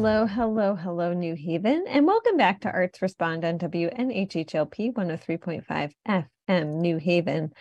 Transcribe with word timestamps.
Hello, 0.00 0.26
hello, 0.26 0.76
hello, 0.76 1.12
New 1.12 1.34
Haven, 1.34 1.84
and 1.88 2.06
welcome 2.06 2.36
back 2.36 2.60
to 2.60 2.70
Arts 2.70 3.02
Respond 3.02 3.44
on 3.44 3.58
WNHHLP 3.58 4.92
103.5 4.92 5.90
FM, 6.48 6.74
New 6.76 6.98
Haven. 6.98 7.52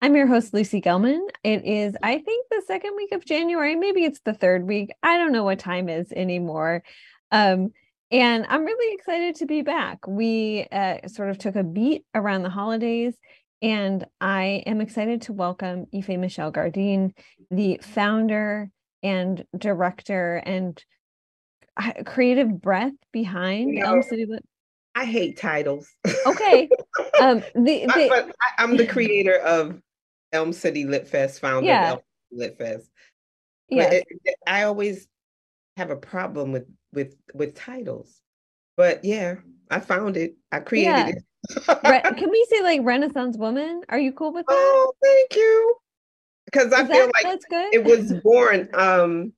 I'm 0.00 0.16
your 0.16 0.26
host, 0.26 0.54
Lucy 0.54 0.80
Gelman. 0.80 1.20
It 1.44 1.66
is, 1.66 1.94
I 2.02 2.16
think, 2.16 2.46
the 2.50 2.62
second 2.66 2.96
week 2.96 3.12
of 3.12 3.26
January. 3.26 3.76
Maybe 3.76 4.04
it's 4.04 4.20
the 4.24 4.32
third 4.32 4.66
week. 4.66 4.90
I 5.02 5.18
don't 5.18 5.32
know 5.32 5.44
what 5.44 5.58
time 5.58 5.90
is 5.90 6.10
anymore. 6.12 6.82
Um, 7.30 7.72
and 8.10 8.46
I'm 8.48 8.64
really 8.64 8.94
excited 8.94 9.34
to 9.36 9.46
be 9.46 9.60
back. 9.60 10.06
We 10.06 10.66
uh, 10.72 11.06
sort 11.08 11.28
of 11.28 11.36
took 11.36 11.56
a 11.56 11.62
beat 11.62 12.06
around 12.14 12.42
the 12.42 12.48
holidays, 12.48 13.14
and 13.60 14.06
I 14.18 14.62
am 14.64 14.80
excited 14.80 15.20
to 15.22 15.34
welcome 15.34 15.84
Ife 15.94 16.08
Michelle 16.08 16.52
Gardine, 16.52 17.12
the 17.50 17.80
founder 17.82 18.70
and 19.02 19.44
director 19.58 20.36
and 20.36 20.82
creative 22.04 22.60
breath 22.60 22.92
behind 23.12 23.70
you 23.70 23.80
know, 23.80 23.94
Elm 23.94 24.02
City 24.02 24.26
Lit? 24.26 24.44
I 24.94 25.04
hate 25.04 25.38
titles. 25.38 25.88
Okay. 26.26 26.68
um, 27.20 27.42
the, 27.54 27.86
the 27.86 28.06
but 28.08 28.34
I, 28.58 28.62
am 28.62 28.76
the 28.76 28.86
creator 28.88 29.36
of 29.36 29.80
Elm 30.32 30.52
City 30.52 30.84
Lit 30.84 31.08
Fest, 31.08 31.40
founder 31.40 31.66
yeah. 31.66 31.92
of 31.92 31.98
Elm 31.98 32.02
Lit 32.32 32.58
Fest. 32.58 32.90
Yeah. 33.68 34.00
I 34.46 34.64
always 34.64 35.08
have 35.76 35.90
a 35.90 35.96
problem 35.96 36.52
with 36.52 36.66
with 36.92 37.16
with 37.34 37.54
titles. 37.54 38.20
But 38.76 39.04
yeah, 39.04 39.36
I 39.70 39.80
found 39.80 40.16
it. 40.16 40.36
I 40.50 40.60
created 40.60 40.90
yeah. 40.90 41.08
it. 41.08 41.22
Re- 41.84 42.02
can 42.18 42.30
we 42.30 42.46
say 42.50 42.62
like 42.62 42.80
Renaissance 42.82 43.36
woman? 43.36 43.82
Are 43.88 43.98
you 43.98 44.12
cool 44.12 44.32
with 44.32 44.46
that? 44.46 44.54
Oh, 44.54 44.92
thank 45.02 45.36
you. 45.36 45.76
Because 46.46 46.72
I 46.72 46.82
Is 46.82 46.88
feel 46.88 47.06
that, 47.06 47.24
like 47.24 47.72
it 47.72 47.84
was 47.84 48.12
born 48.22 48.68
um 48.74 49.32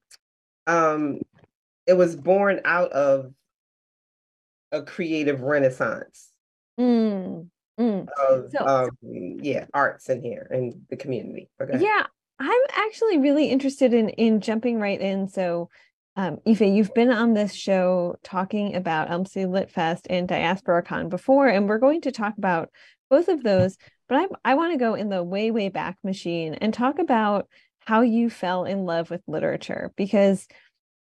um 0.66 1.20
it 1.86 1.94
was 1.94 2.16
born 2.16 2.60
out 2.64 2.92
of 2.92 3.32
a 4.72 4.82
creative 4.82 5.40
renaissance 5.40 6.30
mm, 6.78 7.46
mm. 7.78 8.08
of 8.28 8.50
so, 8.50 8.66
um, 8.66 8.90
yeah 9.02 9.66
arts 9.72 10.08
in 10.08 10.22
here 10.22 10.48
in 10.50 10.82
the 10.90 10.96
community 10.96 11.48
okay. 11.62 11.78
yeah 11.80 12.06
i'm 12.40 12.60
actually 12.70 13.18
really 13.18 13.50
interested 13.50 13.94
in 13.94 14.08
in 14.10 14.40
jumping 14.40 14.80
right 14.80 15.00
in 15.00 15.28
so 15.28 15.68
um, 16.16 16.38
Ife, 16.46 16.60
you've 16.60 16.94
been 16.94 17.10
on 17.10 17.34
this 17.34 17.52
show 17.52 18.14
talking 18.22 18.76
about 18.76 19.10
Elm 19.10 19.26
City 19.26 19.46
Lit 19.46 19.68
Fest 19.68 20.06
and 20.08 20.28
Diaspora 20.28 20.82
Con 20.84 21.08
before, 21.08 21.48
and 21.48 21.68
we're 21.68 21.78
going 21.78 22.02
to 22.02 22.12
talk 22.12 22.38
about 22.38 22.70
both 23.10 23.26
of 23.26 23.42
those. 23.42 23.76
But 24.08 24.30
I, 24.44 24.52
I 24.52 24.54
want 24.54 24.72
to 24.72 24.78
go 24.78 24.94
in 24.94 25.08
the 25.08 25.24
way, 25.24 25.50
way 25.50 25.70
back 25.70 25.96
machine 26.04 26.54
and 26.54 26.72
talk 26.72 27.00
about 27.00 27.48
how 27.80 28.02
you 28.02 28.30
fell 28.30 28.64
in 28.64 28.84
love 28.84 29.10
with 29.10 29.22
literature 29.26 29.92
because 29.96 30.46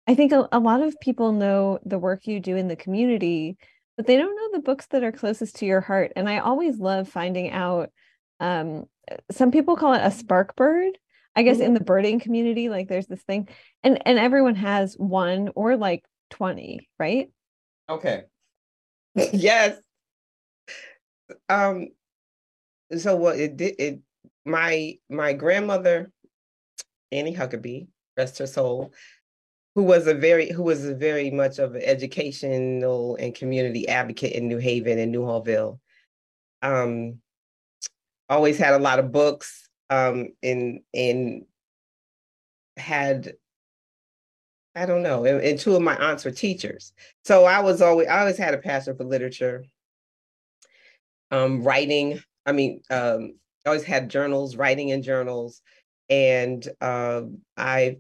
I 0.08 0.16
think 0.16 0.31
a, 0.31 0.47
a 0.52 0.59
lot 0.59 0.81
of 0.81 1.00
people 1.00 1.33
know 1.33 1.80
the 1.86 2.00
work 2.00 2.27
you 2.27 2.39
do 2.39 2.55
in 2.55 2.67
the 2.67 2.75
community, 2.75 3.58
but 3.97 4.08
they 4.08 4.16
don't 4.16 4.36
know 4.36 4.58
the 4.58 4.63
books 4.63 4.86
that 4.88 5.03
are 5.03 5.11
closest 5.11 5.58
to 5.58 5.66
your 5.66 5.81
heart. 5.81 6.13
And 6.16 6.30
I 6.30 6.39
always 6.39 6.80
love 6.80 7.09
finding 7.09 7.52
out. 7.52 7.89
Um, 8.39 8.85
some 9.31 9.52
people 9.52 9.75
call 9.75 9.94
it 9.94 10.02
a 10.03 10.11
spark 10.11 10.55
bird. 10.55 10.97
I 11.35 11.44
guess 11.44 11.59
in 11.59 11.75
the 11.75 11.83
birding 11.83 12.19
community, 12.19 12.69
like 12.69 12.88
there's 12.88 13.05
this 13.05 13.22
thing, 13.22 13.47
and 13.83 14.02
and 14.07 14.18
everyone 14.18 14.56
has 14.56 14.95
one 14.95 15.50
or 15.56 15.78
like 15.78 16.03
twenty, 16.31 16.89
right? 16.97 17.29
Okay. 17.88 18.24
yes. 19.16 19.78
Um. 21.47 21.89
So 22.97 23.16
what 23.18 23.38
it 23.38 23.56
did 23.56 23.75
it 23.78 24.00
my 24.45 24.97
my 25.09 25.34
grandmother 25.34 26.12
Annie 27.12 27.35
Huckabee, 27.35 27.88
rest 28.18 28.39
her 28.39 28.47
soul, 28.47 28.94
who 29.77 29.83
was 29.83 30.07
a 30.07 30.13
very 30.15 30.51
who 30.51 30.63
was 30.63 30.85
a 30.85 30.95
very 30.95 31.29
much 31.29 31.59
of 31.59 31.75
an 31.75 31.83
educational 31.83 33.15
and 33.17 33.35
community 33.35 33.88
advocate 33.88 34.33
in 34.33 34.47
New 34.47 34.57
Haven 34.57 34.97
and 34.97 35.13
Newhallville. 35.13 35.77
Um, 36.63 37.19
always 38.27 38.57
had 38.57 38.73
a 38.73 38.79
lot 38.79 38.97
of 38.97 39.11
books 39.11 39.69
um, 39.91 40.29
and 40.41 40.79
and 40.95 41.45
had 42.75 43.33
I 44.75 44.88
don't 44.88 45.03
know, 45.03 45.25
and, 45.25 45.41
and, 45.41 45.59
two 45.59 45.75
of 45.75 45.83
my 45.83 45.95
aunts 45.95 46.25
were 46.25 46.31
teachers. 46.31 46.94
So 47.23 47.45
I 47.45 47.59
was 47.59 47.79
always 47.79 48.07
I 48.07 48.21
always 48.21 48.38
had 48.39 48.55
a 48.55 48.57
passion 48.57 48.97
for 48.97 49.03
literature, 49.03 49.63
um, 51.29 51.61
writing. 51.61 52.19
I 52.47 52.51
mean, 52.51 52.81
um, 52.89 53.35
I 53.63 53.69
always 53.69 53.83
had 53.83 54.09
journals, 54.09 54.55
writing 54.55 54.89
in 54.89 55.03
journals, 55.03 55.61
and 56.09 56.67
uh, 56.81 57.21
I 57.55 57.97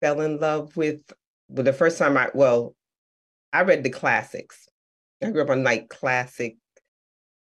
fell 0.00 0.20
in 0.20 0.38
love 0.38 0.76
with 0.76 1.00
well, 1.48 1.64
the 1.64 1.72
first 1.72 1.98
time 1.98 2.16
I 2.16 2.30
well, 2.34 2.74
I 3.52 3.62
read 3.62 3.82
the 3.82 3.90
classics. 3.90 4.68
I 5.22 5.30
grew 5.30 5.42
up 5.42 5.50
on 5.50 5.64
like 5.64 5.88
classic, 5.88 6.56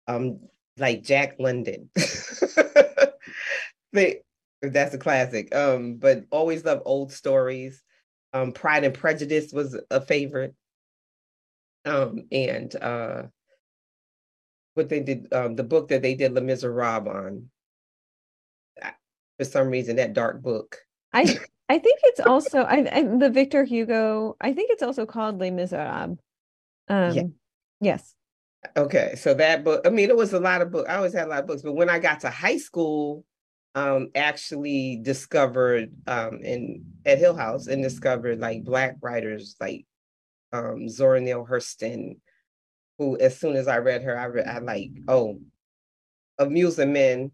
um, 0.08 0.40
like 0.78 1.04
Jack 1.04 1.36
London. 1.40 1.90
they, 3.94 4.22
that's 4.62 4.94
a 4.94 5.00
classic. 5.00 5.54
Um, 5.54 5.96
but 5.96 6.26
always 6.32 6.64
love 6.64 6.82
old 6.86 7.12
stories. 7.12 7.82
Um, 8.34 8.52
Pride 8.52 8.84
and 8.84 8.94
Prejudice 8.94 9.52
was 9.52 9.80
a 9.90 10.02
favorite. 10.02 10.54
Um, 11.86 12.24
and 12.32 12.76
uh, 12.76 13.24
what 14.74 14.90
they 14.90 15.00
did, 15.00 15.32
um, 15.34 15.56
the 15.56 15.64
book 15.64 15.90
that 15.90 16.02
they 16.02 16.16
did 16.16 16.34
Les 16.34 16.42
Miserables 16.42 17.08
on. 17.08 17.50
For 19.38 19.46
some 19.46 19.68
reason, 19.68 19.98
that 19.98 20.14
dark 20.14 20.42
book. 20.42 20.78
I 21.12 21.38
I 21.68 21.80
think 21.80 22.00
it's 22.04 22.20
also 22.20 22.60
I, 22.60 22.88
I, 22.92 23.04
the 23.04 23.30
Victor 23.30 23.64
Hugo. 23.64 24.36
I 24.40 24.54
think 24.54 24.70
it's 24.72 24.84
also 24.84 25.06
called 25.06 25.40
Les 25.40 25.52
Miserables. 25.52 26.20
Um, 26.88 27.14
yeah. 27.14 27.24
Yes. 27.82 28.16
Okay, 28.78 29.16
so 29.16 29.34
that 29.34 29.64
book. 29.64 29.86
I 29.86 29.90
mean, 29.90 30.10
it 30.10 30.18
was 30.18 30.34
a 30.34 30.40
lot 30.40 30.62
of 30.62 30.72
books. 30.72 30.90
I 30.90 30.96
always 30.96 31.14
had 31.14 31.28
a 31.28 31.30
lot 31.30 31.40
of 31.40 31.48
books, 31.48 31.62
but 31.62 31.74
when 31.74 31.90
I 31.90 32.00
got 32.00 32.22
to 32.22 32.30
high 32.30 32.58
school, 32.58 33.24
um, 33.74 34.10
actually 34.16 35.00
discovered 35.02 35.92
um 36.08 36.40
in 36.44 36.86
at 37.06 37.20
Hill 37.20 37.36
House 37.36 37.68
and 37.68 37.84
discovered 37.84 38.40
like 38.40 38.64
black 38.64 38.96
writers 39.02 39.56
like 39.60 39.86
um 40.54 40.88
Zora 40.88 41.20
Neale 41.20 41.46
Hurston, 41.46 42.18
who 42.98 43.18
as 43.20 43.38
soon 43.38 43.56
as 43.56 43.68
I 43.68 43.80
read 43.80 44.04
her, 44.04 44.18
I 44.18 44.26
read 44.28 44.48
I 44.48 44.60
like 44.60 44.92
oh, 45.08 45.40
Mules 46.48 46.78
Men 46.78 47.32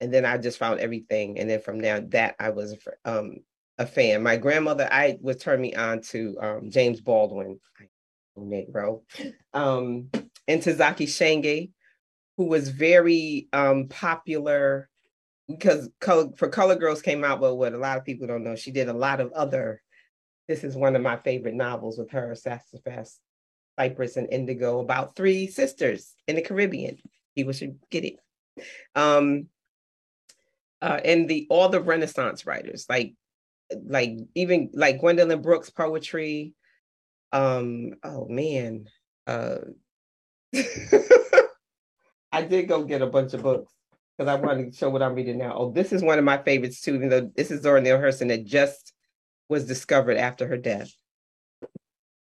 and 0.00 0.12
then 0.12 0.24
I 0.24 0.38
just 0.38 0.58
found 0.58 0.80
everything. 0.80 1.38
And 1.38 1.48
then 1.48 1.60
from 1.60 1.78
there, 1.78 2.00
that 2.00 2.36
I 2.38 2.50
was 2.50 2.76
um, 3.04 3.38
a 3.78 3.86
fan. 3.86 4.22
My 4.22 4.36
grandmother, 4.36 4.88
I 4.90 5.18
would 5.20 5.40
turn 5.40 5.60
me 5.60 5.74
on 5.74 6.02
to 6.10 6.36
um, 6.40 6.70
James 6.70 7.00
Baldwin, 7.00 7.60
Negro, 8.38 9.02
um, 9.52 10.08
and 10.48 10.62
Ntozake 10.62 11.08
Shange, 11.08 11.70
who 12.36 12.44
was 12.44 12.68
very 12.68 13.48
um, 13.52 13.88
popular 13.88 14.88
because 15.48 15.90
color, 16.00 16.28
for 16.36 16.48
Color 16.48 16.76
Girls 16.76 17.02
came 17.02 17.24
out, 17.24 17.40
but 17.40 17.56
what 17.56 17.74
a 17.74 17.78
lot 17.78 17.98
of 17.98 18.04
people 18.04 18.26
don't 18.26 18.44
know, 18.44 18.56
she 18.56 18.70
did 18.70 18.88
a 18.88 18.92
lot 18.92 19.20
of 19.20 19.32
other. 19.32 19.82
This 20.48 20.64
is 20.64 20.76
one 20.76 20.96
of 20.96 21.02
my 21.02 21.16
favorite 21.16 21.54
novels 21.54 21.98
with 21.98 22.10
her, 22.10 22.34
Sassafras, 22.34 23.18
Cypress, 23.78 24.16
and 24.16 24.32
Indigo, 24.32 24.80
about 24.80 25.16
three 25.16 25.46
sisters 25.46 26.14
in 26.26 26.36
the 26.36 26.42
Caribbean. 26.42 26.98
People 27.36 27.52
should 27.52 27.78
get 27.90 28.04
it. 28.04 28.16
Um, 28.94 29.46
uh, 30.82 31.00
and 31.04 31.28
the 31.28 31.46
all 31.50 31.68
the 31.68 31.80
Renaissance 31.80 32.46
writers, 32.46 32.86
like 32.88 33.14
like 33.84 34.16
even 34.34 34.70
like 34.72 35.00
Gwendolyn 35.00 35.42
Brooks 35.42 35.70
poetry. 35.70 36.54
Um, 37.32 37.92
oh 38.02 38.26
man. 38.28 38.86
Uh 39.26 39.58
I 42.32 42.42
did 42.42 42.68
go 42.68 42.84
get 42.84 43.02
a 43.02 43.06
bunch 43.06 43.34
of 43.34 43.42
books 43.42 43.72
because 44.16 44.28
I 44.28 44.34
wanted 44.40 44.72
to 44.72 44.78
show 44.78 44.90
what 44.90 45.02
I'm 45.02 45.14
reading 45.14 45.38
now. 45.38 45.54
Oh, 45.56 45.70
this 45.70 45.92
is 45.92 46.02
one 46.02 46.18
of 46.18 46.24
my 46.24 46.38
favorites 46.38 46.80
too, 46.80 46.94
even 46.94 47.08
though 47.08 47.30
this 47.36 47.50
is 47.50 47.62
Zora 47.62 47.80
Neale 47.80 47.98
Hurston 47.98 48.28
that 48.28 48.44
just 48.44 48.92
was 49.48 49.66
discovered 49.66 50.16
after 50.16 50.46
her 50.46 50.56
death. 50.56 50.92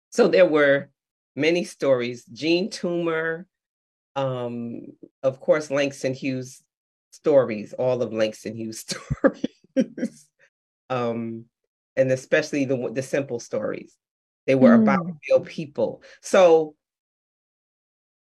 So 0.10 0.28
there 0.28 0.46
were 0.46 0.90
many 1.36 1.64
stories. 1.64 2.26
Jean 2.26 2.70
Toomer, 2.70 3.46
um, 4.16 4.88
of 5.24 5.40
course, 5.40 5.72
Langston 5.72 6.14
Hughes 6.14 6.62
stories, 7.14 7.74
all 7.74 8.02
of 8.02 8.12
Langston 8.12 8.56
Hughes 8.56 8.80
stories, 9.76 10.28
um, 10.90 11.46
and 11.96 12.12
especially 12.12 12.66
the 12.66 12.92
the 12.92 13.04
simple 13.04 13.40
stories. 13.40 13.96
They 14.46 14.56
were 14.56 14.78
mm. 14.78 14.82
about 14.82 15.06
real 15.30 15.40
people. 15.40 16.04
So 16.22 16.76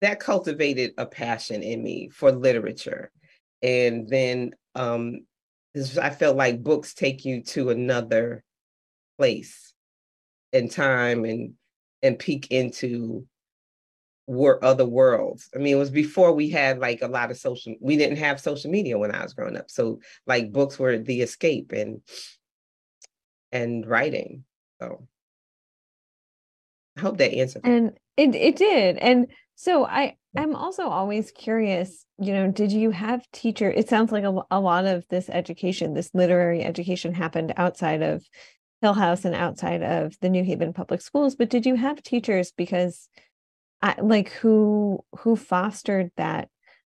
that 0.02 0.20
cultivated 0.20 0.93
a 0.99 1.06
passion 1.06 1.62
in 1.62 1.82
me 1.82 2.11
for 2.11 2.32
literature, 2.32 3.11
and 3.62 4.08
then 4.08 4.52
um, 4.75 5.20
I 6.00 6.11
felt 6.11 6.37
like 6.37 6.62
books 6.62 6.93
take 6.93 7.25
you 7.25 7.43
to 7.44 7.70
another 7.70 8.44
place 9.17 9.73
and 10.52 10.70
time 10.70 11.25
and 11.25 11.55
and 12.02 12.19
peek 12.19 12.50
into 12.50 13.26
were 14.32 14.62
other 14.64 14.87
worlds. 14.87 15.49
I 15.55 15.58
mean, 15.58 15.75
it 15.75 15.79
was 15.79 15.90
before 15.90 16.32
we 16.32 16.50
had 16.50 16.79
like 16.79 17.02
a 17.02 17.08
lot 17.08 17.31
of 17.31 17.37
social. 17.37 17.75
We 17.81 17.96
didn't 17.96 18.17
have 18.17 18.40
social 18.40 18.70
media 18.70 18.99
when 18.99 19.14
I 19.14 19.23
was 19.23 19.34
growing 19.34 19.56
up, 19.56 19.70
so 19.70 20.00
like 20.26 20.52
books 20.52 20.79
were 20.79 20.99
the 20.99 21.20
escape 21.23 21.73
and 21.73 22.00
and 23.50 23.87
writing. 23.87 24.44
So 24.81 25.06
I 26.96 27.00
hope 27.00 27.19
that 27.19 27.32
answered. 27.32 27.62
And 27.64 27.93
it 28.17 28.34
it 28.34 28.56
did. 28.56 28.99
And 28.99 29.29
so 29.55 29.84
I 29.84 30.17
I'm 30.37 30.56
also 30.56 30.88
always 30.88 31.31
curious, 31.31 32.06
you 32.19 32.32
know, 32.32 32.50
did 32.50 32.73
you 32.73 32.90
have 32.90 33.31
teacher? 33.32 33.70
It 33.70 33.88
sounds 33.88 34.12
like 34.12 34.25
a, 34.25 34.43
a 34.50 34.61
lot 34.61 34.87
of 34.87 35.05
this 35.11 35.29
education, 35.29 35.94
this 35.94 36.11
literary 36.14 36.64
education 36.64 37.12
happened 37.12 37.52
outside 37.56 38.02
of 38.02 38.25
Hill 38.81 38.94
House 38.94 39.25
and 39.25 39.34
outside 39.34 39.82
of 39.82 40.19
the 40.20 40.29
New 40.29 40.43
Haven 40.43 40.73
public 40.73 41.02
schools, 41.02 41.37
but 41.37 41.50
did 41.50 41.67
you 41.67 41.76
have 41.76 42.02
teachers 42.02 42.52
because 42.56 43.08
I, 43.82 43.96
like 44.00 44.31
who 44.31 45.05
who 45.19 45.37
fostered 45.37 46.11
that 46.17 46.49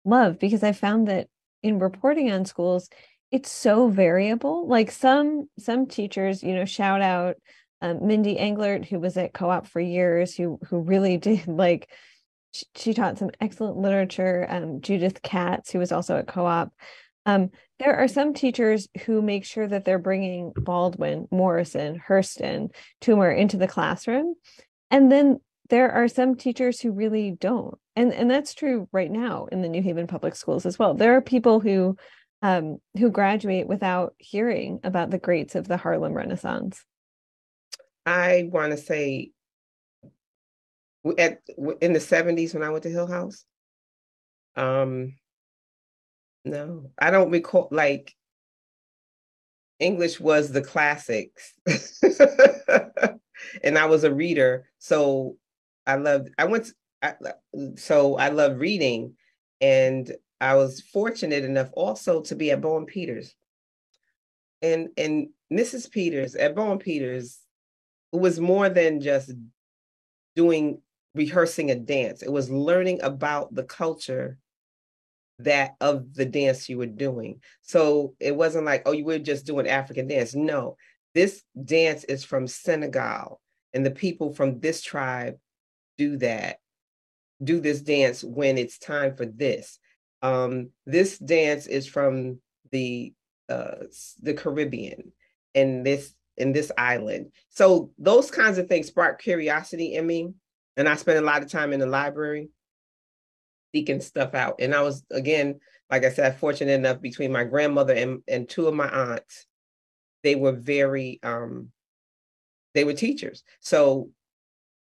love 0.05 0.39
because 0.39 0.63
I 0.63 0.73
found 0.73 1.09
that 1.09 1.29
in 1.63 1.79
reporting 1.79 2.31
on 2.31 2.45
schools 2.45 2.89
it's 3.31 3.51
so 3.51 3.89
variable 3.89 4.67
like 4.67 4.91
some 4.91 5.49
some 5.59 5.87
teachers 5.87 6.43
you 6.43 6.55
know 6.55 6.65
shout 6.65 7.03
out 7.03 7.37
um, 7.81 8.07
Mindy 8.07 8.37
Englert 8.37 8.87
who 8.87 8.99
was 8.99 9.17
at 9.17 9.35
co-op 9.35 9.67
for 9.67 9.81
years 9.81 10.35
who 10.35 10.59
who 10.69 10.81
really 10.81 11.17
did 11.19 11.47
like 11.47 11.91
she, 12.75 12.95
taught 12.95 13.19
some 13.19 13.31
excellent 13.41 13.77
literature 13.77 14.47
um, 14.49 14.81
Judith 14.81 15.21
Katz 15.23 15.71
who 15.71 15.79
was 15.79 15.93
also 15.93 16.17
at 16.17 16.27
co-op 16.27 16.73
um, 17.27 17.51
there 17.79 17.95
are 17.95 18.09
some 18.09 18.33
teachers 18.33 18.89
who 19.05 19.21
make 19.21 19.45
sure 19.45 19.69
that 19.69 19.85
they're 19.85 19.99
bringing 19.99 20.53
Baldwin, 20.57 21.29
Morrison, 21.31 22.03
Hurston, 22.09 22.71
Toomer 23.03 23.37
into 23.37 23.59
the 23.59 23.69
classroom. 23.69 24.35
And 24.91 25.13
then 25.13 25.39
there 25.69 25.91
are 25.91 26.09
some 26.09 26.35
teachers 26.35 26.81
who 26.81 26.93
really 26.93 27.31
don't. 27.31 27.79
And, 27.97 28.13
and 28.13 28.31
that's 28.31 28.55
true 28.55 28.89
right 28.93 29.11
now 29.11 29.47
in 29.53 29.63
the 29.63 29.69
New 29.69 29.83
Haven 29.83 30.07
public 30.07 30.35
schools 30.35 30.67
as 30.67 30.79
well. 30.79 30.95
There 30.95 31.17
are 31.17 31.21
people 31.21 31.61
who 31.61 31.97
um, 32.41 32.79
who 32.97 33.11
graduate 33.11 33.67
without 33.67 34.15
hearing 34.19 34.79
about 34.85 35.11
the 35.11 35.19
greats 35.19 35.57
of 35.57 35.67
the 35.67 35.77
Harlem 35.77 36.13
Renaissance. 36.13 36.85
I 38.07 38.49
want 38.53 38.71
to 38.71 38.77
say 38.77 39.33
at 41.19 41.41
in 41.81 41.93
the 41.93 41.99
70s 41.99 42.55
when 42.55 42.63
I 42.63 42.71
went 42.71 42.85
to 42.85 42.91
Hill 42.91 43.09
House, 43.09 43.45
um, 44.55 45.17
no, 46.45 46.93
I 46.97 47.11
don't 47.11 47.31
recall 47.31 47.69
like 47.73 48.15
English 49.81 50.21
was 50.21 50.53
the 50.53 50.63
classics. 50.63 51.55
and 53.63 53.79
I 53.79 53.87
was 53.87 54.05
a 54.05 54.15
reader. 54.15 54.69
So 54.79 55.37
I 55.89 55.97
loved 55.97 56.31
I 56.39 56.45
went 56.45 56.71
I, 57.03 57.15
so 57.77 58.17
I 58.17 58.29
love 58.29 58.61
reading 58.61 59.15
and 59.61 60.15
I 60.41 60.55
was 60.55 60.81
fortunate 60.81 61.45
enough 61.45 61.71
also 61.73 62.21
to 62.23 62.37
be 62.37 62.53
at 62.53 62.61
Bowen 62.61 62.87
Peters. 62.87 63.35
And 64.63 64.91
and 64.97 65.31
Mrs. 65.53 65.91
Peters 65.91 66.35
at 66.35 66.55
Bowen 66.55 66.79
Peters 66.79 67.39
it 68.13 68.21
was 68.21 68.39
more 68.39 68.69
than 68.69 69.01
just 69.01 69.33
doing 70.37 70.81
rehearsing 71.15 71.71
a 71.71 71.75
dance. 71.75 72.23
It 72.23 72.31
was 72.31 72.51
learning 72.51 73.03
about 73.03 73.55
the 73.55 73.65
culture 73.65 74.39
that 75.41 75.77
of 75.81 76.15
the 76.15 76.25
dance 76.25 76.69
you 76.69 76.79
were 76.79 76.87
doing. 76.87 77.41
So 77.63 78.15
it 78.21 78.35
wasn't 78.35 78.67
like, 78.67 78.83
oh, 78.87 78.93
you 78.93 79.05
were 79.05 79.19
just 79.19 79.47
doing 79.47 79.69
African 79.69 80.07
dance. 80.09 80.35
No, 80.35 80.77
this 81.15 81.43
dance 81.65 82.05
is 82.05 82.25
from 82.25 82.47
Senegal, 82.47 83.41
and 83.73 83.85
the 83.85 83.91
people 83.91 84.33
from 84.33 84.61
this 84.61 84.83
tribe 84.83 85.37
do 85.99 86.17
that, 86.19 86.59
do 87.43 87.61
this 87.61 87.83
dance 87.83 88.25
when 88.25 88.57
it's 88.57 88.79
time 88.79 89.17
for 89.17 89.27
this. 89.27 89.79
Um, 90.23 90.71
this 90.87 91.19
dance 91.19 91.67
is 91.67 91.87
from 91.87 92.41
the 92.73 93.13
uh, 93.49 93.85
the 94.23 94.35
Caribbean 94.35 95.13
and 95.55 95.85
this 95.85 96.15
in 96.37 96.53
this 96.53 96.73
island. 96.79 97.33
So 97.51 97.91
those 97.99 98.31
kinds 98.31 98.59
of 98.59 98.69
things 98.69 98.87
spark 98.87 99.21
curiosity 99.21 99.95
in 99.95 100.07
me. 100.07 100.33
And 100.77 100.89
I 100.89 100.95
spent 100.95 101.19
a 101.19 101.27
lot 101.27 101.43
of 101.43 101.51
time 101.51 101.73
in 101.73 101.81
the 101.81 101.87
library 101.87 102.51
seeking 103.75 104.01
stuff 104.01 104.35
out. 104.35 104.57
And 104.61 104.75
I 104.75 104.83
was, 104.83 105.05
again, 105.11 105.59
like 105.91 106.05
I 106.05 106.11
said, 106.11 106.39
fortunate 106.39 106.73
enough 106.73 107.01
between 107.01 107.33
my 107.33 107.45
grandmother 107.45 107.95
and, 107.95 108.23
and 108.29 108.49
two 108.49 108.69
of 108.69 108.75
my 108.75 108.89
aunts, 108.89 109.47
they 110.23 110.37
were 110.37 110.53
very, 110.53 111.19
um, 111.23 111.71
they 112.75 112.85
were 112.85 112.93
teachers. 112.93 113.43
So 113.61 114.11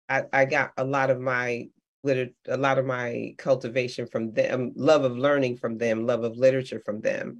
I, 0.09 0.23
I 0.31 0.45
got 0.45 0.73
a 0.77 0.83
lot 0.83 1.09
of 1.09 1.19
my 1.19 1.67
liter- 2.03 2.33
a 2.47 2.57
lot 2.57 2.77
of 2.77 2.85
my 2.85 3.35
cultivation 3.37 4.07
from 4.07 4.33
them, 4.33 4.71
love 4.75 5.03
of 5.03 5.17
learning 5.17 5.57
from 5.57 5.77
them, 5.77 6.05
love 6.05 6.23
of 6.23 6.37
literature 6.37 6.81
from 6.85 7.01
them. 7.01 7.39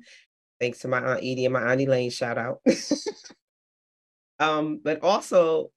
Thanks 0.59 0.79
to 0.79 0.87
my 0.87 0.99
aunt 0.99 1.19
Edie 1.19 1.45
and 1.45 1.53
my 1.53 1.71
auntie 1.71 1.85
Lane, 1.85 2.09
shout 2.09 2.37
out. 2.37 2.61
um, 4.39 4.79
but 4.83 5.03
also 5.03 5.71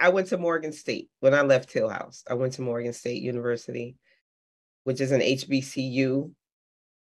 I 0.00 0.10
went 0.10 0.28
to 0.28 0.38
Morgan 0.38 0.72
State 0.72 1.08
when 1.20 1.34
I 1.34 1.42
left 1.42 1.72
Hill 1.72 1.88
House. 1.88 2.24
I 2.28 2.34
went 2.34 2.54
to 2.54 2.62
Morgan 2.62 2.92
State 2.92 3.22
University 3.22 3.96
which 4.88 5.02
is 5.02 5.12
an 5.12 5.20
HBCU, 5.20 6.32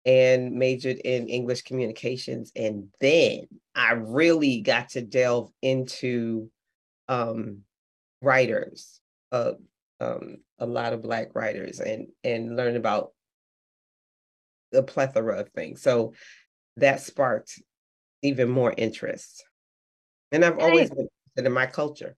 and 0.08 0.54
majored 0.54 0.98
in 0.98 1.28
English 1.28 1.62
communications. 1.62 2.52
And 2.56 2.88
then 3.00 3.48
I 3.76 3.92
really 3.92 4.62
got 4.62 4.90
to 4.90 5.04
delve 5.04 5.52
into 5.62 6.50
um, 7.08 7.60
writers, 8.24 9.00
uh, 9.36 9.54
um, 10.00 10.38
a 10.60 10.66
lot 10.66 10.94
of 10.94 11.02
Black 11.02 11.36
writers, 11.36 11.80
and 11.80 12.08
and 12.24 12.56
learn 12.56 12.76
about 12.76 13.12
the 14.72 14.84
plethora 14.84 15.40
of 15.42 15.50
things. 15.50 15.82
So 15.82 16.14
that 16.78 17.00
sparked 17.02 17.62
even 18.22 18.50
more 18.50 18.74
interest. 18.76 19.44
And 20.32 20.44
I've 20.44 20.60
always 20.60 20.90
been 20.90 21.08
interested 21.08 21.46
in 21.46 21.54
my 21.54 21.68
culture. 21.68 22.16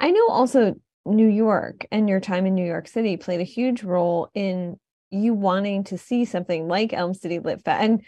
I 0.00 0.10
know 0.10 0.28
also 0.28 0.76
New 1.04 1.28
York 1.28 1.86
and 1.90 2.08
your 2.08 2.20
time 2.20 2.46
in 2.46 2.54
New 2.54 2.64
York 2.64 2.88
City 2.88 3.16
played 3.16 3.40
a 3.40 3.44
huge 3.58 3.82
role 3.82 4.30
in 4.34 4.78
you 5.10 5.34
wanting 5.34 5.84
to 5.84 5.98
see 5.98 6.24
something 6.24 6.68
like 6.68 6.92
Elm 6.92 7.14
City 7.14 7.38
Lit 7.38 7.62
Fest. 7.64 7.82
And 7.82 8.02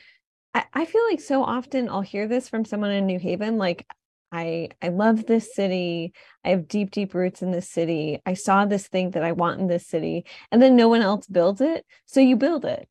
I, 0.54 0.64
I 0.72 0.84
feel 0.86 1.04
like 1.10 1.20
so 1.20 1.42
often 1.42 1.88
I'll 1.88 2.00
hear 2.00 2.26
this 2.28 2.48
from 2.48 2.64
someone 2.64 2.92
in 2.92 3.06
New 3.06 3.18
Haven, 3.18 3.58
like, 3.58 3.86
I 4.34 4.70
I 4.82 4.88
love 4.88 5.26
this 5.26 5.54
city. 5.54 6.12
I 6.44 6.48
have 6.50 6.66
deep, 6.66 6.90
deep 6.90 7.14
roots 7.14 7.40
in 7.40 7.52
this 7.52 7.70
city. 7.70 8.20
I 8.26 8.34
saw 8.34 8.64
this 8.64 8.88
thing 8.88 9.12
that 9.12 9.22
I 9.22 9.30
want 9.30 9.60
in 9.60 9.68
this 9.68 9.86
city. 9.86 10.26
And 10.50 10.60
then 10.60 10.74
no 10.74 10.88
one 10.88 11.02
else 11.02 11.26
builds 11.28 11.60
it. 11.60 11.86
So 12.06 12.18
you 12.18 12.36
build 12.36 12.64
it. 12.64 12.88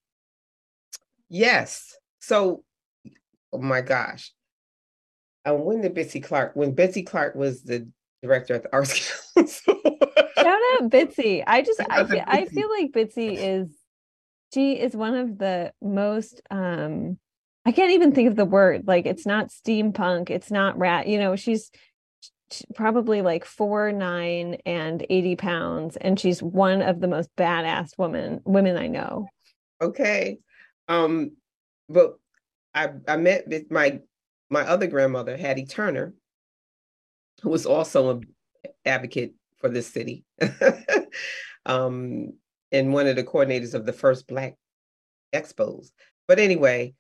Yes. 1.28 1.98
So 2.20 2.64
oh 3.52 3.58
my 3.58 3.82
gosh. 3.82 4.32
And 5.44 5.66
when 5.66 5.82
did 5.82 5.94
Betsy 5.94 6.22
Clark, 6.22 6.56
when 6.56 6.74
Betsy 6.74 7.04
Clark 7.04 7.36
was 7.36 7.64
the 7.64 7.90
director 8.22 8.56
at 8.56 8.64
the 8.64 8.72
Arts 8.72 9.12
Council. 9.36 9.76
Shout 10.38 10.48
out 10.48 10.90
Bitsy. 10.90 11.44
I 11.46 11.62
just 11.62 11.82
I 11.90 12.06
feel, 12.06 12.24
I 12.26 12.46
feel 12.46 12.70
like 12.70 12.94
Bitsy 12.94 13.36
is 13.38 13.70
she 14.54 14.80
is 14.80 14.96
one 14.96 15.16
of 15.16 15.38
the 15.38 15.74
most 15.82 16.42
um 16.50 17.18
I 17.65 17.72
can't 17.72 17.93
even 17.93 18.13
think 18.13 18.29
of 18.29 18.36
the 18.36 18.46
word. 18.46 18.88
Like 18.88 19.05
it's 19.05 19.25
not 19.25 19.50
steampunk, 19.50 20.29
it's 20.29 20.51
not 20.51 20.77
rat, 20.77 21.08
you 21.08 21.17
know, 21.17 21.36
she's 21.36 21.72
probably 22.75 23.22
like 23.22 23.46
four 23.46 23.91
nine 23.91 24.58
and 24.65 25.05
80 25.10 25.36
pounds 25.38 25.98
and 25.98 26.20
she's 26.20 26.43
one 26.43 26.84
of 26.84 27.00
the 27.00 27.08
most 27.08 27.27
badass 27.36 27.98
women 27.98 28.41
women 28.46 28.77
i 28.77 28.86
know 28.86 29.25
okay 29.82 30.38
um 30.88 31.32
but 31.89 32.20
i 32.75 32.89
i 33.08 33.17
met 33.17 33.48
with 33.48 33.72
my 33.72 34.00
my 34.51 34.62
other 34.67 34.86
grandmother 34.86 35.36
hattie 35.36 35.65
turner 35.65 36.13
who 37.41 37.50
was 37.50 37.65
also 37.65 38.12
an 38.12 38.24
advocate 38.86 39.34
for 39.58 39.70
this 39.70 39.88
city 39.88 40.24
um, 41.65 42.34
and 42.72 42.93
one 42.93 43.08
of 43.08 43.15
the 43.15 43.24
coordinators 43.24 43.74
of 43.74 43.86
the 43.86 43.93
first 43.93 44.27
Black 44.27 44.55
expos. 45.34 45.91
But 46.27 46.39
anyway, 46.39 46.93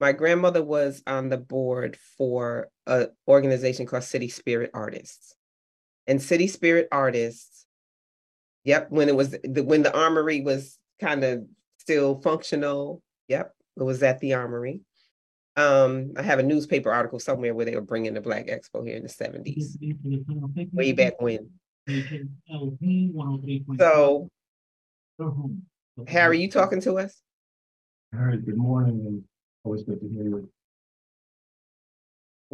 my 0.00 0.12
grandmother 0.12 0.62
was 0.62 1.02
on 1.06 1.28
the 1.28 1.36
board 1.36 1.96
for 2.16 2.68
an 2.86 3.08
organization 3.26 3.86
called 3.86 4.04
City 4.04 4.28
Spirit 4.28 4.70
Artists. 4.72 5.34
And 6.06 6.22
City 6.22 6.46
Spirit 6.46 6.88
Artists, 6.92 7.66
yep, 8.64 8.90
when 8.90 9.08
it 9.08 9.16
was 9.16 9.30
the, 9.42 9.62
when 9.62 9.82
the 9.82 9.96
armory 9.96 10.40
was 10.40 10.78
kind 11.00 11.24
of 11.24 11.44
still 11.78 12.20
functional, 12.20 13.02
yep, 13.26 13.52
it 13.76 13.82
was 13.82 14.02
at 14.02 14.20
the 14.20 14.34
armory. 14.34 14.82
Um, 15.56 16.12
I 16.16 16.22
have 16.22 16.38
a 16.38 16.44
newspaper 16.44 16.92
article 16.92 17.18
somewhere 17.18 17.52
where 17.52 17.64
they 17.64 17.74
were 17.74 17.80
bringing 17.80 18.14
the 18.14 18.20
Black 18.20 18.46
Expo 18.46 18.86
here 18.86 18.96
in 18.96 19.02
the 19.02 19.08
70s, 19.08 19.76
way 20.72 20.92
back 20.92 21.20
when. 21.20 21.50
So, 23.76 24.28
Harry, 26.06 26.40
you 26.40 26.48
talking 26.48 26.80
to 26.82 26.98
us? 26.98 27.20
Harry, 28.12 28.38
good 28.38 28.56
morning 28.56 29.24
always 29.68 29.82
good 29.82 30.00
to 30.00 30.08
hear 30.08 30.24
you. 30.24 30.48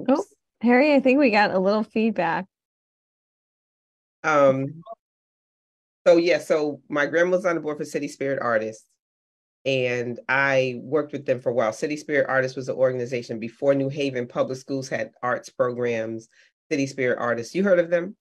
Oh, 0.09 0.25
Harry, 0.63 0.95
I 0.95 1.01
think 1.01 1.21
we 1.21 1.31
got 1.31 1.53
a 1.53 1.59
little 1.59 1.85
feedback. 1.85 2.47
Um, 4.25 4.83
so 6.07 6.17
yeah, 6.17 6.39
so 6.39 6.81
my 6.89 7.07
grandma's 7.07 7.47
on 7.47 7.55
the 7.55 7.61
board 7.61 7.79
for 7.79 7.85
City 7.85 8.09
Spirit 8.09 8.41
Artists 8.43 8.85
and 9.65 10.19
I 10.29 10.81
worked 10.83 11.13
with 11.13 11.25
them 11.25 11.41
for 11.41 11.51
a 11.51 11.55
while. 11.55 11.73
City 11.73 11.97
Spirit 11.97 12.27
Artists 12.29 12.57
was 12.57 12.69
an 12.69 12.75
organization 12.75 13.39
before 13.39 13.75
New 13.75 13.89
Haven 13.89 14.27
Public 14.27 14.59
Schools 14.59 14.89
had 14.89 15.13
arts 15.23 15.49
programs. 15.49 16.29
City 16.71 16.87
Spirit 16.87 17.19
Artists, 17.21 17.55
you 17.55 17.63
heard 17.63 17.79
of 17.79 17.91
them? 17.91 18.17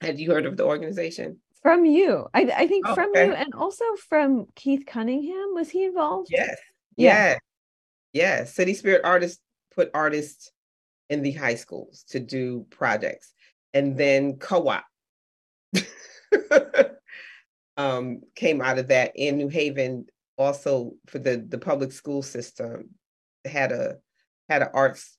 Had 0.00 0.18
you 0.18 0.30
heard 0.30 0.46
of 0.46 0.56
the 0.56 0.64
organization? 0.64 1.38
From 1.62 1.84
you. 1.84 2.26
I, 2.32 2.42
I 2.56 2.66
think 2.66 2.86
Oh, 2.88 2.94
from 2.94 3.10
okay. 3.10 3.26
you 3.26 3.32
and 3.34 3.52
also 3.54 3.84
from 4.08 4.46
Keith 4.54 4.84
Cunningham. 4.86 5.54
Was 5.54 5.68
he 5.68 5.84
involved? 5.84 6.28
Yes. 6.30 6.56
Yeah. 6.96 7.32
Yeah. 7.32 7.38
Yeah. 8.12 8.44
City 8.44 8.74
Spirit 8.74 9.02
artists 9.04 9.40
put 9.74 9.90
artists 9.94 10.50
in 11.10 11.22
the 11.22 11.32
high 11.32 11.54
schools 11.54 12.04
to 12.10 12.20
do 12.20 12.66
projects. 12.70 13.32
And 13.74 13.96
then 13.96 14.36
co-op 14.36 14.84
um, 17.76 18.20
came 18.34 18.60
out 18.60 18.78
of 18.78 18.88
that 18.88 19.12
in 19.14 19.36
New 19.36 19.48
Haven 19.48 20.06
also 20.36 20.92
for 21.06 21.18
the, 21.18 21.44
the 21.48 21.58
public 21.58 21.92
school 21.92 22.22
system 22.22 22.90
had 23.44 23.72
a 23.72 23.96
had 24.48 24.62
an 24.62 24.68
arts 24.72 25.18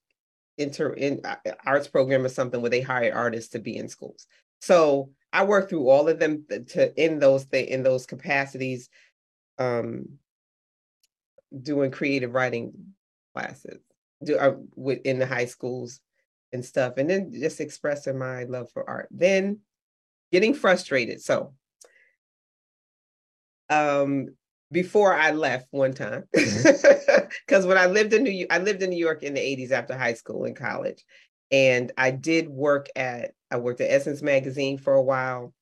inter 0.57 0.93
in 0.93 1.21
uh, 1.23 1.35
arts 1.65 1.87
program 1.87 2.25
or 2.25 2.29
something 2.29 2.61
where 2.61 2.69
they 2.69 2.81
hired 2.81 3.13
artists 3.13 3.51
to 3.51 3.59
be 3.59 3.77
in 3.77 3.87
schools. 3.87 4.27
So 4.61 5.11
I 5.31 5.45
worked 5.45 5.69
through 5.69 5.87
all 5.87 6.07
of 6.07 6.19
them 6.19 6.45
to 6.69 7.01
in 7.01 7.19
those 7.19 7.45
th- 7.45 7.69
in 7.69 7.83
those 7.83 8.05
capacities. 8.05 8.89
Um, 9.57 10.17
doing 11.61 11.91
creative 11.91 12.33
writing 12.33 12.73
classes 13.35 13.79
do 14.23 14.37
uh, 14.37 14.55
with 14.75 14.99
in 15.05 15.19
the 15.19 15.25
high 15.25 15.45
schools 15.45 16.01
and 16.51 16.63
stuff 16.63 16.93
and 16.97 17.09
then 17.09 17.31
just 17.31 17.59
expressing 17.59 18.17
my 18.17 18.43
love 18.43 18.69
for 18.71 18.87
art 18.89 19.07
then 19.11 19.59
getting 20.31 20.53
frustrated 20.53 21.21
so 21.21 21.53
um 23.69 24.27
before 24.71 25.13
i 25.13 25.31
left 25.31 25.67
one 25.71 25.93
time 25.93 26.23
because 26.33 27.65
when 27.65 27.77
i 27.77 27.85
lived 27.85 28.13
in 28.13 28.23
new 28.23 28.31
york 28.31 28.51
i 28.51 28.57
lived 28.57 28.81
in 28.81 28.89
new 28.89 28.97
york 28.97 29.23
in 29.23 29.33
the 29.33 29.39
80s 29.39 29.71
after 29.71 29.97
high 29.97 30.13
school 30.13 30.45
and 30.45 30.55
college 30.55 31.03
and 31.51 31.91
i 31.97 32.11
did 32.11 32.49
work 32.49 32.87
at 32.95 33.31
i 33.51 33.57
worked 33.57 33.81
at 33.81 33.91
essence 33.91 34.21
magazine 34.21 34.77
for 34.77 34.93
a 34.93 35.01
while 35.01 35.53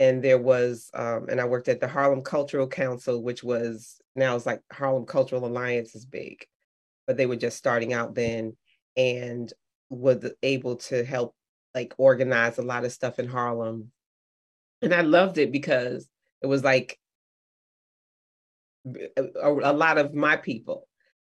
and 0.00 0.22
there 0.22 0.38
was 0.38 0.90
um, 0.94 1.26
and 1.28 1.40
i 1.40 1.44
worked 1.44 1.68
at 1.68 1.80
the 1.80 1.88
harlem 1.88 2.22
cultural 2.22 2.66
council 2.66 3.22
which 3.22 3.44
was 3.44 4.00
now 4.16 4.36
it's 4.36 4.46
like 4.46 4.60
harlem 4.72 5.06
cultural 5.06 5.46
alliance 5.46 5.94
is 5.94 6.04
big 6.04 6.46
but 7.06 7.16
they 7.16 7.26
were 7.26 7.36
just 7.36 7.56
starting 7.56 7.92
out 7.92 8.14
then 8.14 8.56
and 8.96 9.52
was 9.90 10.30
able 10.42 10.76
to 10.76 11.04
help 11.04 11.34
like 11.74 11.94
organize 11.98 12.58
a 12.58 12.62
lot 12.62 12.84
of 12.84 12.92
stuff 12.92 13.18
in 13.18 13.28
harlem. 13.28 13.90
And 14.82 14.94
i 14.94 15.00
loved 15.00 15.38
it 15.38 15.52
because 15.52 16.08
it 16.42 16.46
was 16.46 16.62
like 16.62 16.98
a, 18.86 19.22
a 19.42 19.72
lot 19.72 19.98
of 19.98 20.14
my 20.14 20.36
people 20.36 20.86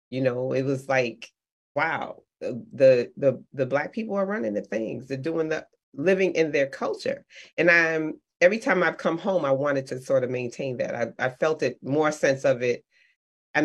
you 0.09 0.21
know 0.21 0.53
it 0.53 0.63
was 0.63 0.89
like 0.89 1.29
wow 1.75 2.23
the 2.41 3.11
the 3.17 3.43
the 3.53 3.67
black 3.67 3.93
people 3.93 4.15
are 4.15 4.27
running 4.27 4.55
the 4.55 4.63
things 4.63 5.07
they're 5.07 5.17
doing 5.17 5.49
the 5.49 5.67
living 5.95 6.35
in 6.35 6.53
their 6.53 6.69
culture. 6.69 7.25
And 7.59 7.71
i'm 7.71 8.21
every 8.41 8.59
time 8.59 8.83
I've 8.83 8.97
come 8.97 9.19
home, 9.19 9.45
I 9.45 9.53
wanted 9.53 9.87
to 9.89 10.01
sort 10.01 10.25
of 10.25 10.31
maintain 10.31 10.79
that. 10.79 10.95
I, 10.95 11.27
I 11.27 11.31
felt 11.31 11.63
it 11.63 11.79
more 11.83 12.11
sense 12.13 12.45
of 12.45 12.63
it. 12.63 12.85
I 13.55 13.63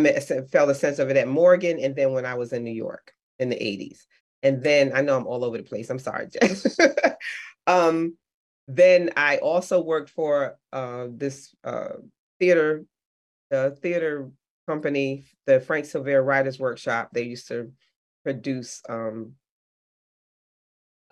felt 0.52 0.70
a 0.70 0.76
sense 0.76 1.00
of 1.00 1.10
it 1.10 1.18
at 1.18 1.28
Morgan, 1.28 1.80
and 1.80 1.96
then 1.96 2.12
when 2.12 2.26
I 2.26 2.34
was 2.34 2.54
in 2.54 2.64
New 2.64 2.74
York 2.74 3.14
in 3.40 3.50
the 3.50 3.56
'80s, 3.56 4.00
and 4.42 4.64
then 4.64 4.92
I 4.96 5.02
know 5.02 5.16
I'm 5.16 5.28
all 5.28 5.46
over 5.46 5.58
the 5.58 5.64
place. 5.64 5.90
I'm 5.90 6.00
sorry, 6.00 6.28
Jess. 6.28 6.78
um, 7.68 8.18
then 8.68 9.12
I 9.16 9.38
also 9.38 9.82
worked 9.82 10.10
for 10.10 10.58
uh, 10.74 11.08
this 11.12 11.54
uh, 11.64 11.98
theater, 12.40 12.84
uh, 13.54 13.72
theater 13.72 14.32
company, 14.68 15.26
the 15.46 15.60
Frank 15.60 15.86
Silvera 15.86 16.26
Writers 16.26 16.60
Workshop. 16.60 17.10
They 17.14 17.24
used 17.24 17.48
to 17.50 17.72
produce. 18.24 18.82
Um, 18.90 19.34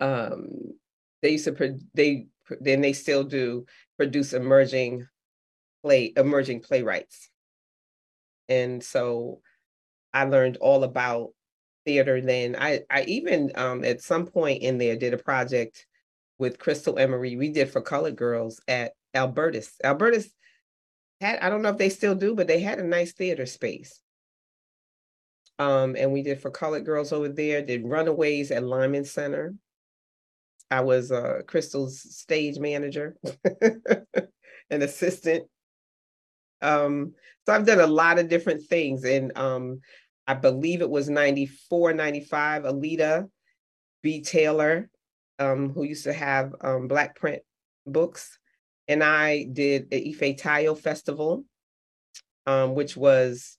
um, 0.00 0.48
they 1.22 1.30
used 1.30 1.44
to 1.44 1.52
pro- 1.52 1.78
they 1.94 2.26
then 2.60 2.80
they 2.80 2.92
still 2.92 3.24
do 3.24 3.66
produce 3.96 4.32
emerging 4.32 5.06
play 5.82 6.12
emerging 6.16 6.60
playwrights. 6.60 7.30
And 8.48 8.82
so 8.82 9.40
i 10.14 10.24
learned 10.24 10.56
all 10.58 10.84
about 10.84 11.30
theater 11.84 12.20
then 12.22 12.56
i 12.58 12.80
i 12.88 13.02
even 13.02 13.52
um, 13.56 13.84
at 13.84 14.00
some 14.00 14.26
point 14.26 14.62
in 14.62 14.78
there 14.78 14.96
did 14.96 15.12
a 15.12 15.18
project 15.18 15.86
with 16.38 16.58
crystal 16.58 16.98
emery 16.98 17.36
we 17.36 17.50
did 17.50 17.68
for 17.68 17.82
colored 17.82 18.16
girls 18.16 18.60
at 18.66 18.92
albertus. 19.12 19.72
Albertus 19.82 20.30
had 21.20 21.40
i 21.40 21.50
don't 21.50 21.62
know 21.62 21.68
if 21.68 21.78
they 21.78 21.90
still 21.90 22.14
do 22.14 22.34
but 22.34 22.46
they 22.46 22.60
had 22.60 22.78
a 22.78 22.84
nice 22.84 23.12
theater 23.12 23.44
space. 23.44 24.00
Um, 25.56 25.94
and 25.96 26.12
we 26.12 26.22
did 26.22 26.40
for 26.40 26.50
colored 26.50 26.84
girls 26.84 27.12
over 27.12 27.28
there 27.28 27.62
did 27.62 27.84
runaways 27.84 28.50
at 28.50 28.64
lyman 28.64 29.04
center 29.04 29.54
I 30.74 30.80
was 30.80 31.12
uh, 31.12 31.42
Crystal's 31.46 32.00
stage 32.00 32.58
manager 32.58 33.16
and 34.70 34.82
assistant. 34.82 35.44
Um, 36.60 37.12
so 37.46 37.54
I've 37.54 37.64
done 37.64 37.78
a 37.78 37.86
lot 37.86 38.18
of 38.18 38.28
different 38.28 38.66
things. 38.66 39.04
And 39.04 39.30
um, 39.38 39.82
I 40.26 40.34
believe 40.34 40.80
it 40.80 40.90
was 40.90 41.08
94, 41.08 41.92
95, 41.92 42.64
Alita 42.64 43.28
B. 44.02 44.22
Taylor, 44.22 44.90
um, 45.38 45.72
who 45.72 45.84
used 45.84 46.04
to 46.04 46.12
have 46.12 46.52
um, 46.60 46.88
Black 46.88 47.14
print 47.14 47.42
books. 47.86 48.36
And 48.88 49.04
I 49.04 49.44
did 49.44 49.90
the 49.90 50.08
Ife 50.08 50.36
Tayo 50.36 50.76
Festival, 50.76 51.44
um, 52.46 52.74
which 52.74 52.96
was 52.96 53.58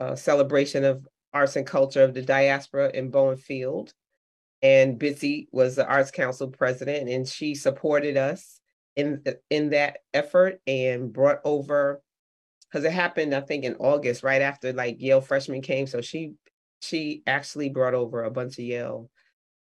a 0.00 0.16
celebration 0.16 0.82
of 0.82 1.06
arts 1.32 1.54
and 1.54 1.64
culture 1.64 2.02
of 2.02 2.12
the 2.12 2.22
diaspora 2.22 2.90
in 2.92 3.12
Bowen 3.12 3.36
Field 3.36 3.94
and 4.62 4.98
Bitsy 4.98 5.48
was 5.52 5.76
the 5.76 5.86
Arts 5.86 6.10
Council 6.10 6.48
president, 6.48 7.08
and 7.08 7.26
she 7.26 7.54
supported 7.54 8.16
us 8.16 8.60
in 8.96 9.22
in 9.48 9.70
that 9.70 9.98
effort 10.12 10.60
and 10.66 11.12
brought 11.12 11.40
over 11.44 12.02
because 12.70 12.84
it 12.84 12.92
happened, 12.92 13.34
I 13.34 13.40
think, 13.40 13.64
in 13.64 13.76
August, 13.76 14.22
right 14.22 14.42
after 14.42 14.72
like 14.72 15.00
Yale 15.00 15.20
freshmen 15.20 15.62
came. 15.62 15.86
So 15.86 16.00
she 16.00 16.34
she 16.82 17.22
actually 17.26 17.68
brought 17.68 17.94
over 17.94 18.24
a 18.24 18.30
bunch 18.30 18.58
of 18.58 18.64
Yale 18.64 19.10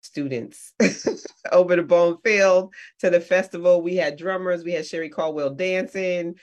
students 0.02 0.74
over 1.52 1.76
to 1.76 1.84
Bowen 1.84 2.18
Field 2.24 2.74
to 3.00 3.10
the 3.10 3.20
festival. 3.22 3.82
We 3.82 3.96
had 3.96 4.18
drummers, 4.18 4.64
we 4.64 4.74
had 4.74 4.86
Sherry 4.86 5.10
Caldwell 5.10 5.52
dancing, 5.52 6.36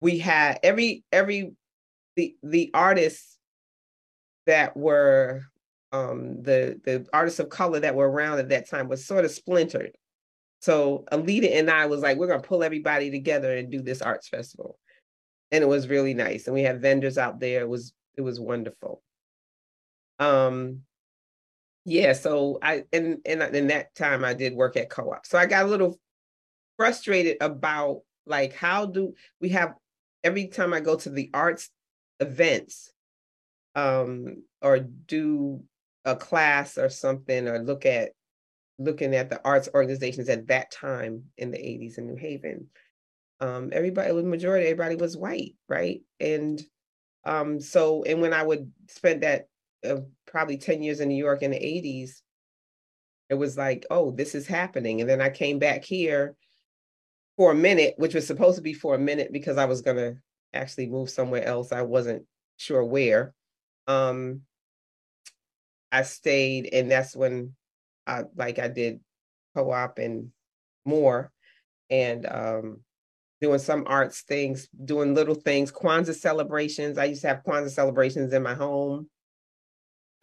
we 0.00 0.18
had 0.18 0.58
every 0.62 1.04
every 1.12 1.52
the 2.16 2.34
the 2.42 2.70
artists 2.74 3.38
that 4.46 4.76
were 4.76 5.42
um, 5.92 6.42
the 6.42 6.80
the 6.84 7.06
artists 7.12 7.38
of 7.38 7.50
color 7.50 7.80
that 7.80 7.94
were 7.94 8.10
around 8.10 8.38
at 8.38 8.48
that 8.48 8.68
time 8.68 8.88
was 8.88 9.04
sort 9.06 9.24
of 9.24 9.30
splintered. 9.30 9.92
So 10.60 11.04
Alita 11.12 11.54
and 11.56 11.70
I 11.70 11.86
was 11.86 12.00
like, 12.00 12.16
we're 12.16 12.28
gonna 12.28 12.42
pull 12.42 12.62
everybody 12.62 13.10
together 13.10 13.56
and 13.56 13.70
do 13.70 13.82
this 13.82 14.02
arts 14.02 14.28
festival, 14.28 14.78
and 15.50 15.62
it 15.62 15.66
was 15.66 15.88
really 15.88 16.14
nice. 16.14 16.46
And 16.46 16.54
we 16.54 16.62
had 16.62 16.80
vendors 16.80 17.18
out 17.18 17.40
there. 17.40 17.60
It 17.60 17.68
was 17.68 17.92
it 18.16 18.22
was 18.22 18.40
wonderful. 18.40 19.02
Um, 20.18 20.82
yeah. 21.84 22.12
So 22.14 22.58
I 22.62 22.84
and 22.92 23.18
and 23.26 23.42
in 23.54 23.66
that 23.68 23.94
time 23.94 24.24
I 24.24 24.34
did 24.34 24.54
work 24.54 24.76
at 24.76 24.90
co-op. 24.90 25.26
So 25.26 25.36
I 25.38 25.46
got 25.46 25.64
a 25.64 25.68
little 25.68 25.98
frustrated 26.76 27.36
about 27.40 28.02
like 28.26 28.54
how 28.54 28.86
do 28.86 29.14
we 29.40 29.50
have 29.50 29.74
every 30.24 30.46
time 30.46 30.72
I 30.72 30.80
go 30.80 30.96
to 30.96 31.10
the 31.10 31.30
arts 31.34 31.70
events 32.20 32.92
um 33.74 34.42
or 34.60 34.78
do 34.78 35.62
a 36.04 36.16
class 36.16 36.78
or 36.78 36.88
something 36.88 37.48
or 37.48 37.58
look 37.60 37.86
at 37.86 38.10
looking 38.78 39.14
at 39.14 39.30
the 39.30 39.40
arts 39.44 39.68
organizations 39.74 40.28
at 40.28 40.48
that 40.48 40.70
time 40.70 41.24
in 41.36 41.50
the 41.50 41.58
80s 41.58 41.98
in 41.98 42.06
New 42.06 42.16
Haven. 42.16 42.66
Um, 43.40 43.70
everybody, 43.72 44.12
the 44.12 44.22
majority, 44.22 44.66
everybody 44.66 44.96
was 44.96 45.16
white, 45.16 45.54
right? 45.68 46.02
And 46.20 46.60
um, 47.24 47.60
so, 47.60 48.02
and 48.04 48.20
when 48.20 48.32
I 48.32 48.42
would 48.42 48.70
spend 48.88 49.22
that 49.22 49.46
uh, 49.88 50.00
probably 50.26 50.58
10 50.58 50.82
years 50.82 51.00
in 51.00 51.08
New 51.08 51.16
York 51.16 51.42
in 51.42 51.50
the 51.50 51.56
80s, 51.56 52.20
it 53.28 53.34
was 53.34 53.56
like, 53.56 53.86
oh, 53.90 54.10
this 54.10 54.34
is 54.34 54.46
happening. 54.46 55.00
And 55.00 55.08
then 55.08 55.20
I 55.20 55.30
came 55.30 55.58
back 55.58 55.84
here 55.84 56.36
for 57.36 57.52
a 57.52 57.56
minute, 57.56 57.94
which 57.96 58.14
was 58.14 58.26
supposed 58.26 58.56
to 58.56 58.62
be 58.62 58.74
for 58.74 58.94
a 58.94 58.98
minute 58.98 59.32
because 59.32 59.56
I 59.56 59.64
was 59.64 59.80
going 59.80 59.96
to 59.96 60.16
actually 60.52 60.86
move 60.86 61.10
somewhere 61.10 61.44
else. 61.44 61.72
I 61.72 61.82
wasn't 61.82 62.24
sure 62.58 62.84
where. 62.84 63.34
Um, 63.86 64.42
I 65.92 66.02
stayed, 66.02 66.70
and 66.72 66.90
that's 66.90 67.14
when 67.14 67.54
I 68.06 68.24
like 68.34 68.58
I 68.58 68.68
did 68.68 69.00
co-op 69.54 69.98
and 69.98 70.32
more, 70.86 71.30
and 71.90 72.26
um, 72.26 72.80
doing 73.42 73.58
some 73.58 73.84
arts 73.86 74.22
things, 74.22 74.68
doing 74.84 75.14
little 75.14 75.34
things, 75.34 75.70
Kwanzaa 75.70 76.14
celebrations. 76.14 76.96
I 76.96 77.04
used 77.04 77.22
to 77.22 77.28
have 77.28 77.44
Kwanzaa 77.44 77.70
celebrations 77.70 78.32
in 78.32 78.42
my 78.42 78.54
home. 78.54 79.08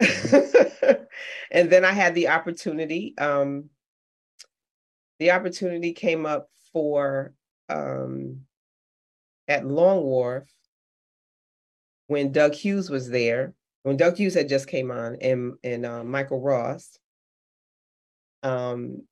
and 1.50 1.70
then 1.70 1.84
I 1.84 1.92
had 1.92 2.14
the 2.14 2.28
opportunity. 2.28 3.14
Um, 3.16 3.70
the 5.20 5.30
opportunity 5.30 5.92
came 5.92 6.26
up 6.26 6.48
for 6.72 7.34
um, 7.68 8.40
at 9.46 9.66
Long 9.66 10.02
Wharf 10.02 10.48
when 12.06 12.32
Doug 12.32 12.54
Hughes 12.54 12.90
was 12.90 13.08
there 13.08 13.54
when 13.82 13.96
Doug 13.96 14.16
Hughes 14.16 14.34
had 14.34 14.48
just 14.48 14.68
came 14.68 14.90
on 14.90 15.16
and 15.20 15.54
and 15.64 15.86
uh, 15.86 16.04
Michael 16.04 16.40
Ross. 16.40 16.98
Um, 18.42 19.02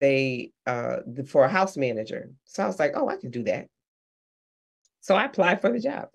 they 0.00 0.52
uh 0.66 0.98
for 1.26 1.44
a 1.44 1.48
house 1.48 1.76
manager. 1.76 2.30
So 2.44 2.62
I 2.62 2.66
was 2.66 2.78
like, 2.78 2.92
oh, 2.94 3.08
I 3.08 3.16
could 3.16 3.30
do 3.32 3.42
that. 3.44 3.66
So 5.00 5.14
I 5.14 5.24
applied 5.24 5.60
for 5.60 5.72
the 5.72 5.80
job. 5.80 6.08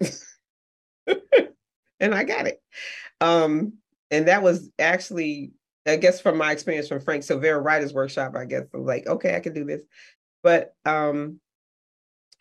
and 1.99 2.13
I 2.13 2.23
got 2.23 2.47
it. 2.47 2.61
Um, 3.21 3.73
and 4.11 4.27
that 4.27 4.43
was 4.43 4.69
actually, 4.77 5.51
I 5.87 5.95
guess 5.95 6.21
from 6.21 6.37
my 6.37 6.51
experience 6.51 6.87
from 6.87 7.01
Frank 7.01 7.23
Silvera 7.23 7.63
Writers 7.63 7.93
Workshop, 7.93 8.35
I 8.35 8.45
guess 8.45 8.63
I 8.73 8.77
was 8.77 8.85
like, 8.85 9.07
okay, 9.07 9.35
I 9.35 9.39
can 9.39 9.53
do 9.53 9.65
this. 9.65 9.81
But 10.43 10.73
um 10.85 11.39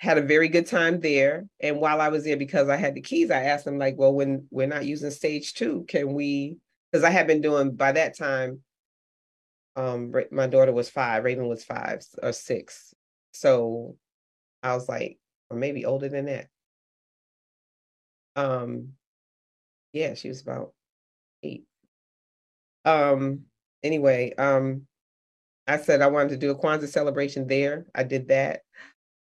had 0.03 0.19
a 0.19 0.23
very 0.23 0.49
good 0.49 0.67
time 0.67 0.99
there. 0.99 1.47
And 1.61 1.79
while 1.79 2.01
I 2.01 2.09
was 2.09 2.25
there, 2.25 2.37
because 2.37 2.69
I 2.69 2.75
had 2.75 2.97
the 2.97 3.01
keys, 3.01 3.31
I 3.31 3.45
asked 3.45 3.65
them 3.65 3.79
like, 3.79 3.95
well, 3.97 4.13
when 4.13 4.49
we're 4.51 4.67
not 4.67 4.85
using 4.85 5.13
stage 5.13 5.55
two, 5.55 5.85
can 5.87 6.13
we, 6.13 6.57
because 6.91 7.05
I 7.05 7.11
had 7.11 7.29
been 7.29 7.41
doing 7.41 7.77
by 7.77 7.93
that 7.93 8.19
time, 8.19 8.63
um, 9.77 10.13
my 10.33 10.49
daughter 10.49 10.73
was 10.73 10.91
five, 10.91 11.23
Raven 11.23 11.47
was 11.47 11.63
five 11.63 12.05
or 12.21 12.33
six. 12.33 12.93
So 13.33 13.95
I 14.61 14.75
was 14.75 14.89
like, 14.89 15.19
or 15.51 15.57
maybe 15.57 15.85
older 15.85 16.09
than 16.09 16.27
that. 16.27 16.49
Um, 18.35 18.95
yeah, 19.93 20.15
she 20.15 20.27
was 20.27 20.43
about 20.43 20.73
eight. 21.45 21.63
Um, 22.85 23.43
anyway, 23.85 24.35
um, 24.35 24.83
I 25.69 25.77
said 25.77 26.03
I 26.03 26.09
wanted 26.09 26.31
to 26.31 26.39
do 26.39 26.51
a 26.51 26.59
Kwanzaa 26.59 26.89
celebration 26.89 27.47
there. 27.47 27.87
I 27.95 28.03
did 28.03 28.29
that. 28.29 28.63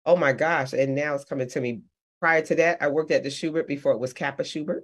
Oh 0.07 0.17
my 0.17 0.33
gosh. 0.33 0.73
And 0.73 0.95
now 0.95 1.15
it's 1.15 1.25
coming 1.25 1.49
to 1.51 1.61
me. 1.61 1.83
Prior 2.21 2.43
to 2.43 2.55
that, 2.57 2.83
I 2.83 2.89
worked 2.89 3.11
at 3.11 3.23
the 3.23 3.31
Shubert 3.31 3.67
before 3.67 3.93
it 3.93 3.99
was 3.99 4.13
Kappa 4.13 4.43
Shubert 4.43 4.83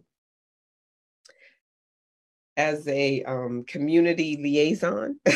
as 2.57 2.87
a 2.89 3.23
um, 3.25 3.65
community 3.65 4.39
liaison. 4.41 5.21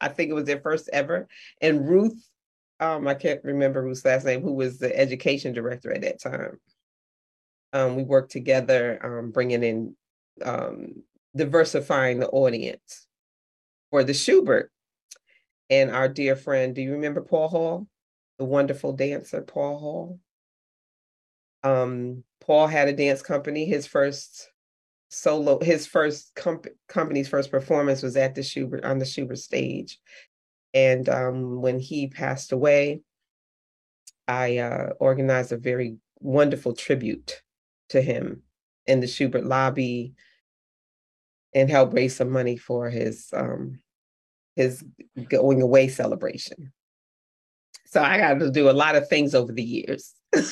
I 0.00 0.08
think 0.08 0.30
it 0.30 0.34
was 0.34 0.44
their 0.44 0.60
first 0.60 0.88
ever. 0.92 1.26
And 1.60 1.88
Ruth, 1.88 2.22
um, 2.80 3.08
I 3.08 3.14
can't 3.14 3.42
remember 3.44 3.82
Ruth's 3.82 4.04
last 4.04 4.24
name, 4.24 4.42
who 4.42 4.52
was 4.52 4.78
the 4.78 4.96
education 4.96 5.52
director 5.52 5.92
at 5.92 6.02
that 6.02 6.20
time. 6.20 6.60
Um, 7.72 7.96
we 7.96 8.02
worked 8.02 8.30
together, 8.30 8.98
um, 9.04 9.30
bringing 9.30 9.62
in 9.62 9.96
um, 10.44 11.02
diversifying 11.34 12.20
the 12.20 12.28
audience 12.28 13.06
for 13.90 14.04
the 14.04 14.12
Shubert. 14.12 14.68
And 15.70 15.90
our 15.90 16.08
dear 16.08 16.36
friend, 16.36 16.74
do 16.74 16.82
you 16.82 16.92
remember 16.92 17.20
Paul 17.20 17.48
Hall, 17.48 17.86
the 18.38 18.44
wonderful 18.44 18.92
dancer, 18.92 19.42
Paul 19.42 19.78
Hall? 19.78 20.20
Um, 21.62 22.24
Paul 22.40 22.66
had 22.66 22.88
a 22.88 22.92
dance 22.92 23.22
company. 23.22 23.64
His 23.64 23.86
first 23.86 24.48
solo, 25.10 25.58
his 25.60 25.86
first 25.86 26.34
comp- 26.34 26.68
company's 26.88 27.28
first 27.28 27.50
performance 27.50 28.02
was 28.02 28.16
at 28.16 28.34
the 28.34 28.42
Shubert 28.42 28.84
on 28.84 28.98
the 28.98 29.04
Shubert 29.04 29.38
stage. 29.38 29.98
And 30.74 31.08
um, 31.08 31.60
when 31.60 31.78
he 31.78 32.08
passed 32.08 32.52
away, 32.52 33.00
I 34.26 34.58
uh, 34.58 34.90
organized 35.00 35.52
a 35.52 35.56
very 35.56 35.96
wonderful 36.20 36.74
tribute 36.74 37.42
to 37.88 38.00
him 38.00 38.42
in 38.86 39.00
the 39.00 39.06
Shubert 39.06 39.44
lobby 39.44 40.14
and 41.54 41.70
helped 41.70 41.94
raise 41.94 42.16
some 42.16 42.30
money 42.30 42.56
for 42.56 42.90
his 42.90 43.28
um 43.32 43.80
his 44.56 44.84
going 45.28 45.62
away 45.62 45.88
celebration. 45.88 46.72
So 47.90 48.02
I 48.02 48.18
got 48.18 48.38
to 48.38 48.50
do 48.50 48.68
a 48.68 48.72
lot 48.72 48.96
of 48.96 49.08
things 49.08 49.34
over 49.34 49.52
the 49.52 49.62
years. 49.62 50.12
and 50.32 50.46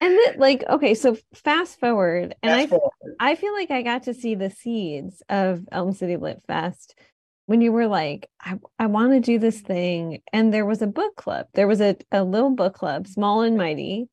then, 0.00 0.38
like 0.38 0.64
okay 0.68 0.92
so 0.94 1.16
fast 1.34 1.78
forward 1.78 2.34
and 2.42 2.50
fast 2.50 2.64
I, 2.64 2.66
forward. 2.66 2.90
I 3.20 3.36
feel 3.36 3.52
like 3.52 3.70
i 3.70 3.82
got 3.82 4.02
to 4.02 4.12
see 4.12 4.34
the 4.34 4.50
seeds 4.50 5.22
of 5.28 5.62
elm 5.70 5.92
city 5.92 6.16
lit 6.16 6.42
fest 6.48 6.98
when 7.46 7.60
you 7.60 7.70
were 7.70 7.86
like 7.86 8.28
i, 8.40 8.58
I 8.76 8.86
want 8.86 9.12
to 9.12 9.20
do 9.20 9.38
this 9.38 9.60
thing 9.60 10.20
and 10.32 10.52
there 10.52 10.66
was 10.66 10.82
a 10.82 10.88
book 10.88 11.14
club 11.14 11.46
there 11.54 11.68
was 11.68 11.80
a, 11.80 11.96
a 12.10 12.24
little 12.24 12.50
book 12.50 12.74
club 12.74 13.06
small 13.06 13.42
and 13.42 13.56
mighty 13.56 14.08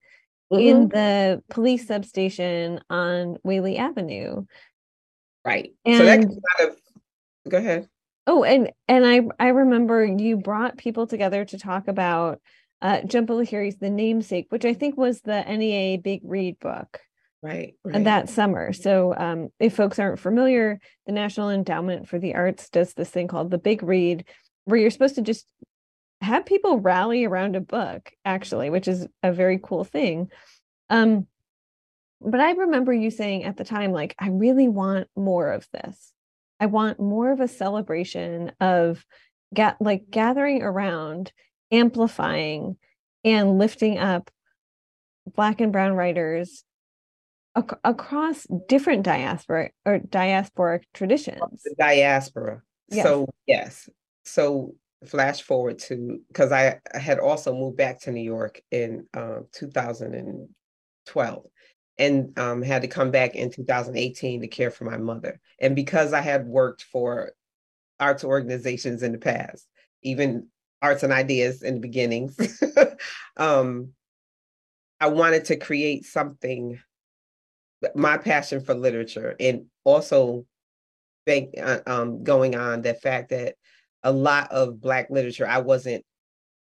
mm-hmm. 0.51 0.67
in 0.67 0.89
the 0.89 1.43
police 1.49 1.87
substation 1.87 2.81
on 2.89 3.37
Whaley 3.43 3.77
Avenue. 3.77 4.45
Right. 5.45 5.73
And, 5.85 5.97
so 5.97 6.05
that 6.05 6.19
kind 6.19 6.69
of 6.69 6.77
go 7.49 7.57
ahead. 7.57 7.89
Oh, 8.27 8.43
and 8.43 8.71
and 8.87 9.05
I 9.05 9.21
I 9.39 9.49
remember 9.49 10.05
you 10.05 10.37
brought 10.37 10.77
people 10.77 11.07
together 11.07 11.45
to 11.45 11.57
talk 11.57 11.87
about 11.87 12.39
uh 12.81 13.01
Jhumpa 13.01 13.27
Lahiri's 13.27 13.77
The 13.77 13.89
Namesake, 13.89 14.47
which 14.49 14.65
I 14.65 14.73
think 14.73 14.97
was 14.97 15.21
the 15.21 15.43
NEA 15.43 15.97
Big 15.99 16.21
Read 16.23 16.59
book. 16.59 16.99
Right, 17.43 17.73
right. 17.83 18.03
that 18.03 18.29
summer. 18.29 18.71
So 18.73 19.15
um 19.15 19.49
if 19.59 19.75
folks 19.75 19.97
aren't 19.99 20.19
familiar, 20.19 20.79
the 21.05 21.11
National 21.11 21.49
Endowment 21.49 22.07
for 22.07 22.19
the 22.19 22.35
Arts 22.35 22.69
does 22.69 22.93
this 22.93 23.09
thing 23.09 23.27
called 23.27 23.49
the 23.49 23.57
Big 23.57 23.81
Read, 23.81 24.25
where 24.65 24.79
you're 24.79 24.91
supposed 24.91 25.15
to 25.15 25.21
just 25.21 25.47
have 26.21 26.45
people 26.45 26.79
rally 26.79 27.25
around 27.25 27.55
a 27.55 27.61
book 27.61 28.11
actually 28.23 28.69
which 28.69 28.87
is 28.87 29.07
a 29.23 29.33
very 29.33 29.59
cool 29.61 29.83
thing 29.83 30.29
um 30.89 31.25
but 32.21 32.39
i 32.39 32.51
remember 32.51 32.93
you 32.93 33.09
saying 33.09 33.43
at 33.43 33.57
the 33.57 33.63
time 33.63 33.91
like 33.91 34.15
i 34.19 34.29
really 34.29 34.67
want 34.67 35.07
more 35.15 35.51
of 35.51 35.67
this 35.73 36.13
i 36.61 36.65
want 36.65 36.99
more 36.99 37.31
of 37.31 37.41
a 37.41 37.47
celebration 37.47 38.51
of 38.61 39.05
get 39.53 39.75
like 39.81 40.03
gathering 40.09 40.61
around 40.63 41.33
amplifying 41.71 42.77
and 43.23 43.57
lifting 43.57 43.97
up 43.97 44.31
black 45.27 45.61
and 45.61 45.71
brown 45.71 45.93
writers 45.93 46.63
ac- 47.57 47.77
across 47.83 48.47
different 48.67 49.03
diaspora 49.03 49.69
or 49.85 49.99
diasporic 49.99 50.83
traditions. 50.93 51.63
The 51.63 51.75
diaspora. 51.77 52.61
Yes. 52.89 53.03
so 53.05 53.27
yes. 53.45 53.89
So 54.23 54.75
flash 55.05 55.41
forward 55.41 55.79
to 55.79 56.19
because 56.27 56.51
I, 56.51 56.79
I, 56.93 56.99
had 56.99 57.19
also 57.19 57.53
moved 57.53 57.77
back 57.77 58.01
to 58.01 58.11
New 58.11 58.21
York 58.21 58.61
in 58.69 59.07
um, 59.15 59.47
2012 59.53 61.45
and 62.01 62.37
um, 62.39 62.63
had 62.63 62.81
to 62.81 62.87
come 62.87 63.11
back 63.11 63.35
in 63.35 63.51
2018 63.51 64.41
to 64.41 64.47
care 64.47 64.71
for 64.71 64.85
my 64.85 64.97
mother. 64.97 65.39
And 65.59 65.75
because 65.75 66.13
I 66.13 66.21
had 66.21 66.47
worked 66.47 66.81
for 66.81 67.31
arts 67.99 68.23
organizations 68.23 69.03
in 69.03 69.11
the 69.11 69.19
past, 69.19 69.67
even 70.01 70.47
arts 70.81 71.03
and 71.03 71.13
ideas 71.13 71.61
in 71.61 71.75
the 71.75 71.79
beginnings, 71.79 72.35
um, 73.37 73.89
I 74.99 75.09
wanted 75.09 75.45
to 75.45 75.57
create 75.57 76.05
something, 76.05 76.79
my 77.93 78.17
passion 78.17 78.61
for 78.61 78.73
literature, 78.73 79.35
and 79.39 79.67
also 79.83 80.47
bank, 81.27 81.53
uh, 81.61 81.81
um, 81.85 82.23
going 82.23 82.55
on 82.55 82.81
the 82.81 82.95
fact 82.95 83.29
that 83.29 83.53
a 84.01 84.11
lot 84.11 84.51
of 84.51 84.81
Black 84.81 85.11
literature 85.11 85.47
I 85.47 85.59
wasn't 85.59 86.03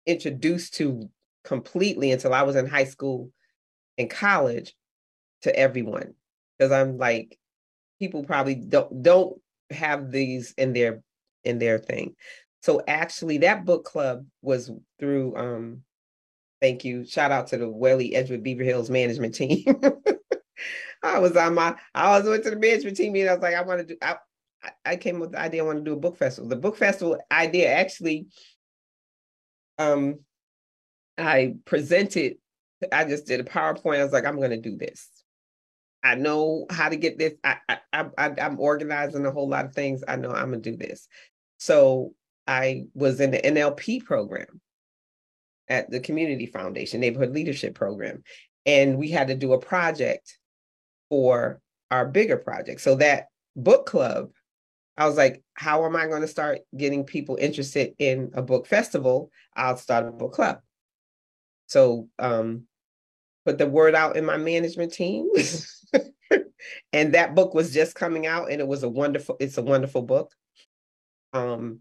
introduced 0.04 0.74
to 0.74 1.08
completely 1.44 2.10
until 2.10 2.34
I 2.34 2.42
was 2.42 2.56
in 2.56 2.66
high 2.66 2.86
school 2.86 3.30
and 3.96 4.10
college 4.10 4.74
to 5.42 5.54
everyone. 5.56 6.14
Because 6.58 6.72
I'm 6.72 6.98
like, 6.98 7.38
people 7.98 8.24
probably 8.24 8.54
don't 8.54 9.02
don't 9.02 9.40
have 9.70 10.10
these 10.10 10.52
in 10.56 10.72
their 10.72 11.02
in 11.44 11.58
their 11.58 11.78
thing. 11.78 12.14
So 12.62 12.82
actually 12.86 13.38
that 13.38 13.64
book 13.64 13.84
club 13.84 14.26
was 14.42 14.70
through 14.98 15.36
um 15.36 15.82
thank 16.60 16.84
you. 16.84 17.04
Shout 17.04 17.32
out 17.32 17.48
to 17.48 17.58
the 17.58 17.68
Whaley 17.68 18.14
Edgewood 18.14 18.42
Beaver 18.42 18.64
Hills 18.64 18.90
management 18.90 19.34
team. 19.34 19.64
I 21.02 21.18
was 21.18 21.36
on 21.36 21.54
my 21.54 21.74
I 21.94 22.16
was 22.16 22.28
went 22.28 22.44
to 22.44 22.50
the 22.50 22.56
management 22.56 22.96
team 22.96 23.14
and 23.16 23.28
I 23.28 23.34
was 23.34 23.42
like, 23.42 23.54
I 23.54 23.62
want 23.62 23.80
to 23.80 23.86
do 23.86 23.96
I, 24.02 24.16
I 24.84 24.96
came 24.96 25.18
with 25.18 25.32
the 25.32 25.40
idea 25.40 25.62
I 25.62 25.66
want 25.66 25.78
to 25.78 25.84
do 25.84 25.94
a 25.94 26.00
book 26.00 26.16
festival. 26.16 26.48
The 26.48 26.56
book 26.56 26.76
festival 26.76 27.18
idea 27.30 27.72
actually, 27.72 28.26
um, 29.78 30.20
I 31.18 31.56
presented. 31.64 32.36
I 32.90 33.04
just 33.04 33.26
did 33.26 33.40
a 33.40 33.44
PowerPoint. 33.44 34.00
I 34.00 34.04
was 34.04 34.12
like, 34.12 34.24
I'm 34.24 34.36
going 34.36 34.50
to 34.50 34.56
do 34.56 34.76
this. 34.76 35.08
I 36.02 36.14
know 36.16 36.66
how 36.70 36.88
to 36.88 36.96
get 36.96 37.18
this. 37.18 37.34
I, 37.44 37.56
I, 37.68 37.78
I, 38.18 38.30
I'm 38.40 38.58
organizing 38.58 39.24
a 39.24 39.30
whole 39.30 39.48
lot 39.48 39.64
of 39.64 39.74
things. 39.74 40.02
I 40.06 40.16
know 40.16 40.30
I'm 40.30 40.52
to 40.52 40.58
do 40.58 40.76
this. 40.76 41.06
So 41.58 42.14
I 42.46 42.86
was 42.94 43.20
in 43.20 43.30
the 43.30 43.38
NLP 43.38 44.04
program 44.04 44.60
at 45.68 45.90
the 45.90 46.00
Community 46.00 46.46
Foundation 46.46 47.00
Neighborhood 47.00 47.32
Leadership 47.32 47.74
Program, 47.74 48.22
and 48.66 48.98
we 48.98 49.10
had 49.10 49.28
to 49.28 49.36
do 49.36 49.52
a 49.52 49.58
project 49.58 50.38
for 51.08 51.60
our 51.90 52.06
bigger 52.06 52.36
project. 52.36 52.80
So 52.80 52.96
that 52.96 53.26
book 53.54 53.86
club 53.86 54.30
I 54.96 55.06
was 55.06 55.16
like, 55.16 55.42
how 55.54 55.84
am 55.86 55.96
I 55.96 56.06
going 56.06 56.20
to 56.20 56.28
start 56.28 56.60
getting 56.76 57.04
people 57.04 57.36
interested 57.40 57.94
in 57.98 58.30
a 58.34 58.42
book 58.42 58.66
festival? 58.66 59.30
I'll 59.56 59.76
start 59.76 60.06
a 60.06 60.12
book 60.12 60.32
club. 60.32 60.58
So 61.66 62.08
um 62.18 62.64
put 63.44 63.58
the 63.58 63.66
word 63.66 63.94
out 63.94 64.16
in 64.16 64.24
my 64.24 64.36
management 64.36 64.92
team. 64.92 65.30
and 66.92 67.14
that 67.14 67.34
book 67.34 67.54
was 67.54 67.72
just 67.72 67.94
coming 67.94 68.26
out 68.26 68.50
and 68.50 68.60
it 68.60 68.66
was 68.66 68.82
a 68.82 68.88
wonderful 68.88 69.36
it's 69.40 69.58
a 69.58 69.62
wonderful 69.62 70.02
book 70.02 70.32
um 71.32 71.80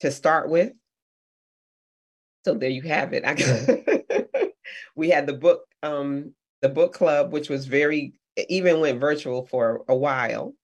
to 0.00 0.10
start 0.10 0.48
with. 0.48 0.72
So 2.44 2.54
there 2.54 2.70
you 2.70 2.82
have 2.82 3.12
it. 3.12 3.24
I 3.24 4.52
we 4.96 5.10
had 5.10 5.26
the 5.26 5.34
book 5.34 5.66
um 5.82 6.34
the 6.62 6.68
book 6.68 6.92
club 6.92 7.32
which 7.32 7.48
was 7.48 7.66
very 7.66 8.14
even 8.48 8.80
went 8.80 9.00
virtual 9.00 9.46
for 9.46 9.84
a 9.88 9.96
while 9.96 10.54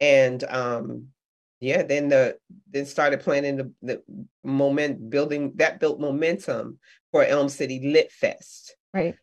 and 0.00 0.42
um, 0.44 1.08
yeah, 1.60 1.82
then 1.82 2.08
the 2.08 2.38
then 2.70 2.86
started 2.86 3.20
planning 3.20 3.56
the 3.56 3.72
the 3.82 4.02
moment 4.44 5.10
building 5.10 5.52
that 5.56 5.80
built 5.80 6.00
momentum 6.00 6.78
for 7.10 7.24
Elm 7.24 7.48
City 7.48 7.80
Lit 7.92 8.12
Fest. 8.12 8.76
Right. 8.94 9.16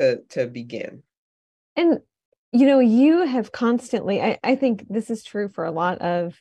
To 0.00 0.22
to 0.30 0.46
begin. 0.46 1.02
And 1.76 2.00
you 2.52 2.66
know, 2.66 2.78
you 2.78 3.26
have 3.26 3.52
constantly, 3.52 4.22
I, 4.22 4.38
I 4.42 4.56
think 4.56 4.86
this 4.88 5.10
is 5.10 5.22
true 5.22 5.48
for 5.48 5.64
a 5.64 5.70
lot 5.70 5.98
of 5.98 6.40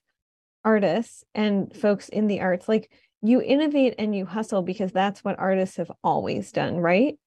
artists 0.63 1.24
and 1.34 1.76
folks 1.76 2.10
in 2.10 2.28
the 2.28 2.41
arts, 2.41 2.68
like 2.68 2.91
you 3.22 3.41
innovate 3.41 3.96
and 3.98 4.15
you 4.15 4.26
hustle 4.26 4.62
because 4.62 4.91
that's 4.91 5.24
what 5.24 5.39
artists 5.39 5.78
have 5.78 5.91
always 6.04 6.52
done, 6.52 6.78
right? 6.78 7.18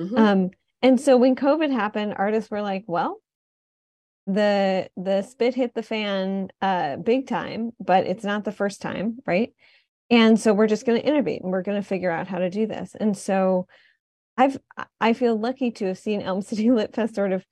Mm-hmm. 0.00 0.16
Um, 0.16 0.50
and 0.82 1.00
so 1.00 1.16
when 1.16 1.34
COVID 1.34 1.70
happened, 1.72 2.14
artists 2.16 2.50
were 2.50 2.62
like, 2.62 2.84
well, 2.86 3.20
the 4.26 4.90
the 4.96 5.22
spit 5.22 5.54
hit 5.54 5.72
the 5.74 5.82
fan 5.82 6.48
uh 6.60 6.96
big 6.96 7.26
time, 7.26 7.72
but 7.80 8.06
it's 8.06 8.24
not 8.24 8.44
the 8.44 8.52
first 8.52 8.82
time, 8.82 9.18
right? 9.26 9.54
And 10.10 10.38
so 10.38 10.52
we're 10.52 10.66
just 10.66 10.86
going 10.86 11.00
to 11.00 11.06
innovate 11.06 11.42
and 11.42 11.50
we're 11.50 11.62
going 11.62 11.80
to 11.80 11.86
figure 11.86 12.10
out 12.10 12.28
how 12.28 12.38
to 12.38 12.50
do 12.50 12.66
this. 12.66 12.94
And 12.98 13.16
so 13.16 13.66
I've 14.36 14.58
I 15.00 15.14
feel 15.14 15.38
lucky 15.38 15.70
to 15.72 15.86
have 15.86 15.98
seen 15.98 16.22
Elm 16.22 16.42
City 16.42 16.70
Lit 16.70 16.94
Fest 16.94 17.14
sort 17.14 17.32
of 17.32 17.44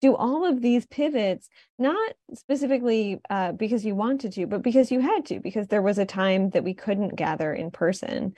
do 0.00 0.14
all 0.14 0.44
of 0.44 0.62
these 0.62 0.86
pivots, 0.86 1.48
not 1.78 2.12
specifically 2.34 3.20
uh, 3.30 3.52
because 3.52 3.84
you 3.84 3.94
wanted 3.94 4.32
to, 4.32 4.46
but 4.46 4.62
because 4.62 4.92
you 4.92 5.00
had 5.00 5.26
to, 5.26 5.40
because 5.40 5.66
there 5.68 5.82
was 5.82 5.98
a 5.98 6.06
time 6.06 6.50
that 6.50 6.64
we 6.64 6.74
couldn't 6.74 7.16
gather 7.16 7.52
in 7.52 7.70
person. 7.70 8.34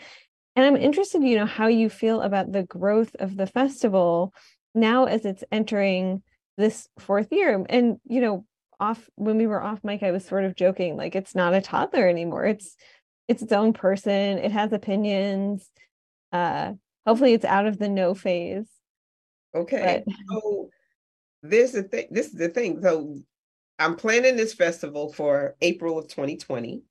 And 0.57 0.67
I'm 0.67 0.77
interested, 0.77 1.23
you 1.23 1.37
know, 1.37 1.47
how 1.47 1.69
you 1.69 1.89
feel 1.89 2.23
about 2.23 2.51
the 2.51 2.63
growth 2.63 3.15
of 3.19 3.37
the 3.37 3.47
festival 3.47 4.35
now 4.75 5.05
as 5.05 5.25
it's 5.25 5.45
entering 5.53 6.23
this 6.57 6.89
fourth 6.99 7.29
year. 7.31 7.65
And, 7.69 7.99
you 8.05 8.21
know, 8.21 8.45
off 8.79 9.09
when 9.17 9.37
we 9.37 9.47
were 9.47 9.63
off 9.63 9.85
mic, 9.85 10.03
I 10.03 10.11
was 10.11 10.25
sort 10.25 10.45
of 10.45 10.57
joking, 10.57 10.97
like 10.97 11.15
it's 11.15 11.35
not 11.35 11.55
a 11.55 11.61
toddler 11.61 12.09
anymore. 12.09 12.47
It's 12.47 12.77
it's 13.29 13.43
its 13.43 13.53
own 13.53 13.73
person. 13.75 14.39
It 14.39 14.53
has 14.53 14.73
opinions. 14.73 15.69
Uh 16.33 16.73
hopefully 17.07 17.35
it's 17.35 17.45
out 17.45 17.67
of 17.67 17.79
the 17.79 17.89
no 17.89 18.15
phase. 18.15 18.67
Okay. 19.55 20.03
But... 20.07 20.15
So 20.31 20.71
this 21.43 21.75
is 21.75 21.83
the 21.83 21.89
thing. 21.89 22.07
This 22.11 22.27
is 22.27 22.35
the 22.35 22.49
thing. 22.49 22.83
So 22.83 23.19
I'm 23.79 23.97
planning 23.97 24.37
this 24.37 24.55
festival 24.55 25.13
for 25.13 25.57
April 25.61 25.99
of 25.99 26.09
2020. 26.09 26.83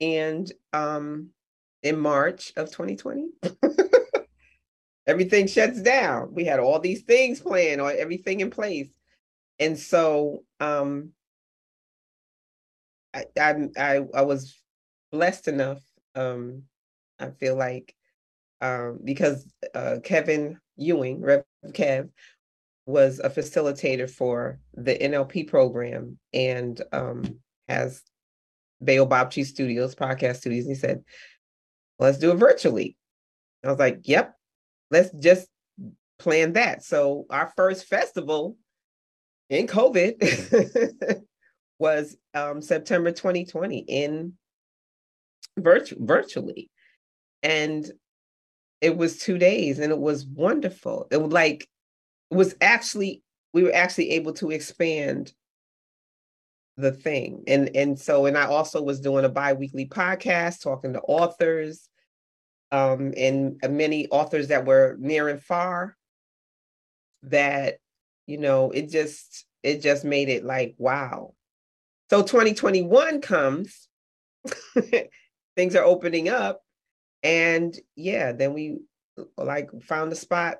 And 0.00 0.50
um 0.72 1.30
in 1.82 1.98
March 1.98 2.52
of 2.56 2.70
2020, 2.70 3.28
everything 5.06 5.46
shuts 5.46 5.80
down. 5.82 6.34
We 6.34 6.44
had 6.44 6.60
all 6.60 6.78
these 6.78 7.02
things 7.02 7.40
planned 7.40 7.80
or 7.80 7.90
everything 7.92 8.40
in 8.40 8.50
place. 8.50 8.88
And 9.58 9.78
so 9.78 10.44
um 10.60 11.10
I 13.14 13.24
I 13.38 13.68
I, 13.76 14.06
I 14.14 14.22
was 14.22 14.60
blessed 15.10 15.48
enough 15.48 15.80
um 16.14 16.62
I 17.18 17.30
feel 17.30 17.56
like 17.56 17.94
um 18.60 19.00
because 19.04 19.46
uh 19.74 19.96
Kevin 20.04 20.60
Ewing, 20.76 21.20
Rev 21.20 21.44
Kev, 21.68 22.10
was 22.88 23.20
a 23.22 23.28
facilitator 23.28 24.08
for 24.10 24.58
the 24.72 24.96
NLP 24.96 25.46
program 25.46 26.18
and 26.32 26.80
um, 26.90 27.38
has 27.68 28.02
Baobab 28.80 29.30
Studios, 29.30 29.94
podcast 29.94 30.36
studios. 30.36 30.64
And 30.64 30.74
he 30.74 30.80
said, 30.80 31.04
let's 31.98 32.16
do 32.16 32.32
it 32.32 32.36
virtually. 32.36 32.96
I 33.62 33.68
was 33.68 33.78
like, 33.78 34.00
yep, 34.04 34.34
let's 34.90 35.10
just 35.12 35.48
plan 36.18 36.54
that. 36.54 36.82
So 36.82 37.26
our 37.28 37.52
first 37.56 37.86
festival 37.86 38.56
in 39.50 39.66
COVID 39.66 41.22
was 41.78 42.16
um, 42.32 42.62
September 42.62 43.12
2020 43.12 43.84
in 43.86 44.32
virtu- 45.58 45.96
virtually. 46.00 46.70
And 47.42 47.86
it 48.80 48.96
was 48.96 49.18
two 49.18 49.36
days 49.36 49.78
and 49.78 49.92
it 49.92 49.98
was 49.98 50.24
wonderful. 50.24 51.06
It 51.10 51.20
was 51.20 51.32
like 51.32 51.68
was 52.30 52.54
actually 52.60 53.22
we 53.54 53.62
were 53.62 53.74
actually 53.74 54.10
able 54.10 54.32
to 54.34 54.50
expand 54.50 55.32
the 56.76 56.92
thing. 56.92 57.42
And 57.46 57.74
and 57.74 57.98
so 57.98 58.26
and 58.26 58.38
i 58.38 58.46
also 58.46 58.80
was 58.80 59.00
doing 59.00 59.24
a 59.24 59.28
bi-weekly 59.28 59.86
podcast 59.86 60.62
talking 60.62 60.92
to 60.92 61.00
authors 61.00 61.88
um 62.70 63.12
and 63.16 63.58
many 63.68 64.06
authors 64.08 64.48
that 64.48 64.64
were 64.64 64.96
near 65.00 65.28
and 65.28 65.42
far 65.42 65.96
that 67.24 67.78
you 68.26 68.38
know 68.38 68.70
it 68.70 68.88
just 68.90 69.46
it 69.62 69.82
just 69.82 70.04
made 70.04 70.28
it 70.28 70.44
like 70.44 70.74
wow. 70.78 71.34
So 72.10 72.22
2021 72.22 73.20
comes 73.20 73.88
things 75.56 75.74
are 75.74 75.84
opening 75.84 76.28
up 76.28 76.62
and 77.22 77.76
yeah 77.96 78.32
then 78.32 78.54
we 78.54 78.78
like 79.36 79.68
found 79.82 80.12
a 80.12 80.16
spot 80.16 80.58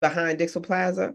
behind 0.00 0.38
Dixwell 0.38 0.62
Plaza 0.62 1.14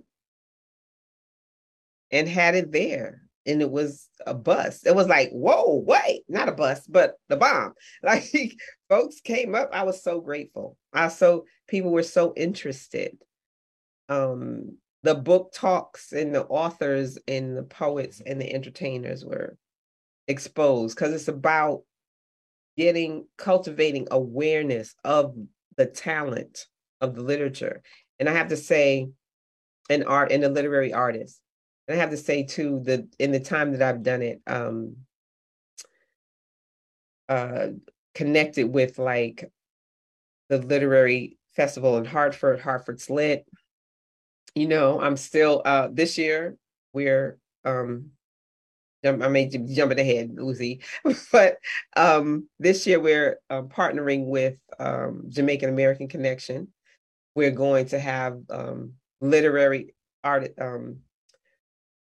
and 2.12 2.28
had 2.28 2.56
it 2.56 2.72
there. 2.72 3.22
And 3.48 3.62
it 3.62 3.70
was 3.70 4.10
a 4.26 4.34
bus. 4.34 4.86
It 4.86 4.96
was 4.96 5.08
like, 5.08 5.30
whoa, 5.30 5.84
wait, 5.86 6.24
not 6.28 6.50
a 6.50 6.54
bus, 6.54 6.88
but 6.88 7.16
the 7.30 7.38
bomb. 7.38 7.74
Like 8.04 8.56
folks 8.90 9.22
came 9.22 9.54
up. 9.54 9.70
I 9.72 9.84
was 9.84 10.04
so 10.04 10.20
grateful. 10.20 10.78
I 10.94 11.10
so 11.10 11.46
people 11.68 11.92
were 11.92 12.04
so 12.04 12.34
interested. 12.36 13.18
Um, 14.10 14.78
the 15.04 15.16
book 15.16 15.52
talks 15.54 16.12
and 16.12 16.34
the 16.34 16.46
authors 16.46 17.20
and 17.28 17.56
the 17.56 17.64
poets 17.64 18.22
and 18.26 18.42
the 18.42 18.52
entertainers 18.52 19.24
were 19.24 19.58
exposed 20.28 20.96
because 20.96 21.14
it's 21.14 21.28
about 21.28 21.84
getting 22.78 23.28
cultivating 23.38 24.08
awareness 24.10 24.96
of 25.04 25.36
the 25.78 25.86
talent 25.86 26.66
of 27.02 27.16
the 27.16 27.22
literature 27.22 27.84
and 28.20 28.30
I 28.30 28.34
have 28.34 28.50
to 28.50 28.58
say, 28.58 29.10
an 29.90 30.04
art 30.04 30.32
and 30.32 30.44
a 30.44 30.50
literary 30.50 30.94
artist. 30.94 31.40
And 31.88 31.98
I 31.98 32.02
have 32.02 32.10
to 32.10 32.18
say 32.18 32.44
too 32.44 32.82
that 32.86 33.06
in 33.20 33.32
the 33.32 33.40
time 33.40 33.72
that 33.74 33.82
I've 33.82 34.04
done 34.04 34.22
it, 34.22 34.42
um, 34.48 34.98
uh, 37.30 37.68
connected 38.14 38.68
with 38.68 38.98
like 38.98 39.52
the 40.50 40.60
literary 40.60 41.38
festival 41.56 41.98
in 41.98 42.06
Hartford, 42.06 42.60
Hartford's 42.60 43.10
Lit. 43.10 43.46
You 44.56 44.68
know, 44.68 45.02
I'm 45.02 45.18
still 45.18 45.62
uh 45.66 45.90
this 45.92 46.18
year 46.18 46.56
we're 46.94 47.38
um 47.66 48.12
I 49.04 49.12
may 49.12 49.46
be 49.46 49.60
jumping 49.76 50.00
ahead, 50.00 50.32
Lucy, 50.36 50.82
but 51.32 51.58
um 51.96 52.48
this 52.60 52.88
year 52.88 53.00
we're 53.00 53.40
um, 53.50 53.68
partnering 53.70 54.26
with 54.28 54.56
um 54.80 55.26
Jamaican 55.30 55.70
American 55.70 56.08
Connection 56.08 56.70
we're 57.36 57.52
going 57.52 57.88
to 57.88 58.00
have 58.00 58.40
um, 58.50 58.94
literary 59.22 59.94
art, 60.24 60.54
um, 60.60 60.98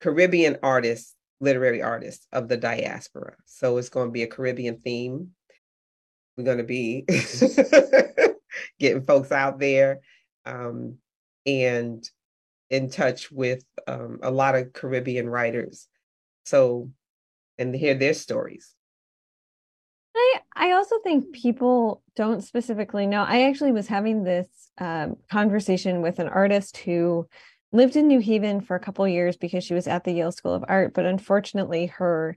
Caribbean 0.00 0.58
artists, 0.62 1.14
literary 1.40 1.82
artists 1.82 2.26
of 2.32 2.48
the 2.48 2.56
diaspora. 2.56 3.34
So 3.46 3.78
it's 3.78 3.88
going 3.88 4.08
to 4.08 4.12
be 4.12 4.22
a 4.22 4.28
Caribbean 4.28 4.78
theme. 4.78 5.30
We're 6.36 6.44
going 6.44 6.58
to 6.58 6.64
be 6.64 7.06
getting 8.78 9.04
folks 9.04 9.32
out 9.32 9.58
there 9.58 10.00
um, 10.44 10.98
and 11.46 12.08
in 12.68 12.90
touch 12.90 13.30
with 13.30 13.64
um, 13.86 14.18
a 14.22 14.30
lot 14.30 14.54
of 14.54 14.72
Caribbean 14.74 15.28
writers. 15.28 15.88
So, 16.44 16.90
and 17.58 17.74
hear 17.74 17.94
their 17.94 18.14
stories. 18.14 18.75
I 20.56 20.72
also 20.72 20.96
think 21.04 21.32
people 21.32 22.02
don't 22.16 22.42
specifically 22.42 23.06
know. 23.06 23.22
I 23.22 23.42
actually 23.42 23.72
was 23.72 23.86
having 23.86 24.24
this 24.24 24.48
um, 24.78 25.16
conversation 25.30 26.00
with 26.00 26.18
an 26.18 26.28
artist 26.28 26.78
who 26.78 27.28
lived 27.72 27.94
in 27.94 28.08
New 28.08 28.20
Haven 28.20 28.62
for 28.62 28.74
a 28.74 28.80
couple 28.80 29.06
years 29.06 29.36
because 29.36 29.64
she 29.64 29.74
was 29.74 29.86
at 29.86 30.04
the 30.04 30.12
Yale 30.12 30.32
School 30.32 30.54
of 30.54 30.64
Art, 30.66 30.94
but 30.94 31.04
unfortunately 31.04 31.86
her 31.86 32.36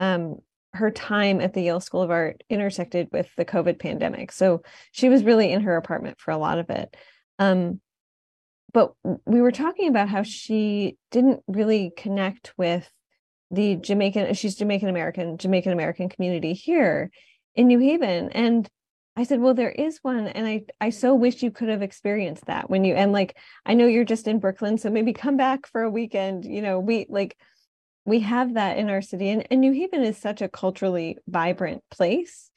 um, 0.00 0.36
her 0.72 0.90
time 0.90 1.40
at 1.40 1.52
the 1.52 1.62
Yale 1.62 1.80
School 1.80 2.02
of 2.02 2.10
Art 2.10 2.42
intersected 2.48 3.08
with 3.12 3.28
the 3.36 3.44
COVID 3.44 3.78
pandemic. 3.78 4.32
So 4.32 4.62
she 4.92 5.08
was 5.08 5.24
really 5.24 5.52
in 5.52 5.62
her 5.62 5.76
apartment 5.76 6.20
for 6.20 6.30
a 6.30 6.38
lot 6.38 6.58
of 6.58 6.70
it. 6.70 6.96
Um, 7.38 7.80
but 8.72 8.94
we 9.26 9.40
were 9.40 9.50
talking 9.50 9.88
about 9.88 10.08
how 10.08 10.22
she 10.22 10.96
didn't 11.10 11.42
really 11.48 11.92
connect 11.96 12.52
with 12.56 12.88
the 13.50 13.76
Jamaican, 13.76 14.32
she's 14.34 14.54
Jamaican 14.54 14.88
American, 14.88 15.38
Jamaican 15.38 15.72
American 15.72 16.08
community 16.08 16.52
here 16.52 17.10
in 17.54 17.66
New 17.66 17.78
Haven. 17.78 18.30
And 18.30 18.68
I 19.16 19.24
said, 19.24 19.40
well, 19.40 19.54
there 19.54 19.70
is 19.70 19.98
one. 20.02 20.28
And 20.28 20.46
I, 20.46 20.64
I 20.80 20.90
so 20.90 21.14
wish 21.14 21.42
you 21.42 21.50
could 21.50 21.68
have 21.68 21.82
experienced 21.82 22.46
that 22.46 22.70
when 22.70 22.84
you, 22.84 22.94
and 22.94 23.12
like, 23.12 23.36
I 23.66 23.74
know 23.74 23.86
you're 23.86 24.04
just 24.04 24.28
in 24.28 24.38
Brooklyn, 24.38 24.78
so 24.78 24.88
maybe 24.88 25.12
come 25.12 25.36
back 25.36 25.66
for 25.66 25.82
a 25.82 25.90
weekend. 25.90 26.44
You 26.44 26.62
know, 26.62 26.78
we 26.80 27.06
like, 27.08 27.36
we 28.06 28.20
have 28.20 28.54
that 28.54 28.78
in 28.78 28.88
our 28.88 29.02
city 29.02 29.28
and, 29.28 29.46
and 29.50 29.60
New 29.60 29.72
Haven 29.72 30.02
is 30.02 30.16
such 30.16 30.40
a 30.40 30.48
culturally 30.48 31.18
vibrant 31.28 31.82
place. 31.90 32.50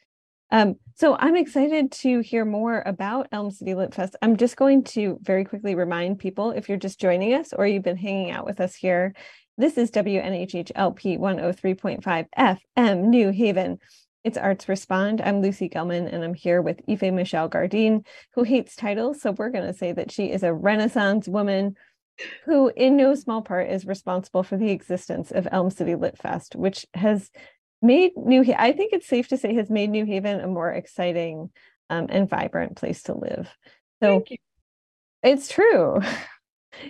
Um, 0.51 0.75
so 0.95 1.15
I'm 1.19 1.35
excited 1.35 1.91
to 2.03 2.19
hear 2.19 2.45
more 2.45 2.83
about 2.85 3.27
Elm 3.31 3.49
City 3.49 3.73
Lit 3.73 3.93
Fest. 3.93 4.15
I'm 4.21 4.37
just 4.37 4.55
going 4.55 4.83
to 4.85 5.17
very 5.21 5.45
quickly 5.45 5.73
remind 5.73 6.19
people 6.19 6.51
if 6.51 6.69
you're 6.69 6.77
just 6.77 7.01
joining 7.01 7.33
us 7.33 7.53
or 7.53 7.65
you've 7.65 7.83
been 7.83 7.97
hanging 7.97 8.29
out 8.29 8.45
with 8.45 8.61
us 8.61 8.75
here 8.75 9.15
This 9.55 9.77
is 9.77 9.91
WNHHLP 9.91 11.19
103.5 11.19 12.27
FM 12.35 12.97
New 13.05 13.29
Haven. 13.29 13.77
It's 14.23 14.37
Arts 14.37 14.69
Respond. 14.69 15.19
I'm 15.19 15.41
Lucy 15.41 15.67
Gelman, 15.67 16.07
and 16.11 16.23
I'm 16.23 16.33
here 16.33 16.61
with 16.61 16.79
Ife 16.87 17.01
Michelle 17.01 17.49
Gardine, 17.49 18.05
who 18.35 18.43
hates 18.43 18.73
titles. 18.73 19.21
So 19.21 19.31
we're 19.31 19.49
going 19.49 19.67
to 19.67 19.77
say 19.77 19.91
that 19.91 20.11
she 20.11 20.31
is 20.31 20.43
a 20.43 20.53
Renaissance 20.53 21.27
woman 21.27 21.75
who, 22.45 22.71
in 22.73 22.95
no 22.95 23.15
small 23.15 23.41
part, 23.41 23.69
is 23.69 23.85
responsible 23.85 24.43
for 24.43 24.55
the 24.55 24.71
existence 24.71 25.31
of 25.31 25.45
Elm 25.51 25.69
City 25.69 25.95
Lit 25.95 26.17
Fest, 26.17 26.55
which 26.55 26.85
has 26.93 27.31
made 27.81 28.13
New 28.15 28.45
I 28.57 28.71
think 28.71 28.93
it's 28.93 29.07
safe 29.07 29.27
to 29.27 29.37
say 29.37 29.55
has 29.55 29.69
made 29.69 29.89
New 29.89 30.05
Haven 30.05 30.39
a 30.39 30.47
more 30.47 30.71
exciting 30.71 31.49
um, 31.89 32.05
and 32.07 32.29
vibrant 32.29 32.77
place 32.77 33.03
to 33.03 33.17
live. 33.17 33.49
So 34.01 34.23
it's 35.21 35.49
true. 35.49 36.01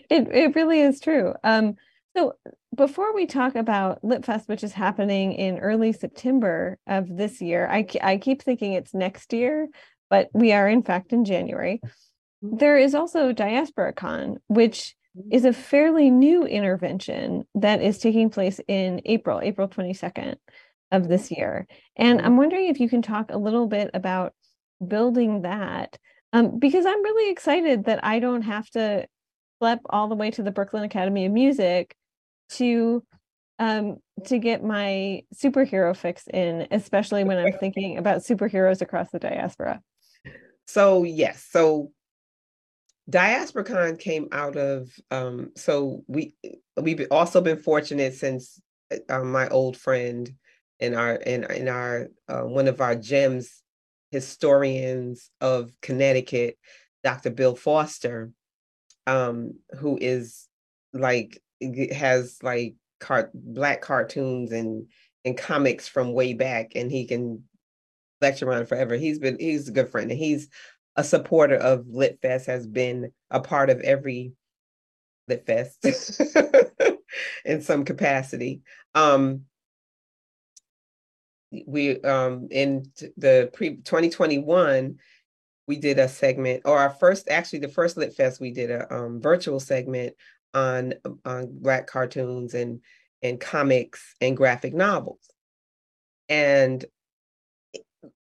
It 0.09 0.29
it 0.31 0.55
really 0.55 0.79
is 0.79 1.01
true. 1.01 1.33
Um, 1.43 1.75
so 2.15 2.35
before 2.75 3.13
we 3.13 3.25
talk 3.25 3.55
about 3.55 4.01
LitFest, 4.01 4.47
which 4.47 4.63
is 4.63 4.73
happening 4.73 5.33
in 5.33 5.59
early 5.59 5.93
September 5.93 6.77
of 6.87 7.07
this 7.15 7.41
year, 7.41 7.67
I 7.69 7.85
I 8.01 8.17
keep 8.17 8.41
thinking 8.41 8.73
it's 8.73 8.93
next 8.93 9.33
year, 9.33 9.67
but 10.09 10.29
we 10.33 10.53
are 10.53 10.67
in 10.67 10.83
fact 10.83 11.13
in 11.13 11.25
January. 11.25 11.81
Mm-hmm. 12.43 12.57
There 12.57 12.77
is 12.77 12.95
also 12.95 13.31
Diaspora 13.31 13.93
Con, 13.93 14.37
which 14.47 14.95
mm-hmm. 15.17 15.29
is 15.31 15.45
a 15.45 15.53
fairly 15.53 16.09
new 16.09 16.45
intervention 16.45 17.45
that 17.55 17.81
is 17.81 17.99
taking 17.99 18.29
place 18.29 18.59
in 18.67 19.01
April, 19.05 19.39
April 19.41 19.67
22nd 19.67 20.35
of 20.91 21.07
this 21.07 21.25
mm-hmm. 21.25 21.35
year. 21.35 21.67
And 21.95 22.21
I'm 22.21 22.37
wondering 22.37 22.67
if 22.67 22.79
you 22.79 22.89
can 22.89 23.01
talk 23.01 23.31
a 23.31 23.37
little 23.37 23.67
bit 23.67 23.91
about 23.93 24.33
building 24.85 25.43
that 25.43 25.97
um, 26.33 26.57
because 26.57 26.85
I'm 26.85 27.03
really 27.03 27.31
excited 27.31 27.85
that 27.85 28.03
I 28.03 28.19
don't 28.19 28.41
have 28.41 28.69
to 28.71 29.07
schlep 29.61 29.79
all 29.89 30.07
the 30.07 30.15
way 30.15 30.31
to 30.31 30.43
the 30.43 30.51
Brooklyn 30.51 30.83
Academy 30.83 31.25
of 31.25 31.31
Music 31.31 31.95
to 32.57 33.03
um, 33.59 33.97
to 34.25 34.39
get 34.39 34.63
my 34.63 35.23
superhero 35.33 35.95
fix 35.95 36.27
in, 36.27 36.67
especially 36.71 37.23
when 37.23 37.37
I'm 37.37 37.53
thinking 37.59 37.97
about 37.97 38.19
superheroes 38.21 38.81
across 38.81 39.11
the 39.11 39.19
diaspora. 39.19 39.81
So 40.65 41.03
yes, 41.03 41.45
so 41.49 41.91
DiasporaCon 43.09 43.99
came 43.99 44.27
out 44.31 44.55
of 44.55 44.89
um, 45.11 45.51
so 45.55 46.03
we 46.07 46.35
we've 46.81 47.05
also 47.11 47.41
been 47.41 47.61
fortunate 47.61 48.13
since 48.13 48.61
uh, 49.09 49.23
my 49.23 49.47
old 49.49 49.75
friend 49.77 50.33
and 50.79 50.95
our 50.95 51.19
and 51.25 51.45
in 51.51 51.67
our 51.67 52.07
uh, 52.27 52.41
one 52.41 52.67
of 52.67 52.81
our 52.81 52.95
gems 52.95 53.61
historians 54.11 55.31
of 55.41 55.71
Connecticut, 55.81 56.57
Dr. 57.03 57.31
Bill 57.31 57.55
Foster, 57.55 58.31
um, 59.07 59.55
who 59.79 59.97
is 59.99 60.47
like 60.93 61.41
has 61.91 62.37
like 62.41 62.75
car- 62.99 63.31
black 63.33 63.81
cartoons 63.81 64.51
and 64.51 64.87
and 65.25 65.37
comics 65.37 65.87
from 65.87 66.13
way 66.13 66.33
back, 66.33 66.73
and 66.75 66.91
he 66.91 67.05
can 67.05 67.43
lecture 68.21 68.51
on 68.51 68.65
forever. 68.65 68.95
He's 68.95 69.19
been 69.19 69.37
he's 69.39 69.67
a 69.67 69.71
good 69.71 69.89
friend, 69.89 70.09
and 70.11 70.19
he's 70.19 70.49
a 70.95 71.03
supporter 71.03 71.55
of 71.55 71.87
Lit 71.87 72.19
Fest, 72.21 72.47
has 72.47 72.67
been 72.67 73.11
a 73.31 73.39
part 73.39 73.69
of 73.69 73.79
every 73.81 74.33
Lit 75.27 75.45
Fest 75.45 76.21
in 77.45 77.61
some 77.61 77.85
capacity. 77.85 78.61
Um, 78.95 79.43
we 81.67 82.01
um 82.01 82.47
in 82.51 82.85
the 83.17 83.49
pre 83.53 83.75
2021 83.77 84.97
we 85.67 85.77
did 85.77 85.99
a 85.99 86.07
segment 86.07 86.63
or 86.65 86.77
our 86.77 86.89
first 86.89 87.29
actually 87.29 87.59
the 87.59 87.67
first 87.67 87.95
lit 87.95 88.13
fest 88.13 88.41
we 88.41 88.51
did 88.51 88.71
a 88.71 88.91
um, 88.93 89.21
virtual 89.21 89.59
segment 89.59 90.15
on 90.53 90.93
on 91.25 91.47
black 91.51 91.87
cartoons 91.87 92.53
and 92.53 92.81
and 93.21 93.39
comics 93.39 94.15
and 94.21 94.37
graphic 94.37 94.73
novels. 94.73 95.21
And 96.29 96.83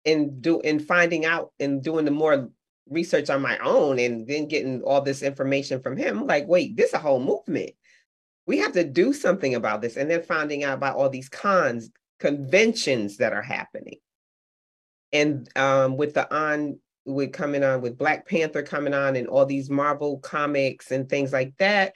in 0.05 0.41
do 0.41 0.61
in 0.61 0.79
finding 0.79 1.25
out 1.25 1.51
and 1.59 1.83
doing 1.83 2.05
the 2.05 2.11
more 2.11 2.49
research 2.89 3.29
on 3.29 3.41
my 3.41 3.57
own 3.59 3.99
and 3.99 4.27
then 4.27 4.47
getting 4.47 4.81
all 4.81 5.01
this 5.01 5.21
information 5.21 5.81
from 5.81 5.95
him 5.95 6.27
like 6.27 6.45
wait 6.47 6.75
this 6.75 6.89
is 6.89 6.93
a 6.93 6.99
whole 6.99 7.19
movement. 7.19 7.71
We 8.47 8.57
have 8.57 8.73
to 8.73 8.83
do 8.83 9.13
something 9.13 9.55
about 9.55 9.81
this. 9.81 9.97
And 9.97 10.09
then 10.09 10.23
finding 10.23 10.63
out 10.63 10.73
about 10.73 10.97
all 10.97 11.09
these 11.09 11.29
cons 11.29 11.89
conventions 12.19 13.17
that 13.17 13.33
are 13.33 13.41
happening. 13.41 13.97
And 15.11 15.49
um, 15.57 15.97
with 15.97 16.13
the 16.13 16.33
on 16.33 16.79
with 17.05 17.33
coming 17.33 17.63
on 17.63 17.81
with 17.81 17.97
Black 17.97 18.27
Panther 18.27 18.61
coming 18.61 18.93
on 18.93 19.15
and 19.15 19.27
all 19.27 19.45
these 19.45 19.69
Marvel 19.69 20.19
comics 20.19 20.91
and 20.91 21.09
things 21.09 21.33
like 21.33 21.53
that, 21.57 21.93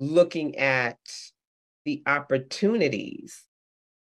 looking 0.00 0.56
at 0.56 0.98
the 1.84 2.02
opportunities 2.06 3.44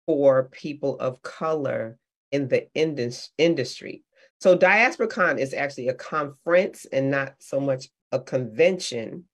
for 0.05 0.45
people 0.45 0.99
of 0.99 1.21
color 1.21 1.97
in 2.31 2.47
the 2.47 2.67
indus- 2.73 3.31
industry. 3.37 4.03
So 4.39 4.57
DiasporaCon 4.57 5.39
is 5.39 5.53
actually 5.53 5.87
a 5.87 5.93
conference 5.93 6.85
and 6.91 7.11
not 7.11 7.35
so 7.39 7.59
much 7.59 7.87
a 8.11 8.19
convention 8.19 9.25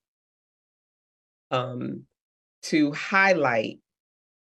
um, 1.52 2.04
to 2.64 2.92
highlight 2.92 3.80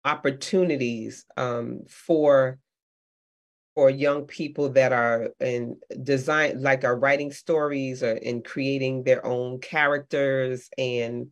opportunities 0.06 1.26
um, 1.38 1.82
for 1.88 2.60
for 3.76 3.90
young 3.90 4.26
people 4.26 4.70
that 4.70 4.94
are 4.94 5.30
in 5.40 5.78
design 6.04 6.62
like 6.62 6.84
are 6.84 6.98
writing 6.98 7.32
stories 7.32 8.04
or 8.04 8.12
in 8.12 8.44
creating 8.44 9.04
their 9.04 9.26
own 9.26 9.60
characters 9.60 10.70
and 10.78 11.28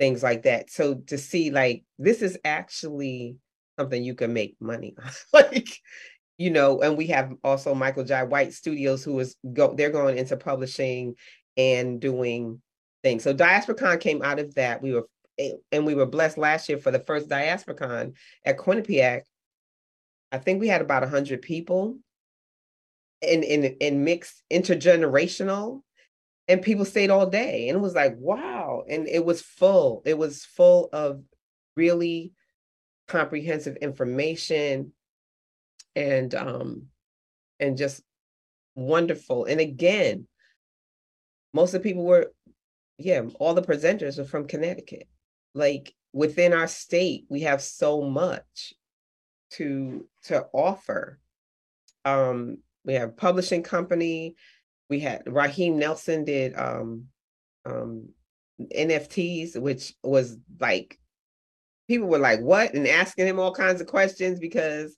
things 0.00 0.22
like 0.22 0.42
that 0.42 0.70
so 0.70 0.94
to 1.06 1.16
see 1.16 1.52
like 1.52 1.84
this 1.98 2.22
is 2.22 2.36
actually 2.44 3.36
something 3.78 4.02
you 4.02 4.14
can 4.14 4.32
make 4.32 4.56
money 4.60 4.96
on 4.98 5.10
like 5.32 5.68
you 6.38 6.50
know 6.50 6.80
and 6.80 6.96
we 6.96 7.06
have 7.06 7.32
also 7.44 7.74
michael 7.74 8.02
jai 8.02 8.24
white 8.24 8.52
studios 8.52 9.04
who 9.04 9.16
is 9.20 9.36
go 9.52 9.72
they're 9.74 9.90
going 9.90 10.18
into 10.18 10.36
publishing 10.36 11.14
and 11.56 12.00
doing 12.00 12.60
things. 13.02 13.22
So 13.22 13.34
diasporacon 13.34 14.00
came 14.00 14.22
out 14.22 14.38
of 14.38 14.54
that. 14.54 14.82
We 14.82 14.92
were 14.92 15.06
eh, 15.38 15.52
and 15.72 15.86
we 15.86 15.94
were 15.94 16.06
blessed 16.06 16.38
last 16.38 16.68
year 16.68 16.78
for 16.78 16.90
the 16.90 16.98
first 16.98 17.28
DiasporaCon 17.28 18.14
at 18.44 18.58
Quinnipiac. 18.58 19.22
I 20.32 20.38
think 20.38 20.60
we 20.60 20.68
had 20.68 20.80
about 20.80 21.02
100 21.02 21.42
people 21.42 21.98
in, 23.20 23.42
in, 23.42 23.64
in 23.64 24.04
mixed 24.04 24.42
intergenerational 24.52 25.82
and 26.50 26.62
people 26.62 26.84
stayed 26.84 27.10
all 27.10 27.26
day 27.26 27.68
and 27.68 27.78
it 27.78 27.80
was 27.80 27.94
like 27.94 28.14
wow 28.18 28.82
and 28.88 29.08
it 29.08 29.24
was 29.24 29.40
full 29.40 30.02
it 30.04 30.18
was 30.18 30.44
full 30.44 30.88
of 30.92 31.22
really 31.76 32.32
comprehensive 33.08 33.76
information 33.76 34.92
and 35.96 36.34
um 36.34 36.86
and 37.58 37.76
just 37.76 38.02
wonderful 38.74 39.44
and 39.44 39.60
again 39.60 40.26
most 41.52 41.74
of 41.74 41.82
the 41.82 41.88
people 41.88 42.04
were 42.04 42.32
yeah 42.98 43.22
all 43.38 43.54
the 43.54 43.62
presenters 43.62 44.18
are 44.18 44.24
from 44.24 44.46
connecticut. 44.46 45.08
Like 45.54 45.94
within 46.12 46.52
our 46.52 46.66
state 46.66 47.24
we 47.28 47.42
have 47.42 47.62
so 47.62 48.02
much 48.02 48.74
to 49.52 50.06
to 50.24 50.46
offer. 50.52 51.18
Um 52.04 52.58
we 52.84 52.94
have 52.94 53.16
publishing 53.16 53.62
company 53.62 54.36
we 54.90 55.00
had 55.00 55.22
raheem 55.26 55.78
nelson 55.78 56.24
did 56.24 56.54
um 56.58 57.04
um 57.64 58.08
nfts 58.60 59.58
which 59.58 59.94
was 60.02 60.36
like 60.58 60.98
people 61.88 62.08
were 62.08 62.18
like 62.18 62.40
what 62.40 62.74
and 62.74 62.86
asking 62.86 63.26
him 63.26 63.38
all 63.38 63.54
kinds 63.54 63.80
of 63.80 63.86
questions 63.86 64.38
because 64.38 64.94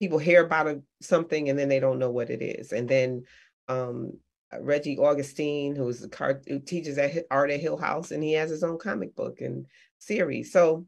people 0.00 0.18
hear 0.18 0.44
about 0.44 0.68
a, 0.68 0.80
something 1.00 1.48
and 1.48 1.58
then 1.58 1.68
they 1.68 1.80
don't 1.80 1.98
know 1.98 2.10
what 2.10 2.30
it 2.30 2.42
is 2.42 2.72
and 2.72 2.88
then 2.88 3.24
um 3.68 4.12
Reggie 4.60 4.98
Augustine, 4.98 5.74
who's 5.74 6.02
a 6.02 6.08
car 6.08 6.40
who 6.46 6.58
teaches 6.58 6.98
at 6.98 7.24
Art 7.30 7.50
at 7.50 7.60
Hill 7.60 7.76
House, 7.76 8.10
and 8.10 8.22
he 8.22 8.34
has 8.34 8.50
his 8.50 8.62
own 8.62 8.78
comic 8.78 9.14
book 9.16 9.40
and 9.40 9.66
series. 9.98 10.52
So 10.52 10.86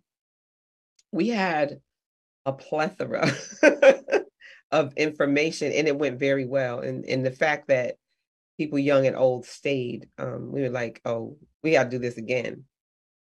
we 1.12 1.28
had 1.28 1.80
a 2.44 2.52
plethora 2.52 3.28
of 4.76 4.92
information, 4.96 5.72
and 5.72 5.88
it 5.88 5.98
went 5.98 6.18
very 6.18 6.46
well. 6.46 6.80
And 6.80 7.04
and 7.04 7.24
the 7.24 7.30
fact 7.30 7.68
that 7.68 7.96
people 8.58 8.78
young 8.78 9.06
and 9.06 9.16
old 9.16 9.44
stayed, 9.46 10.08
um, 10.18 10.52
we 10.52 10.62
were 10.62 10.70
like, 10.70 11.00
oh, 11.04 11.36
we 11.62 11.72
got 11.72 11.84
to 11.84 11.90
do 11.90 11.98
this 11.98 12.16
again. 12.16 12.64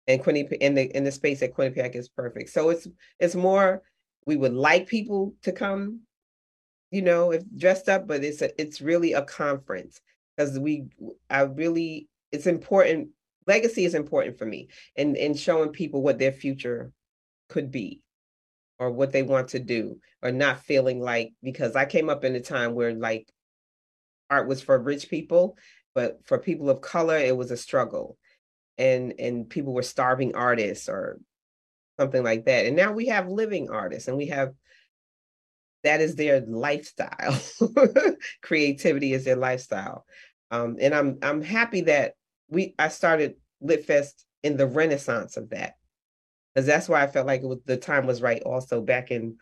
And 0.07 0.23
Quinnipiac 0.23 0.57
in 0.61 0.75
the 0.75 0.95
in 0.95 1.03
the 1.03 1.11
space 1.11 1.41
at 1.41 1.55
Quinnipiac 1.55 1.95
is 1.95 2.09
perfect. 2.09 2.49
So 2.49 2.69
it's 2.69 2.87
it's 3.19 3.35
more 3.35 3.81
we 4.25 4.37
would 4.37 4.53
like 4.53 4.87
people 4.87 5.33
to 5.43 5.51
come 5.51 6.01
you 6.91 7.01
know, 7.01 7.31
if 7.31 7.43
dressed 7.57 7.89
up, 7.89 8.07
but 8.07 8.23
it's 8.23 8.41
a, 8.41 8.61
it's 8.61 8.79
really 8.79 9.11
a 9.11 9.21
conference 9.21 9.99
because 10.35 10.57
we 10.57 10.85
I 11.29 11.41
really 11.41 12.07
it's 12.31 12.47
important 12.47 13.09
legacy 13.47 13.83
is 13.83 13.95
important 13.95 14.37
for 14.37 14.45
me 14.45 14.69
and 14.95 15.17
and 15.17 15.37
showing 15.37 15.69
people 15.69 16.01
what 16.01 16.19
their 16.19 16.31
future 16.31 16.91
could 17.49 17.69
be 17.71 18.01
or 18.79 18.91
what 18.91 19.11
they 19.11 19.23
want 19.23 19.49
to 19.49 19.59
do 19.59 19.99
or 20.21 20.31
not 20.31 20.59
feeling 20.59 20.99
like 20.99 21.33
because 21.41 21.75
I 21.75 21.85
came 21.85 22.09
up 22.09 22.23
in 22.23 22.35
a 22.35 22.41
time 22.41 22.73
where 22.73 22.93
like 22.93 23.31
art 24.29 24.47
was 24.47 24.61
for 24.61 24.77
rich 24.77 25.09
people 25.09 25.57
but 25.93 26.19
for 26.25 26.37
people 26.37 26.69
of 26.69 26.81
color 26.81 27.17
it 27.17 27.35
was 27.35 27.51
a 27.51 27.57
struggle 27.57 28.17
and 28.77 29.13
and 29.19 29.49
people 29.49 29.73
were 29.73 29.81
starving 29.81 30.35
artists 30.35 30.89
or 30.89 31.19
something 31.99 32.23
like 32.23 32.45
that. 32.45 32.65
And 32.65 32.75
now 32.75 32.91
we 32.91 33.07
have 33.07 33.27
living 33.29 33.69
artists 33.69 34.07
and 34.07 34.17
we 34.17 34.27
have 34.27 34.53
that 35.83 36.01
is 36.01 36.15
their 36.15 36.41
lifestyle. 36.41 37.39
Creativity 38.41 39.13
is 39.13 39.25
their 39.25 39.35
lifestyle. 39.35 40.05
Um, 40.51 40.77
and 40.79 40.93
I'm 40.93 41.19
I'm 41.21 41.41
happy 41.41 41.81
that 41.81 42.13
we 42.49 42.75
I 42.77 42.89
started 42.89 43.35
LitFest 43.63 44.23
in 44.43 44.57
the 44.57 44.67
renaissance 44.67 45.37
of 45.37 45.49
that. 45.51 45.75
Because 46.55 46.65
that's 46.65 46.87
why 46.87 47.03
I 47.03 47.07
felt 47.07 47.27
like 47.27 47.41
it 47.41 47.47
was 47.47 47.59
the 47.65 47.75
time 47.75 48.07
was 48.07 48.21
right 48.21 48.41
also 48.43 48.81
back 48.81 49.11
in 49.11 49.35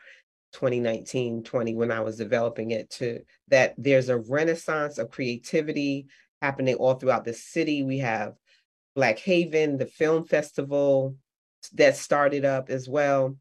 2019, 0.53 1.43
20, 1.43 1.75
when 1.75 1.91
I 1.91 1.99
was 1.99 2.17
developing 2.17 2.71
it 2.71 2.89
to 2.91 3.19
that 3.49 3.75
there's 3.77 4.09
a 4.09 4.17
renaissance 4.17 4.97
of 4.97 5.11
creativity 5.11 6.07
happening 6.41 6.75
all 6.75 6.95
throughout 6.95 7.23
the 7.23 7.33
city. 7.33 7.83
We 7.83 7.99
have 7.99 8.33
Black 8.95 9.19
Haven, 9.19 9.77
the 9.77 9.85
film 9.85 10.25
festival 10.25 11.15
that 11.73 11.95
started 11.95 12.45
up 12.45 12.69
as 12.69 12.89
well. 12.89 13.37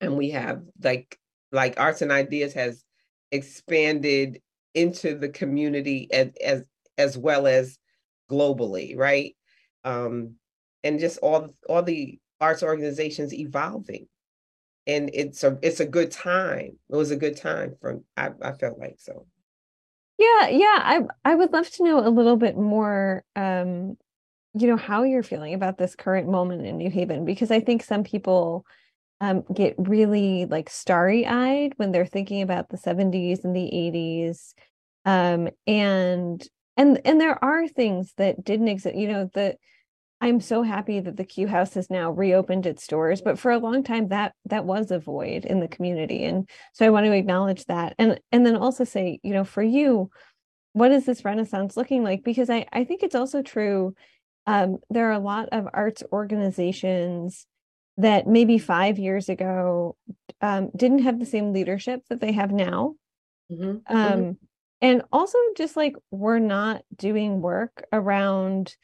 And 0.00 0.16
we 0.16 0.30
have 0.30 0.62
like 0.82 1.18
like 1.52 1.78
Arts 1.80 2.02
and 2.02 2.12
Ideas 2.12 2.54
has 2.54 2.84
expanded 3.32 4.40
into 4.74 5.18
the 5.18 5.28
community 5.28 6.08
as 6.12 6.28
as 6.42 6.64
as 6.98 7.18
well 7.18 7.46
as 7.46 7.78
globally, 8.30 8.96
right? 8.96 9.36
Um, 9.84 10.34
and 10.84 11.00
just 11.00 11.18
all 11.18 11.54
all 11.68 11.82
the 11.82 12.18
arts 12.40 12.62
organizations 12.62 13.34
evolving. 13.34 14.06
And 14.86 15.10
it's 15.12 15.42
a 15.42 15.58
it's 15.62 15.80
a 15.80 15.86
good 15.86 16.12
time. 16.12 16.78
It 16.88 16.96
was 16.96 17.10
a 17.10 17.16
good 17.16 17.36
time 17.36 17.74
for 17.80 18.00
I, 18.16 18.30
I 18.40 18.52
felt 18.52 18.78
like 18.78 18.96
so. 18.98 19.26
Yeah, 20.18 20.48
yeah. 20.48 20.78
I 20.80 21.00
I 21.24 21.34
would 21.34 21.52
love 21.52 21.68
to 21.70 21.84
know 21.84 22.06
a 22.06 22.08
little 22.08 22.36
bit 22.36 22.56
more 22.56 23.24
um, 23.34 23.96
you 24.58 24.66
know, 24.66 24.76
how 24.76 25.02
you're 25.02 25.22
feeling 25.22 25.52
about 25.52 25.76
this 25.76 25.94
current 25.94 26.28
moment 26.28 26.64
in 26.64 26.78
New 26.78 26.90
Haven, 26.90 27.26
because 27.26 27.50
I 27.50 27.60
think 27.60 27.82
some 27.82 28.04
people 28.04 28.64
um, 29.20 29.44
get 29.52 29.74
really 29.76 30.46
like 30.46 30.70
starry 30.70 31.26
eyed 31.26 31.74
when 31.76 31.92
they're 31.92 32.06
thinking 32.06 32.40
about 32.40 32.70
the 32.70 32.78
70s 32.78 33.44
and 33.44 33.54
the 33.54 33.70
80s. 33.70 34.54
Um, 35.04 35.50
and 35.66 36.46
and 36.78 37.00
and 37.04 37.20
there 37.20 37.42
are 37.44 37.68
things 37.68 38.14
that 38.16 38.44
didn't 38.44 38.68
exist, 38.68 38.96
you 38.96 39.08
know, 39.08 39.30
that 39.34 39.58
I'm 40.20 40.40
so 40.40 40.62
happy 40.62 41.00
that 41.00 41.16
the 41.16 41.24
Q 41.24 41.46
House 41.46 41.74
has 41.74 41.90
now 41.90 42.10
reopened 42.10 42.64
its 42.64 42.86
doors, 42.86 43.20
but 43.20 43.38
for 43.38 43.50
a 43.50 43.58
long 43.58 43.82
time 43.82 44.08
that 44.08 44.32
that 44.46 44.64
was 44.64 44.90
a 44.90 44.98
void 44.98 45.44
in 45.44 45.60
the 45.60 45.68
community, 45.68 46.24
and 46.24 46.48
so 46.72 46.86
I 46.86 46.90
want 46.90 47.04
to 47.06 47.12
acknowledge 47.12 47.66
that, 47.66 47.94
and 47.98 48.18
and 48.32 48.46
then 48.46 48.56
also 48.56 48.84
say, 48.84 49.20
you 49.22 49.34
know, 49.34 49.44
for 49.44 49.62
you, 49.62 50.10
what 50.72 50.90
is 50.90 51.04
this 51.04 51.24
Renaissance 51.24 51.76
looking 51.76 52.02
like? 52.02 52.24
Because 52.24 52.48
I 52.48 52.66
I 52.72 52.84
think 52.84 53.02
it's 53.02 53.14
also 53.14 53.42
true. 53.42 53.94
Um, 54.46 54.78
there 54.88 55.08
are 55.08 55.12
a 55.12 55.18
lot 55.18 55.50
of 55.52 55.68
arts 55.72 56.02
organizations 56.12 57.46
that 57.98 58.26
maybe 58.26 58.58
five 58.58 58.98
years 58.98 59.28
ago 59.28 59.96
um, 60.40 60.70
didn't 60.74 61.00
have 61.00 61.18
the 61.18 61.26
same 61.26 61.52
leadership 61.52 62.02
that 62.08 62.20
they 62.20 62.32
have 62.32 62.52
now, 62.52 62.94
mm-hmm. 63.50 63.78
Um, 63.94 64.12
mm-hmm. 64.12 64.30
and 64.80 65.02
also 65.12 65.38
just 65.58 65.76
like 65.76 65.94
we're 66.10 66.38
not 66.38 66.82
doing 66.94 67.42
work 67.42 67.84
around 67.92 68.74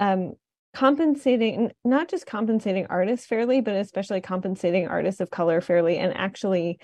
um, 0.00 0.34
compensating 0.78 1.72
not 1.84 2.08
just 2.08 2.24
compensating 2.24 2.86
artists 2.88 3.26
fairly 3.26 3.60
but 3.60 3.74
especially 3.74 4.20
compensating 4.20 4.86
artists 4.86 5.20
of 5.20 5.28
color 5.28 5.60
fairly 5.60 5.98
and 5.98 6.16
actually 6.16 6.78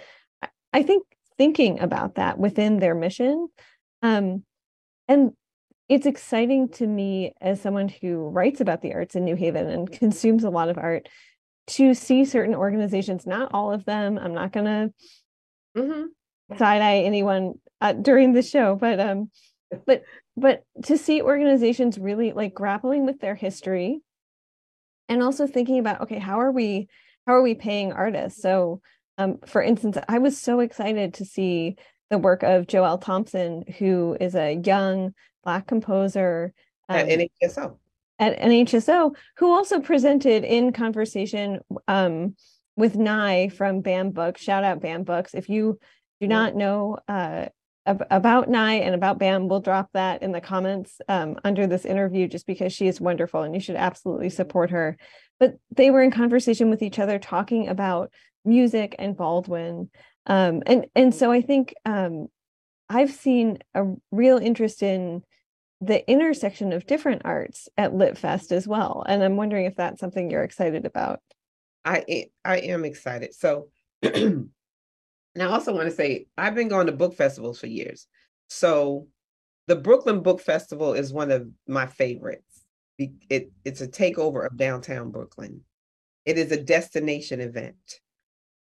i 0.72 0.82
think 0.82 1.06
thinking 1.38 1.78
about 1.78 2.16
that 2.16 2.36
within 2.36 2.80
their 2.80 2.96
mission 2.96 3.46
um, 4.02 4.42
and 5.06 5.30
it's 5.88 6.06
exciting 6.06 6.68
to 6.70 6.84
me 6.88 7.34
as 7.40 7.60
someone 7.60 7.88
who 7.88 8.30
writes 8.30 8.60
about 8.60 8.82
the 8.82 8.94
arts 8.94 9.14
in 9.14 9.24
new 9.24 9.36
haven 9.36 9.68
and 9.68 9.92
consumes 9.92 10.42
a 10.42 10.50
lot 10.50 10.68
of 10.68 10.76
art 10.76 11.08
to 11.68 11.94
see 11.94 12.24
certain 12.24 12.56
organizations 12.56 13.28
not 13.28 13.54
all 13.54 13.72
of 13.72 13.84
them 13.84 14.18
i'm 14.18 14.34
not 14.34 14.50
going 14.50 14.66
to 14.66 15.80
mm-hmm. 15.80 16.56
side 16.56 16.82
eye 16.82 17.02
anyone 17.02 17.54
uh, 17.80 17.92
during 17.92 18.32
the 18.32 18.42
show 18.42 18.74
but 18.74 18.98
um 18.98 19.30
but 19.86 20.02
but 20.36 20.64
to 20.84 20.98
see 20.98 21.22
organizations 21.22 21.98
really 21.98 22.32
like 22.32 22.54
grappling 22.54 23.06
with 23.06 23.20
their 23.20 23.34
history 23.34 24.00
and 25.08 25.22
also 25.22 25.46
thinking 25.46 25.78
about 25.78 26.02
okay 26.02 26.18
how 26.18 26.40
are 26.40 26.52
we 26.52 26.88
how 27.26 27.34
are 27.34 27.42
we 27.42 27.54
paying 27.54 27.92
artists? 27.92 28.42
So 28.42 28.80
um, 29.16 29.38
for 29.46 29.62
instance 29.62 29.96
i 30.08 30.18
was 30.18 30.36
so 30.36 30.58
excited 30.58 31.14
to 31.14 31.24
see 31.24 31.76
the 32.10 32.18
work 32.18 32.42
of 32.42 32.66
joelle 32.66 33.00
thompson 33.00 33.62
who 33.78 34.16
is 34.20 34.34
a 34.34 34.60
young 34.64 35.14
black 35.44 35.68
composer 35.68 36.52
um, 36.88 36.96
at 36.98 37.06
nhso 37.06 37.76
at 38.18 38.40
nhso 38.40 39.14
who 39.36 39.52
also 39.52 39.78
presented 39.78 40.42
in 40.42 40.72
conversation 40.72 41.60
um, 41.86 42.34
with 42.76 42.96
nye 42.96 43.48
from 43.48 43.80
bam 43.80 44.10
books. 44.10 44.42
Shout 44.42 44.64
out 44.64 44.80
bam 44.80 45.04
books. 45.04 45.34
If 45.34 45.48
you 45.48 45.78
do 46.20 46.28
not 46.28 46.54
know 46.54 46.98
uh, 47.08 47.46
about 47.86 48.48
Nye 48.48 48.74
and 48.74 48.94
about 48.94 49.18
Bam. 49.18 49.48
We'll 49.48 49.60
drop 49.60 49.90
that 49.92 50.22
in 50.22 50.32
the 50.32 50.40
comments 50.40 51.00
um, 51.08 51.36
under 51.44 51.66
this 51.66 51.84
interview 51.84 52.26
just 52.26 52.46
because 52.46 52.72
she 52.72 52.86
is 52.86 53.00
wonderful 53.00 53.42
and 53.42 53.54
you 53.54 53.60
should 53.60 53.76
absolutely 53.76 54.30
support 54.30 54.70
her. 54.70 54.96
But 55.38 55.56
they 55.70 55.90
were 55.90 56.02
in 56.02 56.10
conversation 56.10 56.70
with 56.70 56.82
each 56.82 56.98
other 56.98 57.18
talking 57.18 57.68
about 57.68 58.10
music 58.44 58.94
and 58.98 59.16
Baldwin. 59.16 59.90
Um, 60.26 60.62
and, 60.66 60.86
and 60.94 61.14
so 61.14 61.30
I 61.30 61.42
think 61.42 61.74
um, 61.84 62.28
I've 62.88 63.12
seen 63.12 63.58
a 63.74 63.84
real 64.10 64.38
interest 64.38 64.82
in 64.82 65.22
the 65.80 66.08
intersection 66.10 66.72
of 66.72 66.86
different 66.86 67.22
arts 67.24 67.68
at 67.76 67.92
LitFest 67.92 68.52
as 68.52 68.66
well. 68.66 69.04
And 69.06 69.22
I'm 69.22 69.36
wondering 69.36 69.66
if 69.66 69.76
that's 69.76 70.00
something 70.00 70.30
you're 70.30 70.44
excited 70.44 70.86
about. 70.86 71.20
I 71.84 72.28
I 72.44 72.58
am 72.58 72.84
excited. 72.84 73.34
So 73.34 73.68
And 75.34 75.42
I 75.42 75.46
also 75.46 75.74
want 75.74 75.88
to 75.88 75.94
say, 75.94 76.26
I've 76.38 76.54
been 76.54 76.68
going 76.68 76.86
to 76.86 76.92
book 76.92 77.14
festivals 77.14 77.58
for 77.58 77.66
years. 77.66 78.06
So 78.48 79.08
the 79.66 79.76
Brooklyn 79.76 80.22
Book 80.22 80.40
Festival 80.40 80.94
is 80.94 81.12
one 81.12 81.30
of 81.30 81.48
my 81.66 81.86
favorites. 81.86 82.64
It, 82.98 83.50
it's 83.64 83.80
a 83.80 83.88
takeover 83.88 84.46
of 84.46 84.56
downtown 84.56 85.10
Brooklyn. 85.10 85.62
It 86.24 86.38
is 86.38 86.52
a 86.52 86.62
destination 86.62 87.40
event. 87.40 88.00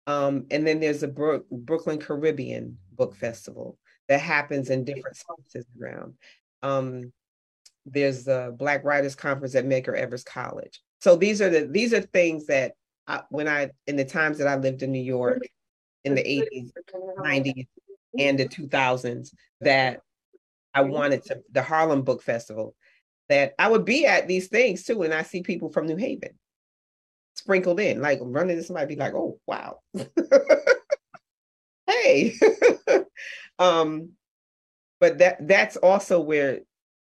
Um, 0.07 0.45
and 0.51 0.65
then 0.65 0.79
there's 0.79 1.03
a 1.03 1.07
Bro- 1.07 1.45
Brooklyn 1.51 1.99
Caribbean 1.99 2.77
Book 2.93 3.15
Festival 3.15 3.77
that 4.07 4.21
happens 4.21 4.69
in 4.69 4.85
different 4.85 5.17
spaces 5.17 5.65
around. 5.81 6.13
Um, 6.61 7.11
there's 7.85 8.23
the 8.23 8.55
Black 8.57 8.83
Writers 8.83 9.15
Conference 9.15 9.55
at 9.55 9.65
Medgar 9.65 9.95
Evers 9.95 10.23
College. 10.23 10.81
So 11.01 11.15
these 11.15 11.41
are 11.41 11.49
the 11.49 11.67
these 11.67 11.93
are 11.93 12.01
things 12.01 12.47
that 12.47 12.73
I, 13.07 13.21
when 13.29 13.47
I 13.47 13.71
in 13.85 13.95
the 13.95 14.05
times 14.05 14.37
that 14.37 14.47
I 14.47 14.55
lived 14.55 14.81
in 14.81 14.91
New 14.91 15.03
York, 15.03 15.43
in 16.05 16.15
the 16.15 16.23
80s, 16.23 16.71
90s, 17.17 17.67
and 18.17 18.39
the 18.39 18.47
2000s 18.47 19.33
that 19.61 20.01
I 20.73 20.81
wanted 20.81 21.23
to, 21.25 21.41
the 21.51 21.61
Harlem 21.61 22.03
Book 22.03 22.21
Festival, 22.21 22.75
that 23.27 23.53
I 23.59 23.69
would 23.69 23.85
be 23.85 24.05
at 24.05 24.27
these 24.27 24.47
things 24.47 24.83
too. 24.83 25.01
And 25.01 25.13
I 25.13 25.23
see 25.23 25.41
people 25.41 25.69
from 25.69 25.87
New 25.87 25.97
Haven 25.97 26.37
sprinkled 27.35 27.79
in, 27.79 28.01
like 28.01 28.19
running 28.21 28.55
this 28.55 28.69
might 28.69 28.87
be 28.87 28.95
like, 28.95 29.13
oh, 29.13 29.39
wow. 29.47 29.79
hey. 31.87 32.35
um, 33.59 34.11
but 34.99 35.17
that 35.17 35.47
that's 35.47 35.75
also 35.77 36.19
where 36.21 36.59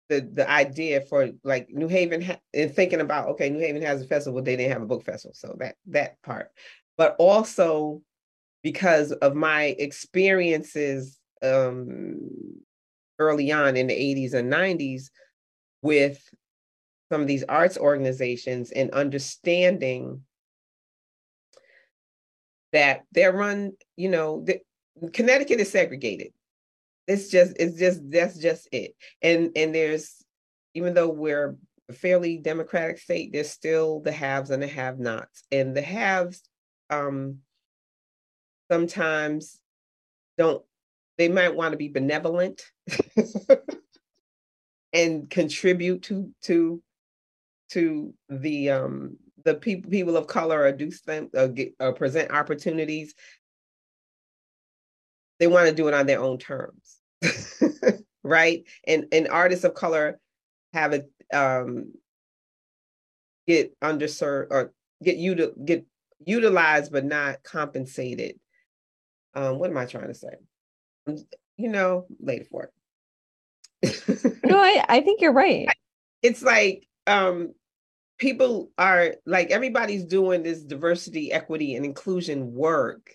the 0.10 0.22
the 0.34 0.50
idea 0.50 1.02
for 1.02 1.30
like 1.44 1.70
New 1.70 1.88
Haven 1.88 2.22
ha- 2.22 2.40
and 2.54 2.74
thinking 2.74 3.02
about 3.02 3.30
okay, 3.30 3.50
New 3.50 3.60
Haven 3.60 3.82
has 3.82 4.02
a 4.02 4.08
festival, 4.08 4.42
they 4.42 4.56
didn't 4.56 4.74
have 4.74 4.82
a 4.82 4.88
book 4.88 5.04
festival, 5.04 5.36
so 5.36 5.56
that 5.60 5.76
that 5.88 6.22
part, 6.22 6.52
but 6.98 7.16
also 7.20 8.02
because 8.68 9.14
of 9.14 9.34
my 9.34 9.68
experiences 9.80 11.18
um, 11.42 12.20
early 13.18 13.50
on 13.50 13.78
in 13.78 13.88
the 13.88 13.94
80s 13.94 14.34
and 14.34 14.52
90s 14.52 15.04
with 15.82 16.22
some 17.10 17.22
of 17.22 17.28
these 17.28 17.46
arts 17.48 17.78
organizations 17.78 18.72
and 18.72 18.92
understanding 18.92 20.22
that 22.74 23.06
they're 23.14 23.32
run, 23.32 23.72
you 23.96 24.10
know, 24.10 24.44
the, 24.44 24.60
Connecticut 25.14 25.62
is 25.62 25.72
segregated. 25.72 26.34
It's 27.08 27.30
just, 27.30 27.54
it's 27.58 27.80
just, 27.80 28.02
that's 28.12 28.38
just 28.38 28.68
it. 28.74 28.96
And 29.22 29.52
and 29.56 29.74
there's, 29.74 30.22
even 30.74 30.94
though 30.94 31.08
we're 31.08 31.56
a 31.88 31.94
fairly 31.94 32.38
democratic 32.38 33.00
state, 33.00 33.32
there's 33.32 33.50
still 33.50 34.02
the 34.02 34.12
haves 34.12 34.50
and 34.50 34.62
the 34.62 34.68
have-nots. 34.68 35.44
And 35.54 35.74
the 35.74 35.82
haves 35.82 36.42
um 36.90 37.38
sometimes 38.72 39.60
don't 40.38 40.64
they 41.18 41.30
might 41.30 41.56
want 41.56 41.72
to 41.72 41.78
be 41.78 41.88
benevolent 41.88 42.62
and 44.94 45.30
contribute 45.30 46.04
to 46.04 46.32
to 46.44 46.82
to 47.70 48.14
the 48.30 48.70
um 48.70 49.18
the 49.44 49.56
people 49.56 49.90
people 49.90 50.18
of 50.18 50.28
color 50.28 50.62
or 50.62 50.72
do 50.72 50.92
them 51.06 51.30
or, 51.34 51.48
get, 51.48 51.74
or 51.80 51.94
present 51.94 52.32
opportunities 52.32 53.14
they 55.40 55.48
want 55.48 55.68
to 55.68 55.76
do 55.76 55.88
it 55.88 55.94
on 55.94 56.06
their 56.06 56.22
own 56.22 56.38
terms 56.38 56.98
right 58.24 58.64
and 58.86 59.06
and 59.12 59.28
artists 59.28 59.66
of 59.66 59.74
color 59.74 60.20
have 60.74 60.94
it 60.94 61.10
um 61.34 61.92
get 63.48 63.78
underserved 63.80 64.48
or 64.52 64.74
get 65.02 65.18
you 65.18 65.36
to 65.36 65.54
get 65.64 65.86
utilized 66.26 66.92
but 66.92 67.06
not 67.06 67.44
compensated. 67.44 68.40
Um, 69.38 69.60
what 69.60 69.70
am 69.70 69.78
I 69.78 69.86
trying 69.86 70.08
to 70.08 70.16
say? 70.16 70.30
You 71.58 71.70
know, 71.70 72.08
later 72.20 72.46
for 72.50 72.72
it. 73.84 74.40
no, 74.44 74.58
I, 74.62 74.84
I 74.90 75.02
think 75.02 75.22
you're 75.22 75.32
right. 75.32 75.68
It's 76.24 76.42
like 76.42 76.88
um 77.06 77.54
people 78.18 78.72
are 78.80 79.14
like 79.28 79.52
everybody's 79.52 80.06
doing 80.06 80.42
this 80.42 80.64
diversity, 80.64 81.32
equity, 81.32 81.76
and 81.76 81.86
inclusion 81.86 82.52
work. 82.52 83.12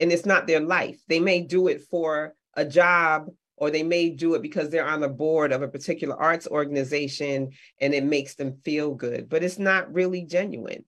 And 0.00 0.10
it's 0.10 0.24
not 0.24 0.46
their 0.46 0.60
life. 0.60 0.98
They 1.06 1.20
may 1.20 1.42
do 1.42 1.68
it 1.68 1.82
for 1.90 2.34
a 2.54 2.64
job 2.64 3.26
or 3.56 3.70
they 3.70 3.82
may 3.82 4.08
do 4.08 4.34
it 4.34 4.42
because 4.42 4.70
they're 4.70 4.88
on 4.88 5.00
the 5.00 5.08
board 5.08 5.52
of 5.52 5.60
a 5.60 5.68
particular 5.68 6.16
arts 6.16 6.46
organization 6.46 7.50
and 7.78 7.92
it 7.92 8.04
makes 8.04 8.36
them 8.36 8.58
feel 8.64 8.94
good, 8.94 9.28
but 9.28 9.42
it's 9.42 9.58
not 9.58 9.92
really 9.92 10.24
genuine. 10.24 10.84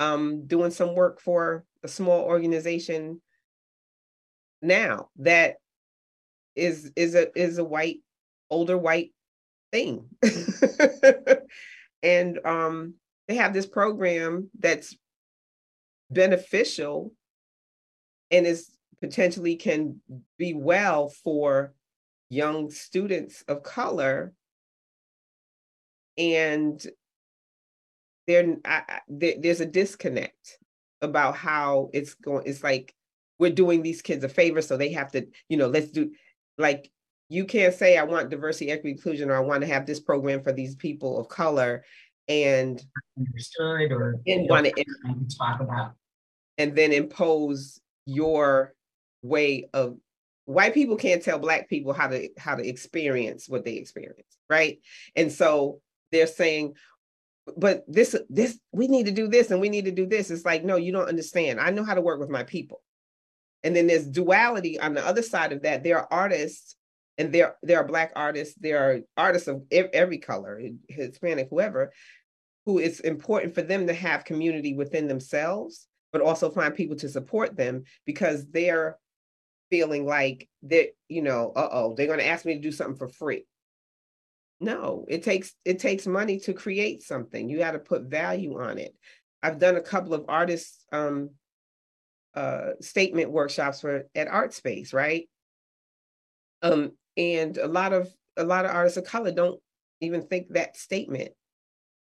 Um, 0.00 0.46
doing 0.46 0.70
some 0.70 0.94
work 0.94 1.20
for 1.20 1.64
a 1.82 1.88
small 1.88 2.22
organization 2.22 3.20
now 4.62 5.08
that 5.18 5.56
is 6.56 6.90
is 6.96 7.14
a 7.14 7.28
is 7.38 7.58
a 7.58 7.64
white 7.64 7.98
older 8.50 8.76
white 8.76 9.12
thing. 9.72 10.06
And 12.02 12.38
um 12.44 12.94
they 13.26 13.34
have 13.34 13.52
this 13.52 13.66
program 13.66 14.50
that's 14.58 14.96
beneficial 16.10 17.12
and 18.30 18.46
is 18.46 18.70
potentially 19.00 19.56
can 19.56 20.00
be 20.38 20.54
well 20.54 21.08
for 21.08 21.74
young 22.30 22.70
students 22.70 23.42
of 23.48 23.62
color. 23.62 24.32
And 26.16 26.84
there, 28.26 28.56
there 29.08 29.34
there's 29.38 29.60
a 29.60 29.66
disconnect 29.66 30.58
about 31.00 31.36
how 31.36 31.90
it's 31.92 32.14
going 32.14 32.44
it's 32.46 32.62
like 32.62 32.94
we're 33.38 33.50
doing 33.50 33.82
these 33.82 34.02
kids 34.02 34.24
a 34.24 34.28
favor 34.28 34.62
so 34.62 34.76
they 34.76 34.92
have 34.92 35.10
to 35.12 35.26
you 35.48 35.56
know 35.56 35.68
let's 35.68 35.90
do 35.90 36.10
like 36.56 36.90
you 37.28 37.44
can't 37.44 37.74
say 37.74 37.96
i 37.96 38.02
want 38.02 38.30
diversity 38.30 38.70
equity 38.70 38.92
inclusion 38.92 39.30
or 39.30 39.36
i 39.36 39.40
want 39.40 39.60
to 39.60 39.66
have 39.66 39.86
this 39.86 40.00
program 40.00 40.42
for 40.42 40.52
these 40.52 40.74
people 40.76 41.18
of 41.18 41.28
color 41.28 41.84
and 42.28 42.82
understood 43.16 43.92
or 43.92 44.20
and 44.26 44.48
want 44.48 44.66
to 44.66 45.36
talk 45.38 45.60
about 45.60 45.92
and 46.58 46.74
then 46.74 46.92
impose 46.92 47.80
your 48.04 48.74
way 49.22 49.68
of 49.72 49.96
white 50.44 50.74
people 50.74 50.96
can't 50.96 51.22
tell 51.22 51.38
black 51.38 51.68
people 51.68 51.92
how 51.92 52.06
to 52.06 52.28
how 52.38 52.54
to 52.54 52.66
experience 52.66 53.48
what 53.48 53.64
they 53.64 53.74
experience 53.74 54.38
right? 54.48 54.78
And 55.16 55.30
so 55.30 55.80
they're 56.12 56.26
saying 56.26 56.74
but 57.56 57.82
this 57.88 58.14
this 58.28 58.58
we 58.72 58.88
need 58.88 59.06
to 59.06 59.12
do 59.12 59.26
this 59.26 59.50
and 59.50 59.60
we 59.60 59.70
need 59.70 59.86
to 59.86 59.90
do 59.90 60.06
this. 60.06 60.30
It's 60.30 60.44
like 60.44 60.64
no 60.64 60.76
you 60.76 60.92
don't 60.92 61.08
understand. 61.08 61.60
I 61.60 61.70
know 61.70 61.84
how 61.84 61.94
to 61.94 62.00
work 62.00 62.20
with 62.20 62.28
my 62.28 62.42
people 62.42 62.82
and 63.64 63.74
then 63.74 63.86
there's 63.86 64.06
duality 64.06 64.78
on 64.78 64.94
the 64.94 65.06
other 65.06 65.22
side 65.22 65.52
of 65.52 65.62
that. 65.62 65.82
There 65.82 65.98
are 65.98 66.08
artists 66.10 66.76
and 67.18 67.32
there 67.32 67.56
there 67.62 67.78
are 67.78 67.86
black 67.86 68.12
artists 68.14 68.54
there 68.60 68.78
are 68.78 69.00
artists 69.16 69.48
of 69.48 69.62
every 69.72 70.18
color 70.18 70.60
hispanic 70.88 71.48
whoever 71.50 71.92
who 72.64 72.78
it's 72.78 73.00
important 73.00 73.54
for 73.54 73.62
them 73.62 73.88
to 73.88 73.92
have 73.92 74.24
community 74.24 74.74
within 74.74 75.08
themselves 75.08 75.88
but 76.12 76.22
also 76.22 76.50
find 76.50 76.74
people 76.74 76.96
to 76.96 77.08
support 77.08 77.56
them 77.56 77.82
because 78.06 78.46
they're 78.50 78.96
feeling 79.70 80.06
like 80.06 80.48
that 80.62 80.88
you 81.08 81.22
know 81.22 81.52
uh-oh 81.54 81.94
they're 81.94 82.06
going 82.06 82.18
to 82.18 82.26
ask 82.26 82.44
me 82.44 82.54
to 82.54 82.60
do 82.60 82.72
something 82.72 82.96
for 82.96 83.08
free. 83.08 83.44
No 84.60 85.04
it 85.08 85.22
takes 85.22 85.54
it 85.64 85.78
takes 85.78 86.06
money 86.06 86.40
to 86.40 86.52
create 86.52 87.02
something. 87.02 87.48
You 87.48 87.58
got 87.58 87.72
to 87.72 87.78
put 87.78 88.02
value 88.02 88.60
on 88.60 88.78
it. 88.78 88.94
I've 89.42 89.58
done 89.58 89.76
a 89.76 89.80
couple 89.80 90.14
of 90.14 90.24
artists 90.28 90.84
um 90.92 91.30
uh 92.34 92.70
statement 92.80 93.30
workshops 93.30 93.80
for 93.80 94.04
at 94.14 94.28
art 94.28 94.52
space 94.54 94.92
right? 94.92 95.28
Um 96.62 96.92
and 97.16 97.56
a 97.58 97.68
lot 97.68 97.92
of 97.92 98.08
a 98.36 98.44
lot 98.44 98.64
of 98.64 98.70
artists 98.70 98.96
of 98.98 99.04
color 99.04 99.32
don't 99.32 99.60
even 100.00 100.22
think 100.22 100.48
that 100.50 100.76
statement 100.76 101.32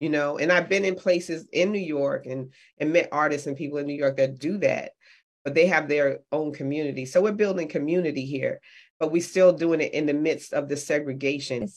you 0.00 0.10
know? 0.10 0.38
And 0.38 0.50
i've 0.50 0.68
been 0.68 0.84
in 0.84 0.96
places 0.96 1.48
in 1.52 1.70
new 1.72 1.78
york 1.78 2.26
and 2.26 2.52
and 2.78 2.92
met 2.92 3.08
artists 3.12 3.46
and 3.46 3.56
people 3.56 3.78
in 3.78 3.86
new 3.86 3.94
york 3.94 4.16
that 4.16 4.38
do 4.38 4.58
that 4.58 4.92
but 5.44 5.54
they 5.54 5.66
have 5.66 5.88
their 5.88 6.20
own 6.32 6.54
community. 6.54 7.04
So 7.04 7.20
we're 7.20 7.32
building 7.32 7.68
community 7.68 8.24
here 8.24 8.60
but 8.98 9.12
we're 9.12 9.22
still 9.22 9.52
doing 9.52 9.80
it 9.80 9.92
in 9.92 10.06
the 10.06 10.14
midst 10.14 10.52
of 10.52 10.68
the 10.68 10.76
segregation. 10.76 11.68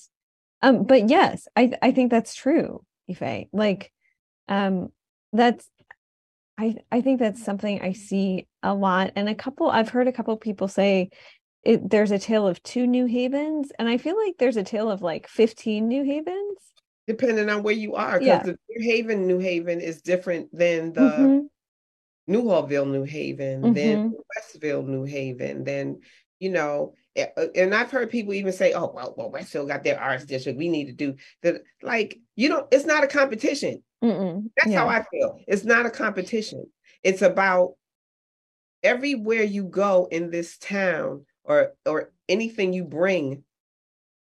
Um 0.62 0.84
but 0.84 1.10
yes 1.10 1.48
i 1.56 1.72
i 1.82 1.92
think 1.92 2.10
that's 2.12 2.34
true 2.34 2.84
Ife. 3.10 3.48
like 3.52 3.92
um 4.48 4.92
that's 5.34 5.70
i 6.58 6.76
i 6.92 7.02
think 7.02 7.20
that's 7.20 7.44
something 7.44 7.82
i 7.82 7.92
see 7.92 8.48
a 8.64 8.74
lot 8.74 9.12
and 9.16 9.30
a 9.30 9.36
couple 9.36 9.70
i've 9.70 9.90
heard 9.90 10.08
a 10.08 10.12
couple 10.12 10.36
people 10.38 10.68
say 10.68 11.10
it, 11.64 11.90
there's 11.90 12.12
a 12.12 12.20
tale 12.20 12.48
of 12.48 12.62
two 12.64 12.88
new 12.88 13.06
havens 13.06 13.72
and 13.80 13.90
i 13.90 13.98
feel 13.98 14.18
like 14.18 14.36
there's 14.38 14.58
a 14.58 14.64
tale 14.64 14.90
of 14.90 15.02
like 15.02 15.28
15 15.28 15.88
new 15.88 16.04
havens 16.04 16.58
depending 17.08 17.50
on 17.50 17.64
where 17.64 17.74
you 17.74 17.96
are 17.96 18.20
because 18.20 18.28
yeah. 18.28 18.44
the 18.44 18.58
new 18.70 18.92
haven 18.92 19.28
new 19.28 19.40
haven 19.40 19.82
is 19.82 20.02
different 20.02 20.50
than 20.52 20.94
the 20.94 21.02
mm-hmm. 21.02 21.40
Newhallville, 22.30 22.90
New 22.90 23.04
Haven, 23.04 23.62
mm-hmm. 23.62 23.74
then 23.74 24.14
Westville, 24.36 24.84
New 24.84 25.06
Haven, 25.06 25.64
then 25.64 26.02
you 26.40 26.50
know, 26.50 26.94
and 27.56 27.74
I've 27.74 27.90
heard 27.90 28.12
people 28.12 28.34
even 28.34 28.54
say, 28.54 28.74
"Oh, 28.74 28.92
well, 28.94 29.16
well, 29.18 29.32
Westville 29.32 29.66
got 29.66 29.84
their 29.84 30.00
arts 30.00 30.26
district. 30.26 30.58
We 30.58 30.70
need 30.70 30.86
to 30.86 30.94
do 30.94 31.16
that." 31.42 31.62
Like, 31.82 32.20
you 32.36 32.50
know, 32.50 32.68
it's 32.72 32.86
not 32.86 33.04
a 33.04 33.08
competition. 33.08 33.82
Mm-mm. 34.04 34.50
That's 34.58 34.72
yeah. 34.72 34.80
how 34.80 34.88
I 34.88 35.04
feel. 35.04 35.40
It's 35.48 35.64
not 35.64 35.86
a 35.86 35.90
competition. 35.90 36.66
It's 37.04 37.22
about 37.22 37.74
everywhere 38.84 39.44
you 39.44 39.64
go 39.66 40.08
in 40.12 40.30
this 40.30 40.58
town, 40.58 41.26
or 41.44 41.74
or 41.86 42.12
anything 42.30 42.74
you 42.74 42.84
bring 42.84 43.44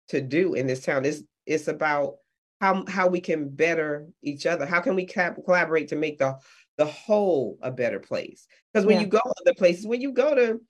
to 0.08 0.20
do 0.20 0.54
in 0.54 0.66
this 0.66 0.84
town. 0.84 1.04
Is 1.04 1.24
it's 1.46 1.68
about 1.68 2.14
how 2.60 2.84
how 2.88 3.08
we 3.08 3.20
can 3.20 3.48
better 3.48 4.06
each 4.22 4.46
other. 4.46 4.66
How 4.66 4.80
can 4.80 4.94
we 4.94 5.06
collaborate 5.06 5.88
to 5.88 5.96
make 5.96 6.18
the 6.18 6.36
the 6.78 6.86
whole 6.86 7.58
a 7.62 7.70
better 7.70 8.00
place? 8.00 8.46
Because 8.72 8.86
when 8.86 8.96
yeah. 8.96 9.02
you 9.02 9.06
go 9.08 9.20
other 9.40 9.54
places, 9.54 9.86
when 9.86 10.00
you 10.00 10.12
go 10.12 10.34
to 10.34 10.60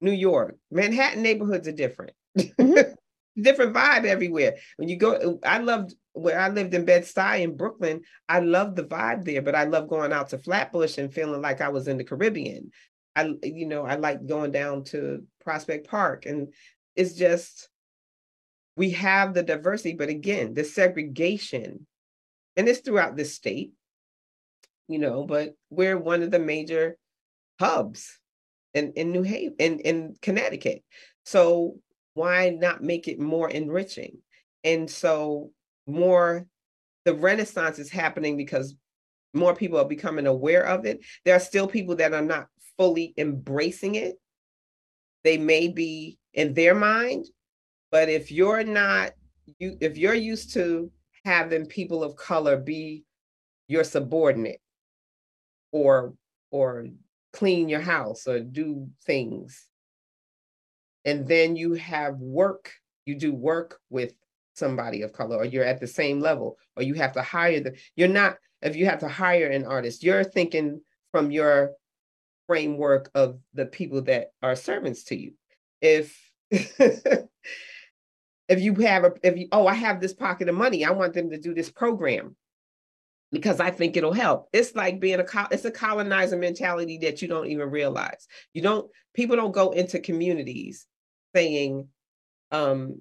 New 0.00 0.12
York, 0.12 0.56
Manhattan 0.70 1.22
neighborhoods 1.22 1.68
are 1.68 1.72
different. 1.72 2.12
Mm-hmm. 2.38 2.92
different 3.42 3.74
vibe 3.74 4.04
everywhere. 4.04 4.56
When 4.76 4.88
you 4.88 4.96
go, 4.96 5.38
I 5.44 5.58
loved 5.58 5.94
where 6.14 6.38
I 6.38 6.48
lived 6.48 6.74
in 6.74 6.84
Bed 6.84 7.02
Stuy 7.02 7.42
in 7.42 7.56
Brooklyn. 7.56 8.02
I 8.28 8.40
loved 8.40 8.76
the 8.76 8.84
vibe 8.84 9.24
there, 9.24 9.42
but 9.42 9.54
I 9.54 9.64
love 9.64 9.88
going 9.88 10.12
out 10.12 10.28
to 10.30 10.38
Flatbush 10.38 10.98
and 10.98 11.12
feeling 11.12 11.40
like 11.40 11.60
I 11.60 11.68
was 11.68 11.88
in 11.88 11.96
the 11.96 12.04
Caribbean. 12.04 12.70
I, 13.16 13.34
you 13.42 13.66
know, 13.66 13.84
I 13.84 13.96
like 13.96 14.26
going 14.26 14.52
down 14.52 14.84
to 14.84 15.24
Prospect 15.42 15.88
Park, 15.88 16.26
and 16.26 16.52
it's 16.96 17.14
just 17.14 17.68
we 18.76 18.90
have 18.90 19.34
the 19.34 19.42
diversity, 19.42 19.94
but 19.94 20.08
again, 20.08 20.54
the 20.54 20.64
segregation, 20.64 21.86
and 22.56 22.68
it's 22.68 22.80
throughout 22.80 23.16
the 23.16 23.24
state, 23.24 23.72
you 24.88 24.98
know, 24.98 25.24
but 25.24 25.54
we're 25.70 25.98
one 25.98 26.22
of 26.22 26.30
the 26.30 26.38
major 26.38 26.96
hubs 27.60 28.18
in, 28.74 28.92
in 28.96 29.12
New 29.12 29.22
Haven, 29.22 29.54
in, 29.58 29.78
in 29.80 30.16
Connecticut. 30.22 30.82
So 31.24 31.76
why 32.14 32.50
not 32.50 32.82
make 32.82 33.08
it 33.08 33.20
more 33.20 33.48
enriching? 33.48 34.18
And 34.64 34.90
so 34.90 35.50
more, 35.92 36.46
the 37.04 37.14
renaissance 37.14 37.78
is 37.78 37.90
happening 37.90 38.36
because 38.36 38.74
more 39.34 39.54
people 39.54 39.78
are 39.78 39.88
becoming 39.88 40.26
aware 40.26 40.66
of 40.66 40.84
it. 40.84 41.00
There 41.24 41.34
are 41.34 41.40
still 41.40 41.66
people 41.66 41.96
that 41.96 42.12
are 42.12 42.22
not 42.22 42.48
fully 42.76 43.14
embracing 43.16 43.94
it. 43.94 44.16
They 45.24 45.38
may 45.38 45.68
be 45.68 46.18
in 46.34 46.54
their 46.54 46.74
mind 46.74 47.26
but 47.92 48.08
if 48.08 48.32
you're 48.32 48.64
not 48.64 49.12
you 49.58 49.76
if 49.80 49.96
you're 49.96 50.14
used 50.14 50.52
to 50.54 50.90
having 51.24 51.66
people 51.66 52.02
of 52.02 52.16
color 52.16 52.56
be 52.56 53.04
your 53.68 53.84
subordinate 53.84 54.60
or 55.70 56.14
or 56.50 56.88
clean 57.32 57.68
your 57.68 57.80
house 57.80 58.26
or 58.26 58.40
do 58.40 58.88
things 59.06 59.68
and 61.04 61.28
then 61.28 61.54
you 61.54 61.74
have 61.74 62.16
work 62.16 62.72
you 63.04 63.14
do 63.14 63.32
work 63.32 63.78
with 63.90 64.14
somebody 64.62 65.02
of 65.02 65.12
color 65.12 65.36
or 65.36 65.44
you're 65.44 65.64
at 65.72 65.80
the 65.80 65.86
same 65.86 66.20
level 66.20 66.56
or 66.76 66.82
you 66.82 66.94
have 66.94 67.12
to 67.12 67.22
hire 67.22 67.60
the 67.60 67.72
you're 67.96 68.08
not 68.20 68.36
if 68.62 68.76
you 68.76 68.86
have 68.86 69.00
to 69.00 69.08
hire 69.08 69.48
an 69.48 69.64
artist 69.64 70.02
you're 70.02 70.24
thinking 70.24 70.80
from 71.10 71.30
your 71.30 71.72
framework 72.46 73.10
of 73.14 73.38
the 73.54 73.66
people 73.66 74.02
that 74.02 74.32
are 74.42 74.56
servants 74.56 75.04
to 75.04 75.16
you. 75.16 75.32
If 75.80 76.18
if 76.50 77.28
you 78.48 78.74
have 78.74 79.04
a 79.04 79.12
if 79.22 79.38
you 79.38 79.48
oh 79.52 79.66
i 79.66 79.72
have 79.72 80.00
this 80.00 80.12
pocket 80.12 80.50
of 80.50 80.54
money 80.54 80.84
i 80.84 80.90
want 80.90 81.14
them 81.14 81.30
to 81.30 81.38
do 81.38 81.54
this 81.54 81.70
program 81.70 82.36
because 83.30 83.58
i 83.58 83.70
think 83.70 83.96
it'll 83.96 84.12
help. 84.12 84.48
It's 84.52 84.74
like 84.74 85.00
being 85.00 85.20
a 85.20 85.24
it's 85.50 85.64
a 85.64 85.70
colonizer 85.70 86.36
mentality 86.36 86.98
that 86.98 87.22
you 87.22 87.28
don't 87.28 87.46
even 87.46 87.70
realize. 87.70 88.26
You 88.52 88.60
don't 88.60 88.90
people 89.14 89.36
don't 89.36 89.52
go 89.52 89.70
into 89.70 89.98
communities 89.98 90.86
saying 91.34 91.88
um 92.50 93.00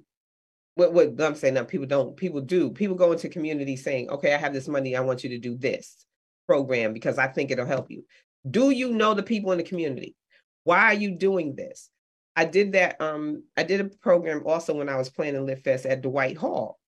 what 0.75 0.93
what 0.93 1.19
I'm 1.19 1.35
saying 1.35 1.55
now, 1.55 1.63
people 1.63 1.87
don't, 1.87 2.15
people 2.15 2.41
do, 2.41 2.71
people 2.71 2.95
go 2.95 3.11
into 3.11 3.29
communities 3.29 3.83
saying, 3.83 4.09
okay, 4.09 4.33
I 4.33 4.37
have 4.37 4.53
this 4.53 4.67
money, 4.67 4.95
I 4.95 5.01
want 5.01 5.23
you 5.23 5.29
to 5.31 5.37
do 5.37 5.57
this 5.57 6.05
program 6.47 6.93
because 6.93 7.17
I 7.17 7.27
think 7.27 7.51
it'll 7.51 7.65
help 7.65 7.91
you. 7.91 8.03
Do 8.49 8.69
you 8.69 8.91
know 8.91 9.13
the 9.13 9.23
people 9.23 9.51
in 9.51 9.57
the 9.57 9.63
community? 9.63 10.15
Why 10.63 10.85
are 10.85 10.93
you 10.93 11.11
doing 11.11 11.55
this? 11.55 11.89
I 12.35 12.45
did 12.45 12.73
that. 12.73 12.99
Um, 13.01 13.43
I 13.57 13.63
did 13.63 13.81
a 13.81 13.85
program 13.85 14.43
also 14.45 14.73
when 14.75 14.89
I 14.89 14.95
was 14.95 15.09
planning 15.09 15.45
Lit 15.45 15.63
Fest 15.63 15.85
at 15.85 16.01
Dwight 16.01 16.37
Hall. 16.37 16.79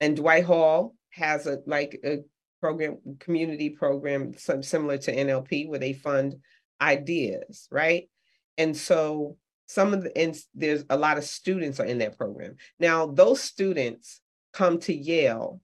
And 0.00 0.16
Dwight 0.16 0.44
Hall 0.44 0.94
has 1.10 1.46
a 1.46 1.58
like 1.66 1.98
a 2.04 2.18
program, 2.60 2.98
community 3.18 3.70
program, 3.70 4.34
some 4.36 4.62
similar 4.62 4.98
to 4.98 5.16
NLP, 5.16 5.68
where 5.68 5.78
they 5.78 5.92
fund 5.92 6.36
ideas, 6.80 7.66
right? 7.70 8.08
And 8.56 8.76
so 8.76 9.36
some 9.68 9.92
of 9.92 10.02
the 10.02 10.18
and 10.18 10.36
there's 10.54 10.84
a 10.90 10.96
lot 10.96 11.18
of 11.18 11.24
students 11.24 11.78
are 11.78 11.84
in 11.84 11.98
that 11.98 12.16
program. 12.16 12.56
Now, 12.80 13.06
those 13.06 13.40
students 13.40 14.20
come 14.52 14.78
to 14.80 14.94
Yale 14.94 15.60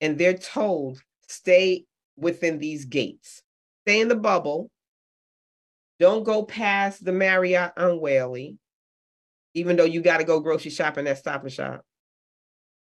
and 0.00 0.16
they're 0.16 0.38
told 0.38 1.02
stay 1.28 1.84
within 2.16 2.58
these 2.58 2.84
gates, 2.84 3.42
stay 3.84 4.00
in 4.00 4.08
the 4.08 4.16
bubble, 4.16 4.70
don't 5.98 6.24
go 6.24 6.44
past 6.44 7.04
the 7.04 7.12
Marriott 7.12 7.72
on 7.76 8.00
Whalley, 8.00 8.58
even 9.54 9.76
though 9.76 9.84
you 9.84 10.00
got 10.00 10.18
to 10.18 10.24
go 10.24 10.40
grocery 10.40 10.70
shopping 10.70 11.06
at 11.06 11.18
Stop 11.18 11.42
and 11.42 11.52
Shop. 11.52 11.84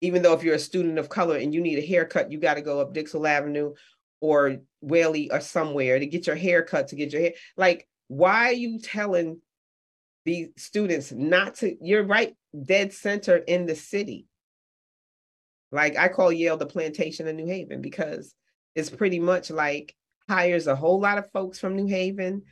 Even 0.00 0.22
though 0.22 0.34
if 0.34 0.44
you're 0.44 0.54
a 0.54 0.58
student 0.58 0.98
of 0.98 1.08
color 1.08 1.36
and 1.36 1.52
you 1.52 1.60
need 1.60 1.78
a 1.78 1.86
haircut, 1.86 2.30
you 2.30 2.38
got 2.38 2.54
to 2.54 2.60
go 2.60 2.80
up 2.80 2.92
Dixwell 2.92 3.26
Avenue 3.26 3.74
or 4.20 4.58
Whalley 4.80 5.30
or 5.30 5.40
somewhere 5.40 5.98
to 5.98 6.06
get 6.06 6.26
your 6.26 6.36
hair 6.36 6.62
cut, 6.62 6.88
to 6.88 6.96
get 6.96 7.12
your 7.12 7.22
hair. 7.22 7.32
Like, 7.56 7.88
why 8.08 8.48
are 8.48 8.52
you 8.52 8.78
telling 8.78 9.40
these 10.24 10.48
students 10.56 11.12
not 11.12 11.56
to? 11.56 11.76
You're 11.80 12.04
right 12.04 12.34
dead 12.62 12.92
center 12.92 13.36
in 13.36 13.66
the 13.66 13.74
city. 13.74 14.26
Like 15.72 15.96
I 15.96 16.08
call 16.08 16.32
Yale 16.32 16.56
the 16.56 16.66
plantation 16.66 17.26
of 17.26 17.34
New 17.34 17.46
Haven 17.46 17.80
because 17.80 18.34
it's 18.74 18.90
pretty 18.90 19.18
much 19.18 19.50
like 19.50 19.94
hires 20.28 20.66
a 20.66 20.76
whole 20.76 21.00
lot 21.00 21.18
of 21.18 21.30
folks 21.32 21.58
from 21.58 21.76
New 21.76 21.86
Haven. 21.86 22.42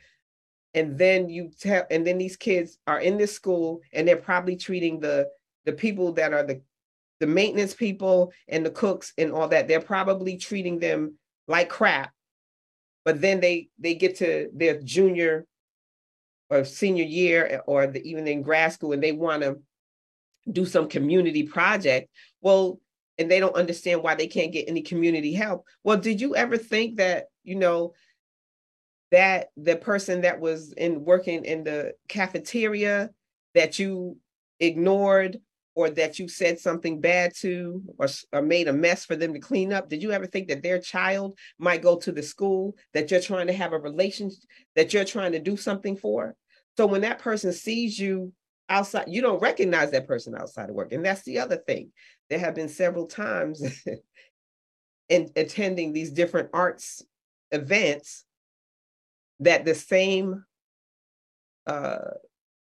And 0.73 0.97
then 0.97 1.29
you 1.29 1.51
tell, 1.59 1.85
and 1.91 2.05
then 2.05 2.17
these 2.17 2.35
kids 2.35 2.77
are 2.87 2.99
in 2.99 3.17
this 3.17 3.33
school 3.33 3.81
and 3.93 4.07
they're 4.07 4.17
probably 4.17 4.55
treating 4.55 4.99
the 4.99 5.29
the 5.65 5.73
people 5.73 6.11
that 6.13 6.33
are 6.33 6.43
the 6.43 6.61
the 7.19 7.27
maintenance 7.27 7.73
people 7.73 8.33
and 8.49 8.65
the 8.65 8.69
cooks 8.69 9.13
and 9.17 9.31
all 9.31 9.47
that, 9.47 9.67
they're 9.67 9.79
probably 9.79 10.35
treating 10.35 10.79
them 10.79 11.17
like 11.47 11.69
crap. 11.69 12.11
But 13.05 13.21
then 13.21 13.39
they 13.39 13.69
they 13.79 13.95
get 13.95 14.17
to 14.17 14.49
their 14.53 14.81
junior 14.81 15.45
or 16.49 16.63
senior 16.63 17.03
year 17.03 17.45
eh, 17.45 17.57
or 17.65 17.87
the, 17.87 18.07
even 18.07 18.27
in 18.27 18.41
grad 18.41 18.73
school 18.73 18.93
and 18.93 19.03
they 19.03 19.11
want 19.11 19.43
to 19.43 19.59
do 20.51 20.65
some 20.65 20.89
community 20.89 21.43
project. 21.43 22.09
Well, 22.41 22.79
and 23.17 23.29
they 23.29 23.39
don't 23.39 23.55
understand 23.55 24.03
why 24.03 24.15
they 24.15 24.27
can't 24.27 24.51
get 24.51 24.67
any 24.67 24.81
community 24.81 25.33
help. 25.33 25.65
Well, 25.83 25.97
did 25.97 26.19
you 26.19 26.35
ever 26.35 26.57
think 26.57 26.97
that, 26.97 27.25
you 27.43 27.55
know, 27.55 27.93
that 29.11 29.49
the 29.55 29.75
person 29.75 30.21
that 30.21 30.39
was 30.39 30.73
in 30.73 31.05
working 31.05 31.45
in 31.45 31.63
the 31.63 31.93
cafeteria 32.07 33.11
that 33.53 33.77
you 33.77 34.17
ignored 34.59 35.39
or 35.75 35.89
that 35.89 36.19
you 36.19 36.27
said 36.27 36.59
something 36.59 37.01
bad 37.01 37.33
to 37.35 37.81
or, 37.97 38.07
or 38.31 38.41
made 38.41 38.67
a 38.67 38.73
mess 38.73 39.05
for 39.05 39.15
them 39.15 39.33
to 39.33 39.39
clean 39.39 39.73
up? 39.73 39.89
Did 39.89 40.03
you 40.03 40.11
ever 40.11 40.27
think 40.27 40.47
that 40.47 40.63
their 40.63 40.79
child 40.79 41.37
might 41.57 41.81
go 41.81 41.97
to 41.97 42.11
the 42.11 42.23
school 42.23 42.75
that 42.93 43.09
you're 43.09 43.21
trying 43.21 43.47
to 43.47 43.53
have 43.53 43.73
a 43.73 43.79
relationship 43.79 44.39
that 44.75 44.93
you're 44.93 45.05
trying 45.05 45.31
to 45.31 45.39
do 45.39 45.57
something 45.57 45.95
for? 45.95 46.35
So 46.77 46.85
when 46.85 47.01
that 47.01 47.19
person 47.19 47.53
sees 47.53 47.99
you 47.99 48.33
outside 48.69 49.05
you 49.07 49.21
don't 49.21 49.41
recognize 49.41 49.91
that 49.91 50.07
person 50.07 50.35
outside 50.35 50.69
of 50.69 50.75
work 50.75 50.93
and 50.93 51.05
that's 51.05 51.23
the 51.23 51.39
other 51.39 51.57
thing. 51.57 51.91
There 52.29 52.39
have 52.39 52.55
been 52.55 52.69
several 52.69 53.07
times 53.07 53.61
in 55.09 55.29
attending 55.35 55.93
these 55.93 56.11
different 56.11 56.49
arts 56.53 57.03
events 57.51 58.25
that 59.39 59.65
the 59.65 59.75
same 59.75 60.45
uh, 61.67 62.11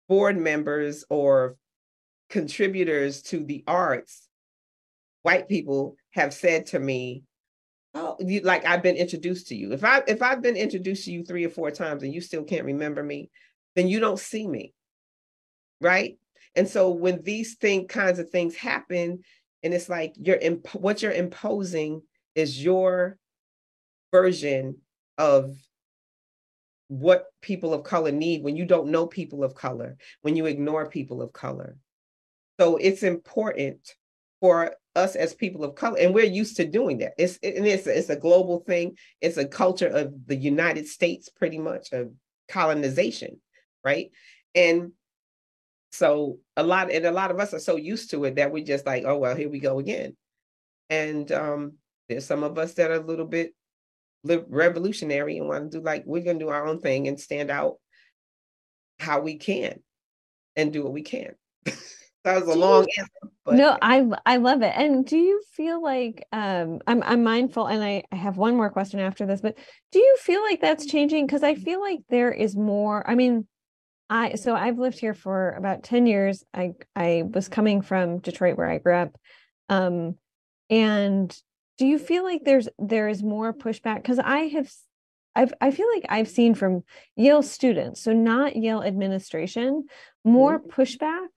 board 0.09 0.37
members 0.37 1.05
or 1.11 1.57
contributors 2.29 3.23
to 3.23 3.45
the 3.45 3.63
arts, 3.67 4.29
white 5.23 5.49
people 5.49 5.97
have 6.11 6.35
said 6.35 6.67
to 6.67 6.79
me, 6.79 7.25
"Oh, 7.95 8.17
you, 8.21 8.41
like 8.41 8.65
I've 8.65 8.83
been 8.83 8.97
introduced 8.97 9.49
to 9.49 9.57
you. 9.57 9.73
If 9.73 9.85
I 9.85 10.03
if 10.07 10.23
I've 10.23 10.43
been 10.43 10.57
introduced 10.57 11.05
to 11.05 11.13
you 11.13 11.25
three 11.25 11.45
or 11.45 11.51
four 11.51 11.71
times 11.71 12.03
and 12.03 12.13
you 12.15 12.21
still 12.21 12.45
can't 12.45 12.65
remember 12.65 13.03
me, 13.03 13.31
then 13.75 13.89
you 13.89 14.01
don't 14.01 14.19
see 14.19 14.47
me, 14.47 14.75
right?" 15.81 16.19
And 16.55 16.69
so 16.69 16.91
when 16.91 17.23
these 17.23 17.57
thing 17.57 17.87
kinds 17.87 18.19
of 18.19 18.31
things 18.31 18.57
happen, 18.57 19.23
and 19.63 19.75
it's 19.75 19.89
like 19.89 20.15
you're 20.17 20.37
imp- 20.37 20.75
what 20.75 21.03
you're 21.03 21.13
imposing 21.13 22.03
is 22.35 22.63
your 22.63 23.19
version 24.13 24.77
of 25.19 25.57
what 26.89 27.27
people 27.43 27.75
of 27.75 27.83
color 27.83 28.13
need 28.13 28.43
when 28.43 28.57
you 28.57 28.65
don't 28.65 28.89
know 28.89 29.07
people 29.07 29.43
of 29.43 29.55
color, 29.55 29.97
when 30.23 30.37
you 30.37 30.47
ignore 30.47 30.89
people 30.89 31.21
of 31.21 31.33
color. 31.33 31.77
So 32.59 32.77
it's 32.77 33.03
important 33.03 33.95
for 34.41 34.75
us 34.95 35.15
as 35.15 35.35
people 35.35 35.65
of 35.65 35.75
color, 35.75 35.99
and 35.99 36.15
we're 36.15 36.25
used 36.25 36.57
to 36.57 36.67
doing 36.67 36.99
that. 36.99 37.13
It's 37.19 37.39
and 37.43 37.67
it's 37.67 37.87
it's 37.87 38.09
a 38.09 38.17
global 38.17 38.61
thing. 38.61 38.97
It's 39.21 39.37
a 39.37 39.47
culture 39.47 39.89
of 39.89 40.27
the 40.27 40.37
United 40.37 40.87
States, 40.87 41.29
pretty 41.29 41.59
much 41.59 41.93
of 41.93 42.13
colonization, 42.49 43.41
right? 43.85 44.11
And 44.55 44.93
so 45.93 46.39
a 46.57 46.63
lot 46.63 46.91
and 46.91 47.05
a 47.05 47.11
lot 47.11 47.31
of 47.31 47.41
us 47.41 47.55
are 47.55 47.59
so 47.59 47.77
used 47.77 48.11
to 48.11 48.25
it 48.25 48.37
that 48.37 48.53
we 48.53 48.63
just 48.63 48.87
like, 48.87 49.05
oh 49.07 49.19
well, 49.19 49.37
here 49.37 49.51
we 49.51 49.61
go 49.61 49.79
again. 49.79 50.17
And 50.89 51.31
um, 51.33 51.73
there's 52.09 52.27
some 52.27 52.43
of 52.43 52.59
us 52.59 52.75
that 52.75 52.91
are 52.91 53.01
a 53.01 53.07
little 53.07 53.27
bit 53.27 53.55
revolutionary 54.25 55.39
and 55.39 55.49
want 55.49 55.71
to 55.71 55.79
do 55.79 55.85
like 55.85 56.05
we're 56.07 56.23
going 56.23 56.39
to 56.39 56.45
do 56.45 56.51
our 56.51 56.67
own 56.67 56.81
thing 56.81 57.07
and 57.07 57.21
stand 57.21 57.51
out 57.51 57.77
how 58.99 59.21
we 59.21 59.37
can 59.37 59.81
and 60.57 60.73
do 60.73 60.83
what 60.83 60.93
we 60.93 61.03
can. 61.03 61.35
that 62.27 62.45
was 62.45 62.55
a 62.55 62.59
long 62.59 62.87
answer. 62.99 63.33
But, 63.45 63.55
no, 63.55 63.79
I 63.81 64.05
I 64.27 64.39
love 64.39 64.63
it. 64.63 64.73
And 64.75 65.07
do 65.07 65.17
you 65.17 65.41
feel 65.53 65.81
like 65.81 66.27
um 66.33 66.81
I'm 66.89 67.03
I'm 67.05 67.23
mindful 67.23 67.67
and 67.67 67.83
I, 67.83 68.03
I 68.11 68.17
have 68.17 68.37
one 68.37 68.57
more 68.57 68.69
question 68.69 68.99
after 68.99 69.25
this, 69.25 69.41
but 69.41 69.57
do 69.93 70.01
you 70.01 70.17
feel 70.21 70.43
like 70.43 70.61
that's 70.61 70.87
changing? 70.87 71.27
Because 71.27 71.45
I 71.45 71.55
feel 71.55 71.81
like 71.81 72.01
there 72.11 72.33
is 72.33 72.57
more. 72.57 73.09
I 73.09 73.15
mean, 73.15 73.47
I 74.11 74.35
so 74.35 74.57
I've 74.57 74.79
lived 74.79 74.99
here 74.99 75.15
for 75.15 75.53
about 75.53 75.85
10 75.85 76.07
years. 76.07 76.45
I 76.53 76.73
I 76.97 77.23
was 77.33 77.49
coming 77.49 77.81
from 77.81 78.19
Detroit 78.19 78.59
where 78.59 78.69
I 78.69 78.79
grew 78.79 78.97
up. 78.97 79.17
Um 79.69 80.17
and 80.69 81.35
do 81.79 81.87
you 81.87 82.01
feel 82.01 82.25
like 82.25 82.43
there's 82.45 82.69
there 82.77 83.09
is 83.09 83.23
more 83.23 83.53
pushback 83.55 83.97
because 83.97 84.19
i 84.19 84.39
have 84.49 84.69
I've, 85.37 85.53
I 85.61 85.71
feel 85.71 85.87
like 85.95 86.07
I've 86.09 86.29
seen 86.29 86.55
from 86.55 86.83
Yale 87.15 87.43
students, 87.43 88.01
so 88.01 88.15
not 88.15 88.57
Yale 88.57 88.83
administration, 88.83 89.85
more 90.25 90.59
mm-hmm. 90.59 90.71
pushback 90.71 91.29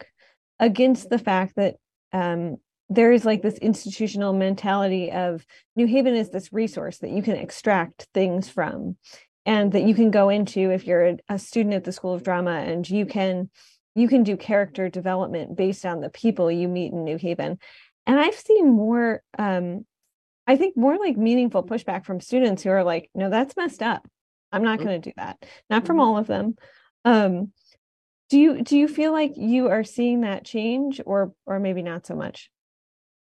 against 0.60 1.10
the 1.10 1.18
fact 1.18 1.55
that 1.55 1.76
um, 2.12 2.57
there 2.89 3.12
is 3.12 3.24
like 3.24 3.41
this 3.41 3.57
institutional 3.60 4.34
mentality 4.34 5.12
of 5.12 5.45
New 5.76 5.86
Haven 5.86 6.16
is 6.16 6.30
this 6.30 6.51
resource 6.51 6.97
that 6.99 7.12
you 7.12 7.22
can 7.22 7.36
extract 7.36 8.07
things 8.14 8.49
from 8.49 8.97
and 9.45 9.72
that 9.72 9.84
you 9.84 9.93
can 9.93 10.12
go 10.12 10.30
into 10.30 10.72
if 10.72 10.86
you're 10.86 11.18
a, 11.30 11.39
student 11.39 11.76
at 11.76 11.84
the 11.84 11.91
School 11.91 12.14
of 12.14 12.24
Drama 12.24 12.51
and 12.51 12.89
you 12.89 13.05
can 13.05 13.49
you 13.95 14.07
can 14.07 14.24
do 14.24 14.38
character 14.38 14.89
development 14.89 15.55
based 15.55 15.86
on 15.86 15.99
the 15.99 16.10
people 16.10 16.51
you 16.51 16.68
meet 16.68 16.93
in 16.93 17.03
New 17.03 17.18
Haven. 17.18 17.57
And 18.05 18.20
I've 18.20 18.36
seen 18.36 18.70
more 18.70 19.22
um, 19.38 19.86
I 20.47 20.55
think 20.55 20.76
more 20.76 20.97
like 20.97 21.16
meaningful 21.16 21.64
pushback 21.64 22.05
from 22.05 22.20
students 22.20 22.64
who 22.64 22.72
are 22.72 22.84
like, 22.84 23.12
no, 23.14 23.30
that's 23.30 23.55
messed 23.55 23.84
up. 23.84 24.07
I'm 24.51 24.64
not 24.64 24.80
going 24.80 24.99
to 24.99 25.10
do 25.10 25.14
that. 25.16 25.38
Not 25.70 25.86
from 25.86 25.97
mm-hmm. 25.97 26.01
all 26.01 26.18
of 26.18 26.26
them. 26.26 26.55
Um, 27.05 27.51
do 28.30 28.39
you 28.39 28.61
do 28.61 28.77
you 28.77 28.88
feel 28.88 29.11
like 29.11 29.34
you 29.36 29.67
are 29.67 29.84
seeing 29.84 30.21
that 30.21 30.45
change 30.45 31.01
or 31.05 31.34
or 31.45 31.59
maybe 31.59 31.82
not 31.82 32.05
so 32.05 32.15
much? 32.15 32.49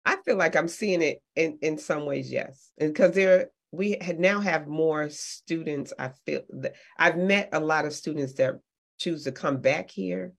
I 0.06 0.18
feel 0.26 0.38
like 0.38 0.56
I'm 0.56 0.68
seeing 0.68 1.02
it 1.02 1.22
in 1.36 1.60
in 1.62 1.78
some 1.78 2.06
ways, 2.06 2.32
yes. 2.32 2.72
Because 2.78 3.14
there 3.14 3.50
we 3.72 3.98
had 4.02 4.20
now 4.20 4.40
have 4.40 4.68
more 4.68 5.10
students. 5.10 5.94
I 6.00 6.12
feel 6.26 6.42
that 6.62 6.76
I've 6.98 7.18
met 7.18 7.50
a 7.52 7.60
lot 7.60 7.86
of 7.86 7.94
students 7.94 8.34
that 8.36 8.56
choose 9.00 9.24
to 9.26 9.32
come 9.32 9.58
back 9.58 9.92
here 9.92 10.34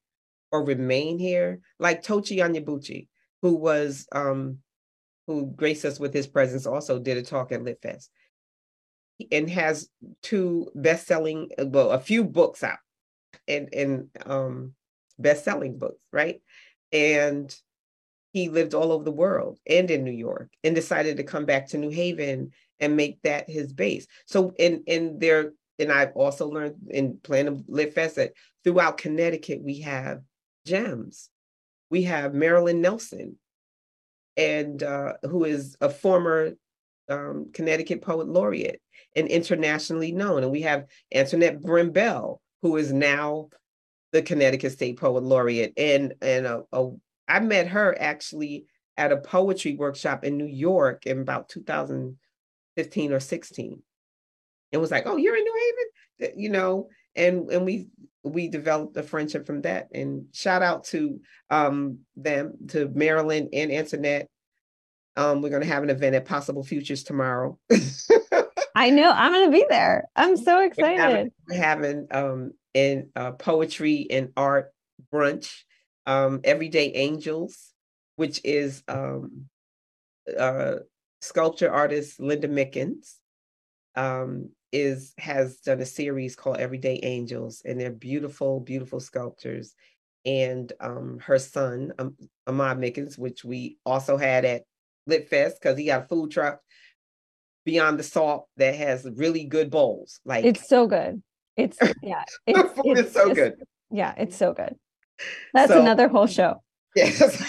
or 0.51 0.65
remain 0.65 1.19
here, 1.19 1.61
like 1.79 2.03
Tochi 2.03 2.39
Onyebuchi, 2.39 3.07
who 3.43 3.55
was 3.55 4.07
um 4.13 4.59
who 5.27 5.53
graced 5.55 5.85
us 5.85 6.01
with 6.01 6.13
his 6.15 6.27
presence, 6.27 6.67
also 6.67 6.99
did 6.99 7.19
a 7.19 7.23
talk 7.23 7.53
at 7.53 7.61
LitFest 7.61 8.09
and 9.31 9.51
has 9.51 9.89
two 10.23 10.71
best-selling, 10.75 11.51
well, 11.59 11.91
a 11.91 11.99
few 11.99 12.25
books 12.25 12.63
out 12.63 12.79
and, 13.47 13.73
and 13.73 14.09
um, 14.27 14.75
best-selling 15.19 15.79
books, 15.79 16.03
right? 16.13 16.41
And 16.93 17.55
he 18.33 18.49
lived 18.49 18.75
all 18.75 18.93
over 18.93 19.05
the 19.05 19.11
world 19.11 19.59
and 19.69 19.91
in 19.91 20.05
New 20.05 20.13
York 20.13 20.51
and 20.63 20.75
decided 20.75 21.17
to 21.17 21.25
come 21.25 21.45
back 21.45 21.69
to 21.69 21.79
New 21.79 21.91
Haven 21.91 22.53
and 22.81 22.97
make 22.97 23.21
that 23.23 23.49
his 23.49 23.73
base. 23.73 24.07
So 24.27 24.53
in 24.59 24.85
in 24.87 25.19
there, 25.19 25.53
and 25.79 25.91
I've 25.91 26.13
also 26.15 26.49
learned 26.49 26.77
in 26.89 27.19
Plan 27.19 27.49
of 27.49 27.65
Lit 27.69 27.95
Fest 27.95 28.17
that 28.17 28.33
throughout 28.63 28.99
Connecticut 28.99 29.63
we 29.63 29.81
have 29.81 30.21
gems 30.67 31.31
we 31.91 32.03
have 32.05 32.35
Marilyn 32.35 32.81
Nelson, 32.81 33.39
and 34.37 34.83
uh, 34.83 35.15
who 35.23 35.45
is 35.45 35.77
a 35.81 35.89
former 35.89 36.53
um, 37.09 37.51
Connecticut 37.53 38.03
Poet 38.03 38.29
Laureate 38.29 38.81
and 39.17 39.29
internationally 39.29 40.13
known. 40.13 40.43
And 40.43 40.53
we 40.53 40.63
have 40.63 40.87
Antoinette 41.15 41.61
Brim-Lavin, 41.61 42.37
who 42.63 42.77
is 42.77 42.93
now 42.93 43.49
the 44.13 44.23
Connecticut 44.23 44.73
State 44.73 44.99
Poet 44.99 45.23
Laureate. 45.23 45.73
And 45.77 46.15
and 46.21 46.47
a, 46.47 46.63
a, 46.73 46.91
I 47.29 47.41
met 47.41 47.69
her 47.69 47.97
actually 47.99 48.67
at 48.97 49.13
a 49.13 49.17
poetry 49.17 49.77
workshop 49.77 50.25
in 50.25 50.37
New 50.37 50.47
York 50.47 51.07
in 51.07 51.21
about 51.21 51.49
2015 51.49 53.13
or 53.13 53.21
16. 53.21 53.83
And 54.73 54.81
was 54.81 54.91
like, 54.91 55.07
oh, 55.07 55.17
you're 55.17 55.37
in 55.37 55.45
New 55.45 55.73
Haven, 56.21 56.41
you 56.41 56.51
know, 56.51 56.89
and 57.17 57.51
and 57.51 57.65
we 57.65 57.89
we 58.23 58.49
developed 58.49 58.97
a 58.97 59.03
friendship 59.03 59.47
from 59.47 59.63
that. 59.63 59.89
And 59.95 60.27
shout 60.33 60.63
out 60.63 60.85
to 60.85 61.21
um, 61.51 62.01
them, 62.17 62.55
to 62.69 62.89
Marilyn 62.95 63.49
and 63.53 63.73
Antoinette. 63.73 64.29
Um, 65.17 65.43
we're 65.43 65.51
going 65.51 65.63
to 65.63 65.69
have 65.69 65.83
an 65.83 65.91
event 65.91 66.15
at 66.15 66.27
Possible 66.27 66.63
Futures 66.63 67.03
tomorrow. 67.03 67.59
I 68.79 68.91
know 68.91 69.11
I'm 69.11 69.33
going 69.33 69.51
to 69.51 69.51
be 69.51 69.67
there. 69.69 70.09
I'm 70.15 70.37
so 70.37 70.61
excited. 70.61 70.97
We're 70.97 71.03
having, 71.03 71.33
we're 71.49 71.57
having 71.57 72.07
um, 72.13 72.53
in 72.75 73.11
uh, 73.17 73.33
poetry 73.33 74.07
and 74.09 74.29
art 74.37 74.73
brunch, 75.13 75.53
um, 76.07 76.43
Everyday 76.45 76.93
Angels, 76.93 77.73
which 78.15 78.41
is 78.45 78.85
um, 78.87 79.47
uh, 80.39 80.77
sculpture 81.23 81.73
artist 81.73 82.21
Linda 82.21 82.47
Mickens. 82.47 83.17
Um, 83.97 84.51
is 84.71 85.13
has 85.19 85.57
done 85.57 85.81
a 85.81 85.87
series 85.87 86.37
called 86.37 86.59
Everyday 86.59 87.01
Angels, 87.03 87.63
and 87.65 87.81
they're 87.81 87.91
beautiful, 87.91 88.61
beautiful 88.61 89.01
sculptures. 89.01 89.75
And 90.25 90.73
um, 90.79 91.19
her 91.25 91.41
son, 91.41 91.95
um, 91.99 92.17
Ahmad 92.47 92.79
Mickens, 92.79 93.19
which 93.19 93.45
we 93.45 93.79
also 93.85 94.17
had 94.17 94.45
at 94.45 94.63
Lit 95.09 95.29
Fest 95.29 95.57
because 95.61 95.77
he 95.77 95.87
got 95.87 96.05
a 96.05 96.07
food 96.07 96.31
truck 96.31 96.61
beyond 97.69 97.99
the 97.99 98.03
salt 98.03 98.49
that 98.57 98.75
has 98.75 99.07
really 99.17 99.45
good 99.45 99.71
bowls. 99.71 100.21
Like 100.25 100.47
it's 100.47 100.67
so 100.67 100.87
good. 100.87 101.23
It's 101.55 101.77
yeah, 102.03 102.23
it's, 102.47 102.73
it's, 102.79 103.01
it's 103.01 103.13
so 103.13 103.27
just, 103.27 103.35
good. 103.35 103.55
Yeah, 103.91 104.15
it's 104.17 104.37
so 104.37 104.55
good. 104.55 104.75
That's 105.53 105.71
so, 105.71 105.79
another 105.81 106.09
whole 106.09 106.27
show. 106.27 106.63
Yes. 106.97 107.47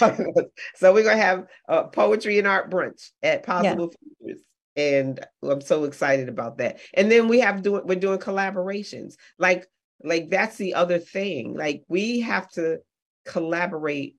so 0.76 0.92
we're 0.92 1.02
gonna 1.02 1.16
have 1.16 1.46
uh, 1.66 1.84
poetry 1.84 2.38
and 2.38 2.46
art 2.46 2.70
brunch 2.70 3.10
at 3.22 3.42
Possible 3.44 3.90
yeah. 3.90 4.26
Futures 4.26 4.44
and 4.76 5.26
I'm 5.42 5.62
so 5.62 5.84
excited 5.84 6.28
about 6.28 6.58
that. 6.58 6.78
And 6.94 7.10
then 7.10 7.26
we 7.26 7.40
have 7.40 7.62
doing 7.62 7.82
we're 7.86 7.98
doing 7.98 8.18
collaborations. 8.18 9.14
Like 9.38 9.66
like 10.04 10.28
that's 10.28 10.56
the 10.56 10.74
other 10.74 10.98
thing. 10.98 11.56
Like 11.56 11.82
we 11.88 12.20
have 12.20 12.48
to 12.50 12.80
collaborate 13.24 14.16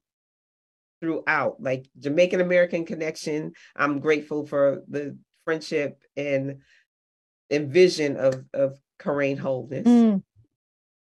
throughout. 1.02 1.62
Like 1.62 1.86
Jamaican 2.00 2.42
American 2.42 2.86
connection. 2.86 3.54
I'm 3.76 4.00
grateful 4.00 4.46
for 4.48 4.82
the 4.90 5.18
friendship 5.46 6.02
and 6.16 6.60
and 7.50 7.72
vision 7.72 8.18
of 8.18 8.46
of 8.54 8.80
Corrine 9.00 9.40
Holness. 9.40 9.88
Mm. 9.88 10.24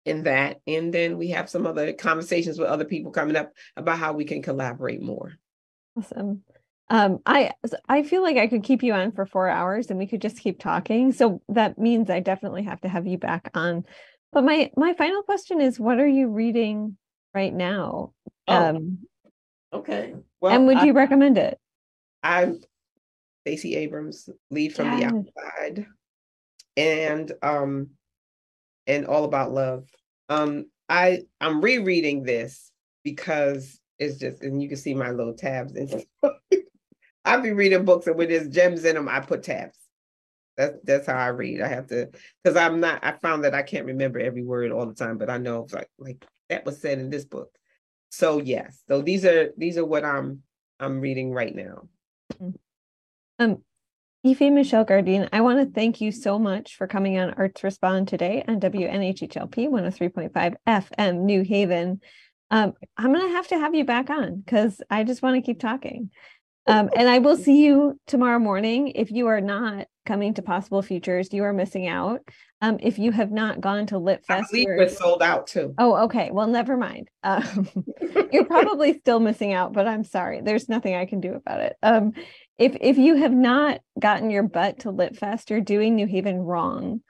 In 0.06 0.24
that, 0.24 0.62
and 0.66 0.94
then 0.94 1.18
we 1.18 1.32
have 1.32 1.50
some 1.50 1.68
other 1.68 1.92
conversations 1.92 2.58
with 2.58 2.70
other 2.70 2.86
people 2.86 3.12
coming 3.12 3.36
up 3.36 3.52
about 3.76 4.00
how 4.00 4.14
we 4.14 4.24
can 4.24 4.42
collaborate 4.42 5.02
more. 5.02 5.34
Awesome. 5.98 6.44
Um 6.90 7.20
i 7.26 7.52
i 7.90 8.04
feel 8.04 8.24
like 8.24 8.38
i 8.38 8.48
could 8.48 8.64
keep 8.64 8.82
you 8.82 8.94
on 8.94 9.12
for 9.12 9.26
four 9.26 9.50
hours 9.50 9.90
and 9.90 10.00
we 10.00 10.08
could 10.08 10.22
just 10.22 10.40
keep 10.40 10.60
talking. 10.60 11.12
So 11.12 11.42
that 11.50 11.78
means 11.78 12.10
i 12.10 12.22
definitely 12.22 12.64
have 12.64 12.80
to 12.82 12.88
have 12.88 13.06
you 13.06 13.18
back 13.18 13.52
on. 13.54 13.84
But 14.32 14.46
my 14.46 14.72
my 14.78 14.94
final 14.94 15.24
question 15.24 15.60
is 15.60 15.78
what 15.78 16.00
are 16.00 16.08
you 16.08 16.30
reading 16.30 16.96
right 17.34 17.54
now? 17.54 18.14
Oh, 18.48 18.56
um 18.56 19.00
okay. 19.74 20.16
Well 20.40 20.54
and 20.54 20.68
would 20.68 20.78
I, 20.78 20.86
you 20.86 20.94
recommend 20.94 21.38
it? 21.38 21.60
I'm 22.24 22.62
stacey 23.48 23.76
abrams 23.76 24.30
lead 24.52 24.76
from 24.76 24.98
yes. 24.98 25.12
the 25.12 25.18
outside 25.18 25.86
and 26.76 27.32
um 27.42 27.90
and 28.88 29.06
all 29.06 29.24
about 29.24 29.52
love 29.52 29.86
um 30.30 30.66
i 30.90 31.22
i'm 31.40 31.62
rereading 31.62 32.24
this 32.24 32.72
because 33.04 33.80
it's 34.00 34.18
just 34.18 34.42
and 34.42 34.62
you 34.62 34.68
can 34.68 34.78
see 34.78 34.94
my 34.94 35.12
little 35.12 35.34
tabs 35.34 35.76
and 35.76 36.06
I 37.28 37.38
be 37.38 37.52
reading 37.52 37.84
books 37.84 38.08
and 38.08 38.16
when 38.16 38.30
there's 38.30 38.48
gems 38.48 38.86
in 38.86 38.96
them, 38.96 39.10
I 39.10 39.20
put 39.20 39.44
tabs. 39.44 39.78
That's 40.56 40.78
that's 40.86 41.08
how 41.08 41.18
I 41.18 41.28
read. 41.28 41.62
I 41.62 41.68
have 41.68 41.88
to 41.88 42.10
because 42.42 42.58
I'm 42.58 42.80
not. 42.80 43.04
I 43.04 43.12
found 43.12 43.44
that 43.44 43.54
I 43.54 43.62
can't 43.62 43.86
remember 43.86 44.20
every 44.20 44.44
word 44.44 44.72
all 44.72 44.86
the 44.86 44.96
time, 44.96 45.18
but 45.18 45.30
I 45.30 45.38
know 45.38 45.64
it's 45.64 45.74
like 45.74 45.90
like 46.00 46.26
that 46.50 46.66
was 46.66 46.82
said 46.82 47.00
in 47.00 47.10
this 47.10 47.26
book. 47.26 47.50
So 48.10 48.40
yes, 48.40 48.82
so 48.88 49.02
these 49.02 49.26
are 49.26 49.50
these 49.58 49.78
are 49.78 49.86
what 49.86 50.06
I'm 50.06 50.42
I'm 50.80 51.02
reading 51.02 51.32
right 51.32 51.54
now. 51.54 51.90
Um, 53.40 53.64
Ife 54.26 54.42
Michelle 54.42 54.84
Gardin, 54.84 55.30
I 55.32 55.42
want 55.42 55.60
to 55.60 55.74
thank 55.74 56.02
you 56.02 56.12
so 56.12 56.40
much 56.40 56.76
for 56.76 56.88
coming 56.88 57.18
on 57.18 57.36
Arts 57.36 57.64
Respond 57.64 58.08
today 58.08 58.44
on 58.48 58.60
WNHHLP 58.60 59.70
103.5 59.70 60.56
FM 60.68 61.20
New 61.22 61.44
Haven. 61.44 62.02
Um, 62.50 62.74
I'm 62.98 63.14
gonna 63.14 63.30
have 63.30 63.48
to 63.50 63.60
have 63.60 63.76
you 63.76 63.86
back 63.86 64.10
on 64.10 64.38
because 64.38 64.82
I 64.90 65.04
just 65.04 65.22
want 65.22 65.36
to 65.36 65.42
keep 65.42 65.60
talking. 65.60 66.10
Um, 66.66 66.90
and 66.96 67.08
I 67.08 67.20
will 67.20 67.38
see 67.38 67.64
you 67.64 68.00
tomorrow 68.08 68.40
morning. 68.40 68.90
If 68.90 69.12
you 69.12 69.28
are 69.28 69.42
not 69.42 69.88
coming 70.06 70.34
to 70.34 70.42
Possible 70.42 70.82
Futures, 70.82 71.32
you 71.32 71.44
are 71.44 71.54
missing 71.54 71.88
out. 71.88 72.22
Um, 72.60 72.78
if 72.82 72.98
you 72.98 73.12
have 73.12 73.32
not 73.32 73.62
gone 73.62 73.86
to 73.88 74.00
Lit 74.00 74.26
Fest, 74.26 74.50
we're 74.52 74.90
sold 74.90 75.22
out 75.22 75.46
too. 75.46 75.76
Oh, 75.78 76.06
okay. 76.06 76.32
Well, 76.32 76.48
never 76.48 76.76
mind. 76.76 77.10
Um, 77.24 77.70
you're 78.32 78.46
probably 78.46 78.98
still 78.98 79.20
missing 79.20 79.54
out, 79.54 79.74
but 79.74 79.88
I'm 79.88 80.04
sorry. 80.04 80.42
There's 80.42 80.68
nothing 80.68 80.96
I 80.96 81.06
can 81.06 81.22
do 81.22 81.36
about 81.36 81.60
it. 81.60 81.76
If 82.58 82.76
if 82.82 82.98
you 82.98 83.16
have 83.16 83.34
not 83.34 83.82
gotten 84.00 84.30
your 84.30 84.44
butt 84.44 84.80
to 84.80 84.92
Lit 84.92 85.18
Fest, 85.18 85.50
you're 85.50 85.62
doing 85.62 85.96
New 85.96 86.08
Haven 86.08 86.40
wrong. 86.40 87.02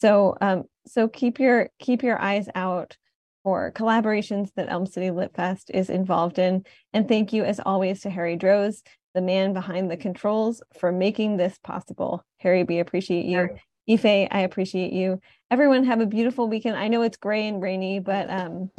So 0.00 0.36
um, 0.40 0.64
so 0.86 1.08
keep 1.08 1.38
your 1.38 1.70
keep 1.78 2.02
your 2.02 2.20
eyes 2.20 2.48
out 2.54 2.96
for 3.44 3.70
collaborations 3.72 4.50
that 4.56 4.68
Elm 4.68 4.86
City 4.86 5.10
Lit 5.10 5.32
Fest 5.34 5.70
is 5.72 5.88
involved 5.88 6.38
in. 6.38 6.64
And 6.92 7.06
thank 7.06 7.32
you, 7.32 7.44
as 7.44 7.60
always, 7.60 8.00
to 8.00 8.10
Harry 8.10 8.36
Droz 8.36 8.82
the 9.16 9.22
man 9.22 9.54
behind 9.54 9.90
the 9.90 9.96
controls 9.96 10.62
for 10.78 10.92
making 10.92 11.38
this 11.38 11.58
possible. 11.64 12.22
Harry, 12.36 12.64
we 12.64 12.78
appreciate 12.78 13.24
you. 13.24 13.48
Ife, 13.88 14.04
I 14.04 14.40
appreciate 14.40 14.92
you. 14.92 15.20
Everyone 15.50 15.84
have 15.84 16.00
a 16.00 16.06
beautiful 16.06 16.48
weekend. 16.48 16.76
I 16.76 16.88
know 16.88 17.00
it's 17.00 17.16
gray 17.16 17.48
and 17.48 17.62
rainy, 17.62 17.98
but 17.98 18.28
um, 18.28 18.70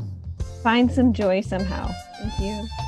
find 0.61 0.91
some 0.91 1.11
joy 1.11 1.41
somehow. 1.41 1.89
Thank 2.21 2.39
you. 2.39 2.86